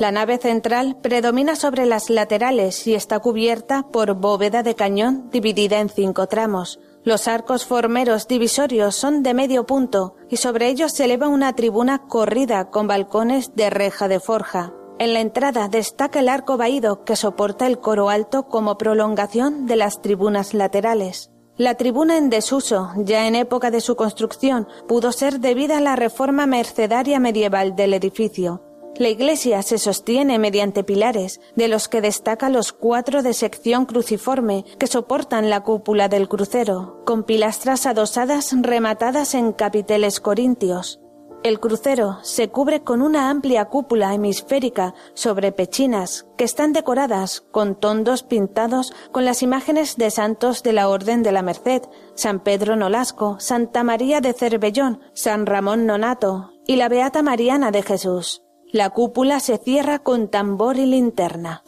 La 0.00 0.12
nave 0.12 0.38
central 0.38 0.96
predomina 1.02 1.56
sobre 1.56 1.84
las 1.84 2.08
laterales 2.08 2.86
y 2.86 2.94
está 2.94 3.18
cubierta 3.18 3.82
por 3.82 4.14
bóveda 4.14 4.62
de 4.62 4.74
cañón 4.74 5.28
dividida 5.30 5.78
en 5.78 5.90
cinco 5.90 6.26
tramos. 6.26 6.80
Los 7.04 7.28
arcos 7.28 7.66
formeros 7.66 8.26
divisorios 8.26 8.96
son 8.96 9.22
de 9.22 9.34
medio 9.34 9.66
punto 9.66 10.16
y 10.30 10.38
sobre 10.38 10.68
ellos 10.68 10.92
se 10.92 11.04
eleva 11.04 11.28
una 11.28 11.52
tribuna 11.54 12.06
corrida 12.08 12.70
con 12.70 12.86
balcones 12.86 13.54
de 13.54 13.68
reja 13.68 14.08
de 14.08 14.20
forja. 14.20 14.72
En 14.98 15.12
la 15.12 15.20
entrada 15.20 15.68
destaca 15.68 16.20
el 16.20 16.30
arco 16.30 16.56
vaído 16.56 17.04
que 17.04 17.14
soporta 17.14 17.66
el 17.66 17.78
coro 17.78 18.08
alto 18.08 18.48
como 18.48 18.78
prolongación 18.78 19.66
de 19.66 19.76
las 19.76 20.00
tribunas 20.00 20.54
laterales. 20.54 21.30
La 21.58 21.74
tribuna 21.74 22.16
en 22.16 22.30
desuso, 22.30 22.90
ya 22.96 23.28
en 23.28 23.34
época 23.34 23.70
de 23.70 23.82
su 23.82 23.96
construcción, 23.96 24.66
pudo 24.88 25.12
ser 25.12 25.40
debida 25.40 25.76
a 25.76 25.82
la 25.82 25.94
reforma 25.94 26.46
mercedaria 26.46 27.20
medieval 27.20 27.76
del 27.76 27.92
edificio. 27.92 28.62
La 28.96 29.08
iglesia 29.08 29.62
se 29.62 29.78
sostiene 29.78 30.38
mediante 30.38 30.84
pilares, 30.84 31.40
de 31.56 31.68
los 31.68 31.88
que 31.88 32.00
destaca 32.00 32.50
los 32.50 32.72
cuatro 32.72 33.22
de 33.22 33.32
sección 33.32 33.86
cruciforme 33.86 34.64
que 34.78 34.86
soportan 34.86 35.48
la 35.48 35.62
cúpula 35.62 36.08
del 36.08 36.28
crucero, 36.28 37.02
con 37.06 37.24
pilastras 37.24 37.86
adosadas 37.86 38.54
rematadas 38.60 39.34
en 39.34 39.52
capiteles 39.52 40.20
corintios. 40.20 41.00
El 41.42 41.58
crucero 41.58 42.18
se 42.20 42.50
cubre 42.50 42.82
con 42.82 43.00
una 43.00 43.30
amplia 43.30 43.64
cúpula 43.64 44.12
hemisférica 44.12 44.92
sobre 45.14 45.52
pechinas 45.52 46.26
que 46.36 46.44
están 46.44 46.74
decoradas 46.74 47.40
con 47.50 47.80
tondos 47.80 48.22
pintados 48.22 48.92
con 49.10 49.24
las 49.24 49.42
imágenes 49.42 49.96
de 49.96 50.10
santos 50.10 50.62
de 50.62 50.74
la 50.74 50.90
Orden 50.90 51.22
de 51.22 51.32
la 51.32 51.40
Merced, 51.40 51.80
San 52.14 52.40
Pedro 52.40 52.76
Nolasco, 52.76 53.40
Santa 53.40 53.82
María 53.82 54.20
de 54.20 54.34
Cervellón, 54.34 55.00
San 55.14 55.46
Ramón 55.46 55.86
Nonato 55.86 56.50
y 56.66 56.76
la 56.76 56.90
Beata 56.90 57.22
Mariana 57.22 57.70
de 57.70 57.82
Jesús. 57.82 58.42
La 58.72 58.90
cúpula 58.90 59.40
se 59.40 59.58
cierra 59.58 59.98
con 59.98 60.28
tambor 60.28 60.76
y 60.76 60.86
linterna. 60.86 61.62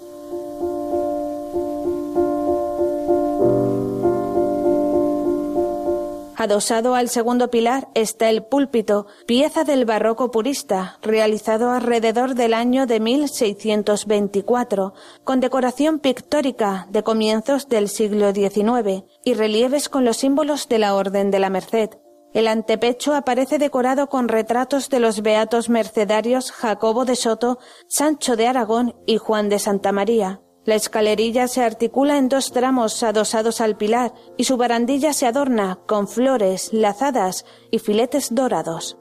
Adosado 6.42 6.96
al 6.96 7.08
segundo 7.08 7.50
pilar 7.50 7.86
está 7.94 8.28
el 8.28 8.42
púlpito, 8.42 9.06
pieza 9.26 9.62
del 9.62 9.84
barroco 9.84 10.32
purista, 10.32 10.98
realizado 11.00 11.70
alrededor 11.70 12.34
del 12.34 12.52
año 12.52 12.86
de 12.86 12.98
1624, 12.98 14.92
con 15.22 15.38
decoración 15.38 16.00
pictórica 16.00 16.88
de 16.90 17.04
comienzos 17.04 17.68
del 17.68 17.88
siglo 17.88 18.32
XIX 18.32 19.04
y 19.24 19.34
relieves 19.34 19.88
con 19.88 20.04
los 20.04 20.16
símbolos 20.16 20.68
de 20.68 20.80
la 20.80 20.96
Orden 20.96 21.30
de 21.30 21.38
la 21.38 21.48
Merced. 21.48 21.90
El 22.34 22.48
antepecho 22.48 23.14
aparece 23.14 23.58
decorado 23.58 24.08
con 24.08 24.28
retratos 24.28 24.88
de 24.88 25.00
los 25.00 25.20
beatos 25.20 25.68
mercedarios 25.68 26.50
Jacobo 26.50 27.04
de 27.04 27.14
Soto, 27.14 27.58
Sancho 27.88 28.36
de 28.36 28.46
Aragón 28.46 28.94
y 29.06 29.18
Juan 29.18 29.50
de 29.50 29.58
Santa 29.58 29.92
María. 29.92 30.40
La 30.64 30.76
escalerilla 30.76 31.48
se 31.48 31.62
articula 31.62 32.18
en 32.18 32.28
dos 32.28 32.52
tramos 32.52 33.02
adosados 33.02 33.60
al 33.60 33.76
pilar 33.76 34.14
y 34.36 34.44
su 34.44 34.56
barandilla 34.56 35.12
se 35.12 35.26
adorna 35.26 35.80
con 35.86 36.08
flores, 36.08 36.72
lazadas 36.72 37.44
y 37.70 37.80
filetes 37.80 38.34
dorados. 38.34 38.96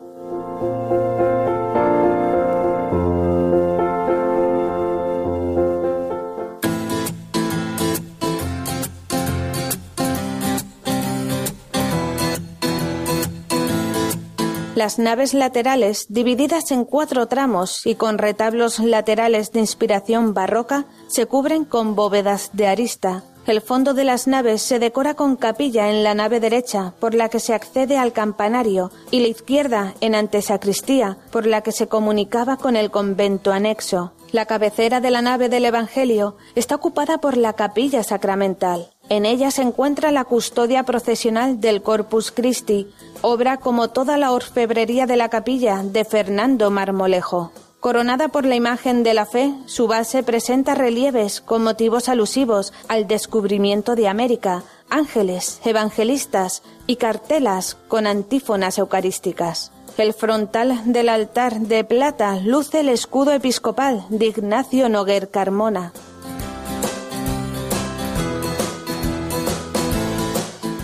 Las 14.82 14.98
naves 14.98 15.36
laterales, 15.36 16.08
divididas 16.10 16.72
en 16.72 16.86
cuatro 16.86 17.28
tramos 17.28 17.86
y 17.86 17.94
con 17.94 18.18
retablos 18.18 18.80
laterales 18.80 19.52
de 19.52 19.60
inspiración 19.60 20.34
barroca, 20.34 20.86
se 21.06 21.28
cubren 21.28 21.66
con 21.66 21.94
bóvedas 21.94 22.50
de 22.54 22.66
arista. 22.66 23.24
El 23.46 23.62
fondo 23.62 23.94
de 23.94 24.06
las 24.06 24.26
naves 24.26 24.64
se 24.64 24.80
decora 24.80 25.14
con 25.14 25.36
capilla 25.36 25.92
en 25.92 26.04
la 26.04 26.16
nave 26.16 26.40
derecha, 26.40 26.96
por 27.00 27.14
la 27.14 27.30
que 27.30 27.40
se 27.40 27.54
accede 27.54 28.00
al 28.00 28.12
campanario, 28.12 28.90
y 29.12 29.20
la 29.20 29.28
izquierda 29.28 29.94
en 30.02 30.16
antesacristía, 30.16 31.20
por 31.32 31.46
la 31.46 31.62
que 31.62 31.72
se 31.72 31.86
comunicaba 31.86 32.58
con 32.58 32.76
el 32.76 32.90
convento 32.90 33.52
anexo. 33.52 34.14
La 34.32 34.48
cabecera 34.48 35.00
de 35.00 35.12
la 35.12 35.22
nave 35.22 35.48
del 35.48 35.66
Evangelio 35.66 36.38
está 36.56 36.74
ocupada 36.74 37.20
por 37.20 37.38
la 37.38 37.54
capilla 37.54 38.02
sacramental. 38.02 38.90
En 39.10 39.26
ella 39.26 39.52
se 39.52 39.62
encuentra 39.62 40.14
la 40.14 40.24
custodia 40.24 40.84
procesional 40.84 41.60
del 41.60 41.82
Corpus 41.82 42.32
Christi, 42.32 42.88
obra 43.22 43.58
como 43.58 43.90
toda 43.90 44.18
la 44.18 44.32
orfebrería 44.32 45.06
de 45.06 45.16
la 45.16 45.30
capilla 45.30 45.82
de 45.84 46.06
Fernando 46.06 46.72
Marmolejo. 46.72 47.52
Coronada 47.80 48.28
por 48.28 48.46
la 48.46 48.56
imagen 48.56 49.02
de 49.02 49.16
la 49.16 49.26
fe, 49.26 49.56
su 49.66 49.88
base 49.88 50.22
presenta 50.22 50.76
relieves 50.76 51.42
con 51.42 51.64
motivos 51.64 52.10
alusivos 52.10 52.74
al 52.88 53.08
descubrimiento 53.08 53.96
de 53.96 54.08
América, 54.08 54.64
ángeles, 54.90 55.60
evangelistas 55.66 56.62
y 56.86 56.98
cartelas 56.98 57.78
con 57.88 58.06
antífonas 58.06 58.78
eucarísticas. 58.78 59.72
El 59.98 60.14
frontal 60.14 60.82
del 60.86 61.10
altar 61.10 61.60
de 61.60 61.84
plata 61.84 62.38
luce 62.38 62.82
el 62.82 62.90
escudo 62.90 63.34
episcopal 63.34 64.06
de 64.10 64.28
Ignacio 64.28 64.88
Noguer 64.88 65.30
Carmona. 65.30 65.92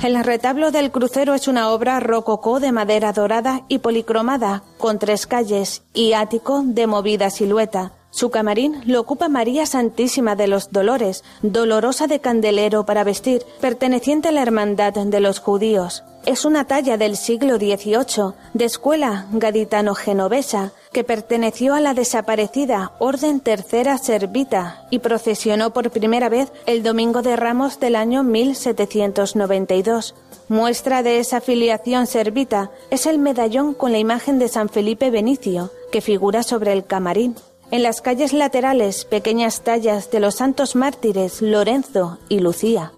El 0.08 0.24
retablo 0.24 0.72
del 0.72 0.90
crucero 0.90 1.34
es 1.34 1.50
una 1.50 1.70
obra 1.70 2.00
rococó 2.00 2.62
de 2.62 2.72
madera 2.72 3.12
dorada 3.12 3.66
y 3.68 3.80
policromada, 3.80 4.64
con 4.78 5.00
tres 5.00 5.28
calles 5.28 5.84
y 5.94 6.14
ático 6.14 6.64
de 6.66 6.88
movida 6.88 7.30
silueta. 7.30 7.92
Su 8.10 8.30
camarín 8.30 8.82
lo 8.86 9.02
ocupa 9.02 9.28
María 9.28 9.66
Santísima 9.66 10.38
de 10.38 10.48
los 10.48 10.72
Dolores, 10.72 11.26
dolorosa 11.42 12.08
de 12.08 12.22
candelero 12.22 12.86
para 12.86 13.04
vestir, 13.04 13.44
perteneciente 13.60 14.30
a 14.30 14.32
la 14.32 14.44
Hermandad 14.44 14.94
de 14.94 15.20
los 15.20 15.40
Judíos 15.40 16.06
es 16.28 16.44
una 16.44 16.66
talla 16.66 16.98
del 16.98 17.16
siglo 17.16 17.56
XVIII, 17.56 18.34
de 18.54 18.66
escuela 18.66 19.28
gaditano-genovesa, 19.32 20.74
que 20.98 21.04
perteneció 21.04 21.76
a 21.76 21.80
la 21.80 21.94
desaparecida 21.94 22.92
Orden 22.98 23.40
Tercera 23.40 24.00
Servita 24.00 24.88
y 24.90 24.98
procesionó 24.98 25.72
por 25.72 25.92
primera 25.92 26.28
vez 26.28 26.52
el 26.66 26.82
Domingo 26.82 27.22
de 27.22 27.36
Ramos 27.36 27.80
del 27.80 27.96
año 27.96 28.24
1792. 28.24 30.16
Muestra 30.50 31.04
de 31.04 31.20
esa 31.20 31.40
filiación 31.40 32.08
servita 32.08 32.72
es 32.90 33.06
el 33.06 33.20
medallón 33.20 33.76
con 33.76 33.92
la 33.92 34.00
imagen 34.00 34.40
de 34.40 34.48
San 34.48 34.70
Felipe 34.70 35.12
Benicio, 35.12 35.70
que 35.92 36.02
figura 36.02 36.42
sobre 36.42 36.74
el 36.74 36.84
camarín. 36.84 37.36
En 37.70 37.84
las 37.84 38.02
calles 38.02 38.34
laterales, 38.34 39.06
pequeñas 39.06 39.62
tallas 39.62 40.10
de 40.10 40.20
los 40.20 40.34
santos 40.34 40.76
mártires 40.76 41.44
Lorenzo 41.44 42.18
y 42.28 42.40
Lucía. 42.40 42.92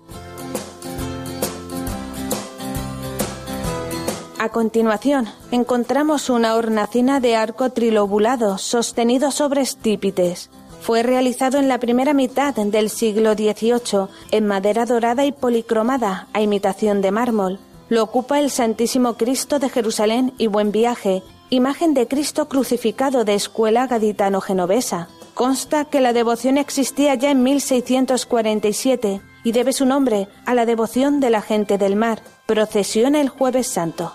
A 4.42 4.48
continuación, 4.48 5.28
encontramos 5.52 6.30
una 6.30 6.56
hornacina 6.56 7.20
de 7.20 7.36
arco 7.36 7.72
trilobulado 7.72 8.58
sostenido 8.58 9.32
sobre 9.32 9.60
estípites. 9.60 10.50
Fue 10.80 11.04
realizado 11.04 11.58
en 11.58 11.68
la 11.68 11.78
primera 11.78 12.14
mitad 12.14 12.56
del 12.56 12.90
siglo 12.90 13.34
XVIII 13.34 14.08
en 14.32 14.48
madera 14.48 14.86
dorada 14.86 15.26
y 15.26 15.34
policromada 15.34 16.30
a 16.32 16.40
imitación 16.40 17.02
de 17.02 17.12
mármol. 17.12 17.60
Lo 17.90 18.02
ocupa 18.02 18.40
el 18.40 18.50
Santísimo 18.50 19.18
Cristo 19.18 19.60
de 19.60 19.68
Jerusalén 19.68 20.34
y 20.38 20.48
Buen 20.48 20.72
Viaje, 20.72 21.22
imagen 21.50 21.94
de 21.94 22.08
Cristo 22.08 22.48
crucificado 22.48 23.26
de 23.26 23.34
escuela 23.34 23.88
gaditano-genovesa. 23.88 25.10
Consta 25.34 25.84
que 25.84 26.00
la 26.00 26.14
devoción 26.14 26.58
existía 26.58 27.14
ya 27.16 27.30
en 27.32 27.44
1647 27.44 29.20
y 29.44 29.52
debe 29.52 29.74
su 29.74 29.86
nombre 29.86 30.30
a 30.46 30.54
la 30.54 30.66
devoción 30.66 31.20
de 31.20 31.30
la 31.30 31.42
gente 31.42 31.78
del 31.78 31.98
mar. 31.98 32.22
Procesiona 32.50 33.22
el 33.22 33.30
jueves 33.30 33.68
santo. 33.68 34.12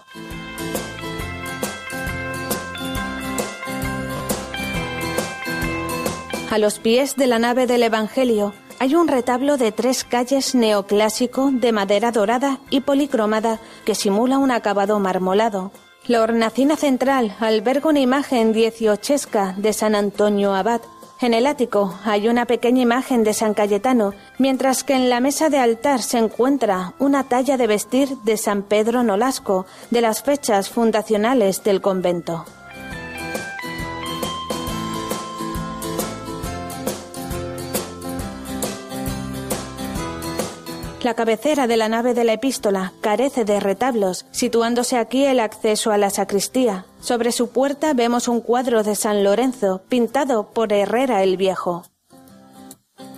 A 6.51 6.59
los 6.59 6.80
pies 6.80 7.14
de 7.14 7.28
la 7.28 7.39
nave 7.39 7.68
del 7.68 7.85
Evangelio 7.85 8.53
hay 8.80 8.97
un 8.97 9.07
retablo 9.07 9.57
de 9.57 9.70
tres 9.70 10.03
calles 10.03 10.57
neoclásico 10.57 11.53
de 11.53 11.70
madera 11.70 12.11
dorada 12.11 12.59
y 12.70 12.80
policromada 12.80 13.61
que 13.85 13.95
simula 13.95 14.39
un 14.39 14.51
acabado 14.51 14.99
marmolado. 14.99 15.70
La 16.09 16.20
hornacina 16.20 16.74
central 16.74 17.37
alberga 17.39 17.89
una 17.89 18.01
imagen 18.01 18.53
dieciochesca 18.53 19.55
de 19.57 19.72
San 19.72 19.95
Antonio 19.95 20.55
Abad. 20.55 20.80
En 21.25 21.33
el 21.33 21.47
ático 21.47 21.99
hay 22.05 22.29
una 22.29 22.45
pequeña 22.45 22.83
imagen 22.83 23.25
de 23.25 23.33
San 23.33 23.55
Cayetano, 23.55 24.12
mientras 24.37 24.85
que 24.85 24.93
en 24.93 25.09
la 25.09 25.20
mesa 25.20 25.49
de 25.49 25.57
altar 25.57 26.03
se 26.03 26.18
encuentra 26.18 26.93
una 26.99 27.25
talla 27.25 27.57
de 27.57 27.66
vestir 27.66 28.11
de 28.25 28.37
San 28.37 28.62
Pedro 28.62 29.03
Nolasco, 29.03 29.64
de 29.91 30.03
las 30.03 30.22
fechas 30.22 30.68
fundacionales 30.68 31.64
del 31.64 31.81
convento. 31.81 32.45
La 41.03 41.14
cabecera 41.14 41.66
de 41.66 41.79
la 41.79 41.89
nave 41.89 42.12
de 42.12 42.25
la 42.25 42.35
epístola 42.35 42.93
carece 43.01 43.47
de 43.47 43.61
retablos, 43.61 44.27
situándose 44.31 44.99
aquí 44.99 45.25
el 45.25 45.41
acceso 45.41 45.91
a 45.91 45.97
la 45.97 46.11
sacristía. 46.11 46.85
Sobre 47.05 47.32
su 47.32 47.50
puerta 47.50 47.92
vemos 47.92 48.28
un 48.28 48.40
cuadro 48.40 48.82
de 48.82 48.94
San 48.94 49.24
Lorenzo, 49.24 49.82
pintado 49.90 50.48
por 50.55 50.72
Herrera 50.72 51.22
el 51.22 51.36
Viejo. 51.36 51.82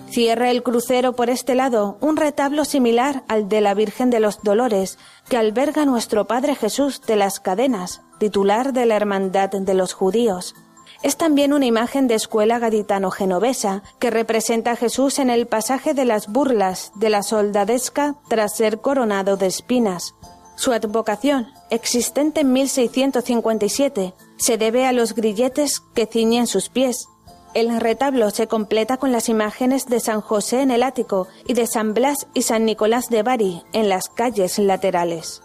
Cierra 0.09 0.51
el 0.51 0.61
crucero 0.61 1.13
por 1.13 1.29
este 1.29 1.55
lado 1.55 1.97
un 2.01 2.17
retablo 2.17 2.65
similar 2.65 3.23
al 3.29 3.47
de 3.47 3.61
la 3.61 3.73
Virgen 3.73 4.09
de 4.09 4.19
los 4.19 4.41
Dolores, 4.43 4.97
que 5.29 5.37
alberga 5.37 5.85
nuestro 5.85 6.27
Padre 6.27 6.55
Jesús 6.55 7.01
de 7.07 7.15
las 7.15 7.39
Cadenas, 7.39 8.01
titular 8.19 8.73
de 8.73 8.87
la 8.87 8.97
Hermandad 8.97 9.51
de 9.51 9.73
los 9.73 9.93
Judíos. 9.93 10.53
Es 11.01 11.15
también 11.15 11.53
una 11.53 11.65
imagen 11.65 12.07
de 12.07 12.15
escuela 12.15 12.59
gaditano-genovesa 12.59 13.83
que 13.99 14.09
representa 14.09 14.71
a 14.71 14.75
Jesús 14.75 15.17
en 15.17 15.29
el 15.29 15.47
pasaje 15.47 15.93
de 15.93 16.03
las 16.03 16.27
burlas 16.27 16.91
de 16.95 17.09
la 17.09 17.23
soldadesca 17.23 18.15
tras 18.27 18.53
ser 18.53 18.81
coronado 18.81 19.37
de 19.37 19.45
espinas. 19.45 20.13
Su 20.57 20.73
advocación, 20.73 21.53
existente 21.69 22.41
en 22.41 22.51
1657, 22.51 24.15
se 24.37 24.57
debe 24.57 24.87
a 24.87 24.91
los 24.91 25.13
grilletes 25.13 25.79
que 25.93 26.07
ciñen 26.07 26.47
sus 26.47 26.69
pies. 26.69 27.07
El 27.53 27.79
retablo 27.79 28.31
se 28.31 28.47
completa 28.47 28.97
con 28.97 29.11
las 29.11 29.29
imágenes 29.29 29.85
de 29.85 29.99
San 29.99 30.19
José 30.19 30.61
en 30.61 30.71
el 30.71 30.81
ático 30.81 31.27
y 31.45 31.53
de 31.53 31.67
San 31.67 31.93
Blas 31.93 32.25
y 32.33 32.41
San 32.41 32.65
Nicolás 32.65 33.09
de 33.09 33.21
Bari 33.21 33.61
en 33.71 33.87
las 33.87 34.09
calles 34.09 34.57
laterales. 34.57 35.43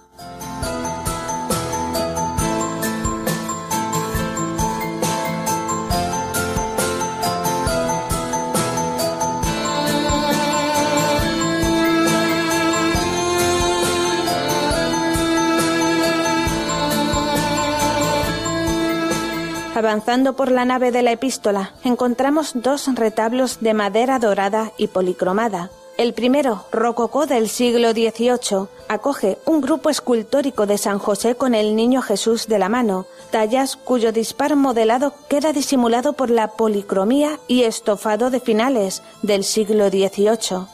Avanzando 19.82 20.34
por 20.34 20.52
la 20.52 20.64
nave 20.64 20.92
de 20.92 21.02
la 21.02 21.10
epístola, 21.10 21.72
encontramos 21.82 22.52
dos 22.54 22.88
retablos 22.94 23.58
de 23.62 23.74
madera 23.74 24.20
dorada 24.20 24.70
y 24.76 24.86
policromada. 24.86 25.70
El 25.98 26.14
primero, 26.14 26.66
rococó 26.70 27.26
del 27.26 27.48
siglo 27.48 27.90
XVIII, 27.90 28.68
acoge 28.88 29.38
un 29.44 29.60
grupo 29.60 29.90
escultórico 29.90 30.66
de 30.66 30.78
San 30.78 31.00
José 31.00 31.34
con 31.34 31.56
el 31.56 31.74
Niño 31.74 32.00
Jesús 32.00 32.46
de 32.46 32.60
la 32.60 32.68
mano, 32.68 33.06
tallas 33.32 33.74
cuyo 33.74 34.12
dispar 34.12 34.54
modelado 34.54 35.14
queda 35.28 35.52
disimulado 35.52 36.12
por 36.12 36.30
la 36.30 36.52
policromía 36.52 37.40
y 37.48 37.64
estofado 37.64 38.30
de 38.30 38.38
finales 38.38 39.02
del 39.22 39.42
siglo 39.42 39.88
XVIII. 39.88 40.68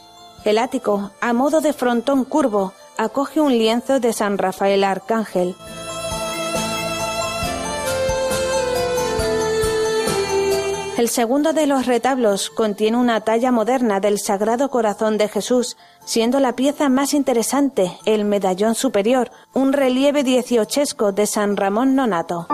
El 0.45 0.59
ático, 0.59 1.09
a 1.19 1.33
modo 1.33 1.61
de 1.61 1.73
frontón 1.73 2.25
curvo, 2.25 2.73
acoge 2.95 3.41
un 3.41 3.57
lienzo 3.57 3.99
de 3.99 4.13
San 4.13 4.37
Rafael 4.37 4.83
Arcángel. 4.83 5.55
El 10.99 11.07
segundo 11.07 11.53
de 11.53 11.65
los 11.65 11.85
retablos 11.85 12.49
contiene 12.49 12.97
una 12.97 13.21
talla 13.21 13.53
moderna 13.53 14.01
del 14.01 14.19
Sagrado 14.19 14.69
Corazón 14.69 15.17
de 15.17 15.29
Jesús, 15.29 15.77
siendo 16.03 16.41
la 16.41 16.57
pieza 16.57 16.89
más 16.89 17.13
interesante 17.13 17.97
el 18.03 18.25
medallón 18.25 18.75
superior, 18.75 19.31
un 19.53 19.71
relieve 19.71 20.23
dieciochesco 20.23 21.13
de 21.13 21.25
San 21.25 21.55
Ramón 21.55 21.95
Nonato. 21.95 22.47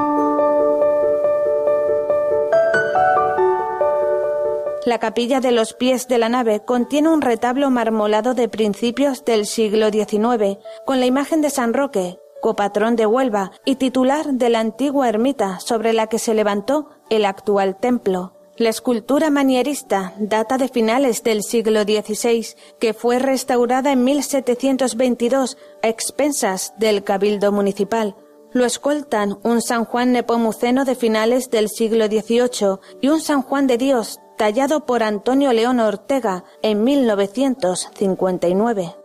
La 4.86 5.00
capilla 5.00 5.39
de 5.39 5.52
los 5.52 5.74
pies 5.74 6.08
de 6.08 6.20
la 6.20 6.30
nave 6.30 6.64
contiene 6.64 7.10
un 7.10 7.24
retablo 7.24 7.72
marmolado 7.72 8.36
de 8.36 8.48
principios 8.48 9.26
del 9.26 9.48
siglo 9.48 9.89
XIX, 9.89 10.60
con 10.86 11.00
la 11.00 11.08
imagen 11.08 11.41
de 11.41 11.50
San 11.50 11.74
Roque, 11.74 12.20
copatrón 12.41 12.96
de 12.96 13.08
Huelva 13.08 13.54
y 13.66 13.78
titular 13.78 14.34
de 14.34 14.50
la 14.52 14.60
antigua 14.60 15.10
ermita 15.10 15.60
sobre 15.60 15.93
la 15.93 16.06
que 16.06 16.20
se 16.20 16.36
levantó 16.36 16.89
el 17.10 17.26
actual 17.26 17.76
templo. 17.76 18.35
La 18.58 18.70
escultura 18.70 19.30
manierista 19.30 20.14
data 20.18 20.58
de 20.58 20.70
finales 20.70 21.24
del 21.24 21.43
siglo 21.43 21.84
XVI, 21.84 22.56
que 22.80 22.93
fue 22.93 23.20
restaurada 23.20 23.91
en 23.91 24.06
1722 24.06 25.58
a 25.84 25.89
expensas 25.89 26.74
del 26.78 27.03
Cabildo 27.03 27.51
Municipal. 27.51 28.16
Lo 28.53 28.64
escoltan 28.64 29.39
un 29.43 29.62
San 29.62 29.84
Juan 29.84 30.14
Nepomuceno 30.14 30.86
de 30.86 30.95
finales 30.95 31.49
del 31.49 31.68
siglo 31.68 32.06
XVIII 32.06 32.78
y 33.01 33.10
un 33.10 33.20
San 33.20 33.41
Juan 33.41 33.68
de 33.68 33.78
Dios 33.78 34.22
tallado 34.38 34.86
por 34.86 35.03
Antonio 35.03 35.51
León 35.51 35.82
Ortega 35.82 36.45
en 36.62 36.86
1959. 36.86 39.05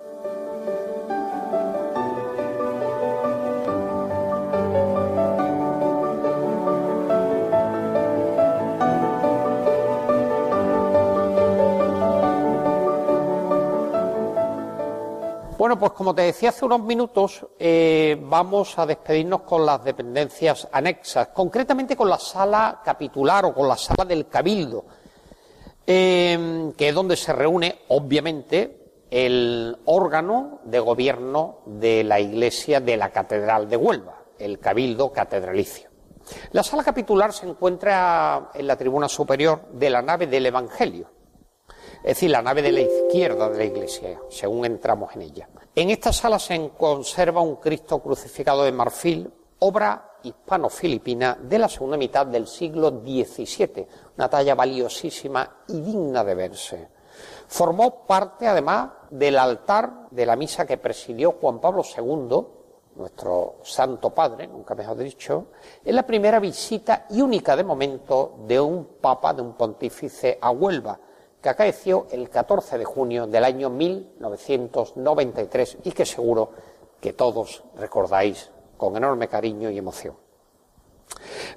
Pues 15.81 15.93
como 15.93 16.15
te 16.15 16.23
decía 16.23 16.51
hace 16.51 16.65
unos 16.65 16.83
minutos, 16.83 17.47
eh, 17.59 18.17
vamos 18.21 18.79
a 18.79 18.85
despedirnos 18.85 19.41
con 19.43 19.65
las 19.65 19.83
dependencias 19.83 20.69
anexas, 20.71 21.29
concretamente 21.29 21.97
con 21.97 22.09
la 22.09 22.19
sala 22.19 22.83
capitular 22.85 23.47
o 23.47 23.55
con 23.55 23.67
la 23.67 23.77
sala 23.77 24.05
del 24.05 24.29
cabildo, 24.29 24.85
eh, 25.87 26.71
que 26.77 26.89
es 26.89 26.95
donde 26.95 27.17
se 27.17 27.33
reúne, 27.33 27.81
obviamente, 27.89 29.07
el 29.11 29.77
órgano 29.87 30.61
de 30.65 30.79
gobierno 30.79 31.61
de 31.65 32.05
la 32.05 32.21
iglesia 32.21 32.81
de 32.81 32.99
la 32.99 33.11
Catedral 33.11 33.69
de 33.69 33.77
Huelva, 33.77 34.23
el 34.39 34.59
cabildo 34.61 35.11
catedralicio. 35.11 35.89
La 36.53 36.63
sala 36.63 36.85
capitular 36.85 37.33
se 37.33 37.49
encuentra 37.49 38.51
en 38.55 38.67
la 38.67 38.77
tribuna 38.77 39.09
superior 39.09 39.63
de 39.73 39.91
la 39.91 40.03
nave 40.03 40.27
del 40.27 40.47
Evangelio 40.47 41.09
es 42.03 42.17
decir, 42.17 42.31
la 42.31 42.41
nave 42.41 42.63
de 42.63 42.73
la 42.73 42.81
izquierda 42.81 43.51
de 43.51 43.59
la 43.59 43.65
iglesia, 43.65 44.19
según 44.31 44.65
entramos 44.65 45.15
en 45.15 45.23
ella. 45.23 45.49
En 45.75 45.89
esta 45.89 46.13
sala 46.13 46.41
se 46.41 46.71
conserva 46.77 47.41
un 47.41 47.57
Cristo 47.57 48.01
crucificado 48.01 48.65
de 48.65 48.73
marfil, 48.73 49.33
obra 49.61 50.19
hispano-filipina 50.23 51.39
de 51.41 51.59
la 51.61 51.69
segunda 51.69 51.97
mitad 51.97 52.27
del 52.27 52.49
siglo 52.49 52.91
XVII, 52.91 53.87
una 54.17 54.29
talla 54.29 54.57
valiosísima 54.57 55.63
y 55.69 55.81
digna 55.81 56.25
de 56.25 56.35
verse. 56.35 56.89
Formó 57.47 58.05
parte, 58.05 58.49
además, 58.49 58.91
del 59.11 59.39
altar 59.39 60.09
de 60.11 60.27
la 60.27 60.35
misa 60.35 60.67
que 60.67 60.77
presidió 60.77 61.37
Juan 61.41 61.61
Pablo 61.61 61.85
II 61.85 62.47
nuestro 62.97 63.57
Santo 63.63 64.11
Padre, 64.11 64.49
nunca 64.49 64.75
mejor 64.75 64.97
dicho, 64.97 65.47
es 65.85 65.95
la 65.95 66.07
primera 66.07 66.41
visita 66.41 67.07
y 67.11 67.23
única 67.23 67.57
de 67.57 67.65
momento 67.65 68.41
de 68.47 68.61
un 68.61 68.85
papa, 69.01 69.33
de 69.33 69.43
un 69.43 69.55
pontífice 69.55 70.39
a 70.41 70.51
Huelva, 70.51 70.99
que 71.41 71.49
acaeció 71.49 72.07
el 72.11 72.29
14 72.29 72.79
de 72.79 72.85
junio 72.85 73.27
del 73.27 73.45
año 73.45 73.71
1993 73.71 75.79
y 75.85 75.93
que 75.93 76.05
seguro 76.05 76.51
que 77.01 77.15
todos 77.15 77.65
recordáis 77.77 78.51
con 78.77 78.97
enorme 78.97 79.29
cariño 79.29 79.71
y 79.71 79.79
emoción. 79.79 80.17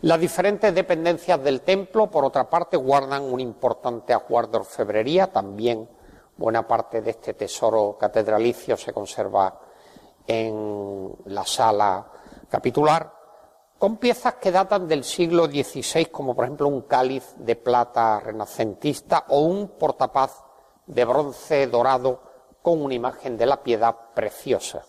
Las 0.02 0.20
diferentes 0.20 0.74
dependencias 0.74 1.44
del 1.44 1.62
templo, 1.62 2.10
por 2.10 2.26
otra 2.26 2.50
parte, 2.50 2.78
guardan 2.78 3.24
un 3.24 3.40
importante 3.40 4.14
ajuar 4.14 4.50
de 4.50 4.58
orfebrería, 4.58 5.32
también 5.32 5.88
buena 6.36 6.68
parte 6.68 7.02
de 7.02 7.12
este 7.12 7.34
tesoro 7.34 7.98
catedralicio 8.00 8.76
se 8.76 8.92
conserva 8.92 9.60
en 10.26 11.16
la 11.26 11.46
sala 11.46 12.08
capitular, 12.50 13.13
con 13.78 13.98
piezas 13.98 14.36
que 14.36 14.52
datan 14.52 14.88
del 14.88 15.04
siglo 15.04 15.46
XVI, 15.46 16.06
como 16.06 16.36
por 16.36 16.46
ejemplo 16.46 16.68
un 16.68 16.84
cáliz 16.84 17.36
de 17.38 17.56
plata 17.56 18.20
renacentista 18.20 19.26
o 19.30 19.42
un 19.42 19.70
portapaz 19.78 20.44
de 20.88 21.06
bronce 21.06 21.68
dorado 21.68 22.22
con 22.62 22.82
una 22.82 22.94
imagen 22.94 23.38
de 23.38 23.46
la 23.46 23.62
piedad 23.62 23.96
preciosa. 24.14 24.84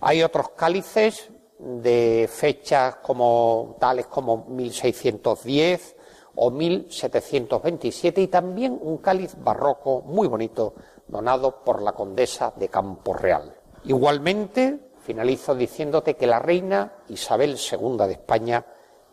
Hay 0.00 0.22
otros 0.22 0.50
cálices 0.50 1.30
de 1.58 2.28
fechas 2.30 2.96
como 2.96 3.76
tales 3.78 4.06
como 4.06 4.46
1610 4.48 5.96
o 6.36 6.50
1727 6.50 8.20
y 8.20 8.28
también 8.28 8.78
un 8.80 8.98
cáliz 8.98 9.34
barroco 9.38 10.02
muy 10.02 10.28
bonito 10.28 10.74
donado 11.06 11.64
por 11.64 11.82
la 11.82 11.92
condesa 11.92 12.52
de 12.56 12.68
Campo 12.68 13.14
Real. 13.14 13.54
Igualmente, 13.84 14.85
finalizo 15.06 15.54
diciéndote 15.54 16.16
que 16.16 16.26
la 16.26 16.40
reina 16.40 16.94
Isabel 17.08 17.56
II 17.56 17.96
de 17.98 18.12
España 18.12 18.66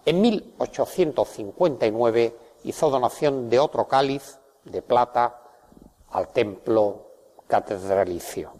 en 0.04 0.22
1859 0.22 2.36
hizo 2.64 2.90
donación 2.90 3.48
de 3.48 3.60
otro 3.60 3.88
cáliz 3.88 4.40
de 4.64 4.82
plata 4.82 5.40
al 6.10 6.30
templo 6.30 7.12
catedralicio. 7.48 8.54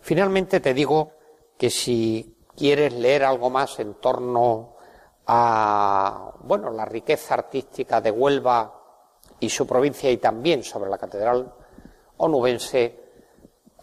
Finalmente 0.00 0.60
te 0.60 0.72
digo 0.72 1.12
que 1.58 1.68
si 1.68 2.38
quieres 2.56 2.94
leer 2.94 3.24
algo 3.24 3.50
más 3.50 3.78
en 3.78 3.92
torno 3.94 4.76
a 5.26 6.32
bueno, 6.40 6.70
la 6.70 6.86
riqueza 6.86 7.34
artística 7.34 8.00
de 8.00 8.10
Huelva 8.10 8.80
y 9.40 9.50
su 9.50 9.66
provincia 9.66 10.10
y 10.10 10.16
también 10.16 10.62
sobre 10.62 10.88
la 10.88 10.96
catedral 10.96 11.52
onubense, 12.16 13.03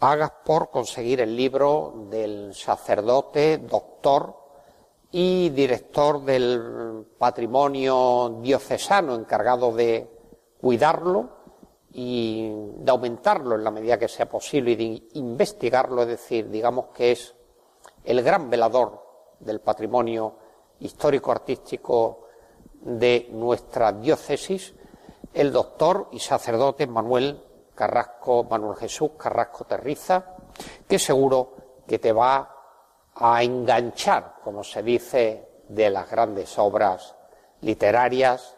hagas 0.02 0.32
por 0.44 0.70
conseguir 0.70 1.20
el 1.20 1.36
libro 1.36 2.06
del 2.10 2.52
sacerdote, 2.56 3.58
doctor 3.58 4.36
y 5.12 5.50
director 5.50 6.24
del 6.24 7.06
patrimonio 7.16 8.40
diocesano 8.42 9.14
encargado 9.14 9.70
de 9.70 10.10
cuidarlo 10.60 11.30
y 11.92 12.50
de 12.78 12.90
aumentarlo 12.90 13.54
en 13.54 13.62
la 13.62 13.70
medida 13.70 13.96
que 13.96 14.08
sea 14.08 14.28
posible 14.28 14.72
y 14.72 14.76
de 14.76 15.02
investigarlo, 15.12 16.02
es 16.02 16.08
decir, 16.08 16.50
digamos 16.50 16.86
que 16.86 17.12
es 17.12 17.36
el 18.02 18.22
gran 18.22 18.50
velador 18.50 19.06
del 19.38 19.60
patrimonio 19.60 20.34
histórico-artístico 20.80 22.26
de 22.80 23.28
nuestra 23.30 23.92
diócesis, 23.92 24.74
el 25.32 25.52
doctor 25.52 26.08
y 26.10 26.18
sacerdote 26.18 26.88
Manuel 26.88 27.51
Carrasco, 27.82 28.44
Manuel 28.44 28.76
Jesús 28.76 29.10
Carrasco 29.18 29.64
Terriza, 29.64 30.36
que 30.86 31.00
seguro 31.00 31.82
que 31.84 31.98
te 31.98 32.12
va 32.12 32.48
a 33.12 33.42
enganchar, 33.42 34.36
como 34.44 34.62
se 34.62 34.84
dice, 34.84 35.48
de 35.66 35.90
las 35.90 36.08
grandes 36.08 36.56
obras 36.60 37.16
literarias, 37.60 38.56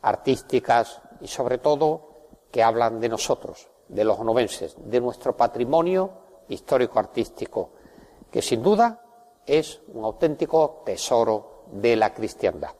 artísticas 0.00 1.02
y 1.20 1.28
sobre 1.28 1.58
todo 1.58 2.30
que 2.50 2.62
hablan 2.62 3.00
de 3.00 3.10
nosotros, 3.10 3.68
de 3.88 4.02
los 4.02 4.18
onubenses, 4.18 4.76
de 4.78 4.98
nuestro 4.98 5.36
patrimonio 5.36 6.10
histórico-artístico, 6.48 7.72
que 8.30 8.40
sin 8.40 8.62
duda 8.62 8.98
es 9.44 9.82
un 9.88 10.06
auténtico 10.06 10.80
tesoro 10.86 11.66
de 11.70 11.96
la 11.96 12.14
cristiandad. 12.14 12.70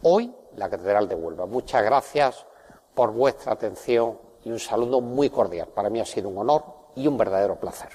Hoy, 0.00 0.34
la 0.56 0.70
Catedral 0.70 1.06
de 1.06 1.14
Huelva. 1.14 1.44
Muchas 1.44 1.84
gracias 1.84 2.46
por 2.94 3.12
vuestra 3.12 3.52
atención 3.52 4.29
y 4.44 4.50
un 4.50 4.58
saludo 4.58 5.00
muy 5.00 5.30
cordial. 5.30 5.68
Para 5.74 5.90
mí 5.90 6.00
ha 6.00 6.06
sido 6.06 6.28
un 6.28 6.38
honor 6.38 6.64
y 6.96 7.06
un 7.06 7.16
verdadero 7.16 7.58
placer. 7.58 7.90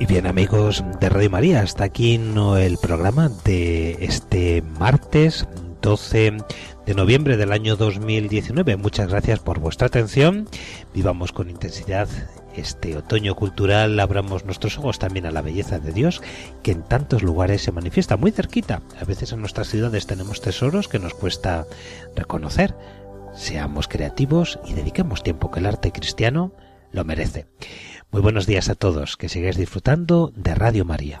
Y 0.00 0.06
bien 0.06 0.26
amigos 0.26 0.84
de 1.00 1.08
Radio 1.08 1.30
María, 1.30 1.60
hasta 1.62 1.84
aquí 1.84 2.16
el 2.16 2.76
programa 2.78 3.30
de 3.44 3.92
este 4.04 4.60
martes 4.60 5.46
12 5.84 6.38
de 6.86 6.94
noviembre 6.94 7.36
del 7.36 7.52
año 7.52 7.76
2019. 7.76 8.78
Muchas 8.78 9.10
gracias 9.10 9.40
por 9.40 9.60
vuestra 9.60 9.88
atención. 9.88 10.48
Vivamos 10.94 11.30
con 11.32 11.50
intensidad 11.50 12.08
este 12.56 12.96
otoño 12.96 13.34
cultural, 13.34 14.00
abramos 14.00 14.46
nuestros 14.46 14.78
ojos 14.78 14.98
también 14.98 15.26
a 15.26 15.30
la 15.30 15.42
belleza 15.42 15.78
de 15.78 15.92
Dios 15.92 16.22
que 16.62 16.70
en 16.70 16.84
tantos 16.84 17.22
lugares 17.22 17.60
se 17.60 17.70
manifiesta 17.70 18.16
muy 18.16 18.30
cerquita. 18.30 18.80
A 18.98 19.04
veces 19.04 19.32
en 19.32 19.40
nuestras 19.40 19.68
ciudades 19.68 20.06
tenemos 20.06 20.40
tesoros 20.40 20.88
que 20.88 20.98
nos 20.98 21.12
cuesta 21.12 21.66
reconocer. 22.16 22.74
Seamos 23.34 23.86
creativos 23.86 24.58
y 24.66 24.72
dediquemos 24.72 25.22
tiempo 25.22 25.50
que 25.50 25.60
el 25.60 25.66
arte 25.66 25.92
cristiano 25.92 26.54
lo 26.92 27.04
merece. 27.04 27.46
Muy 28.10 28.22
buenos 28.22 28.46
días 28.46 28.70
a 28.70 28.74
todos, 28.74 29.18
que 29.18 29.28
sigáis 29.28 29.58
disfrutando 29.58 30.32
de 30.34 30.54
Radio 30.54 30.86
María. 30.86 31.20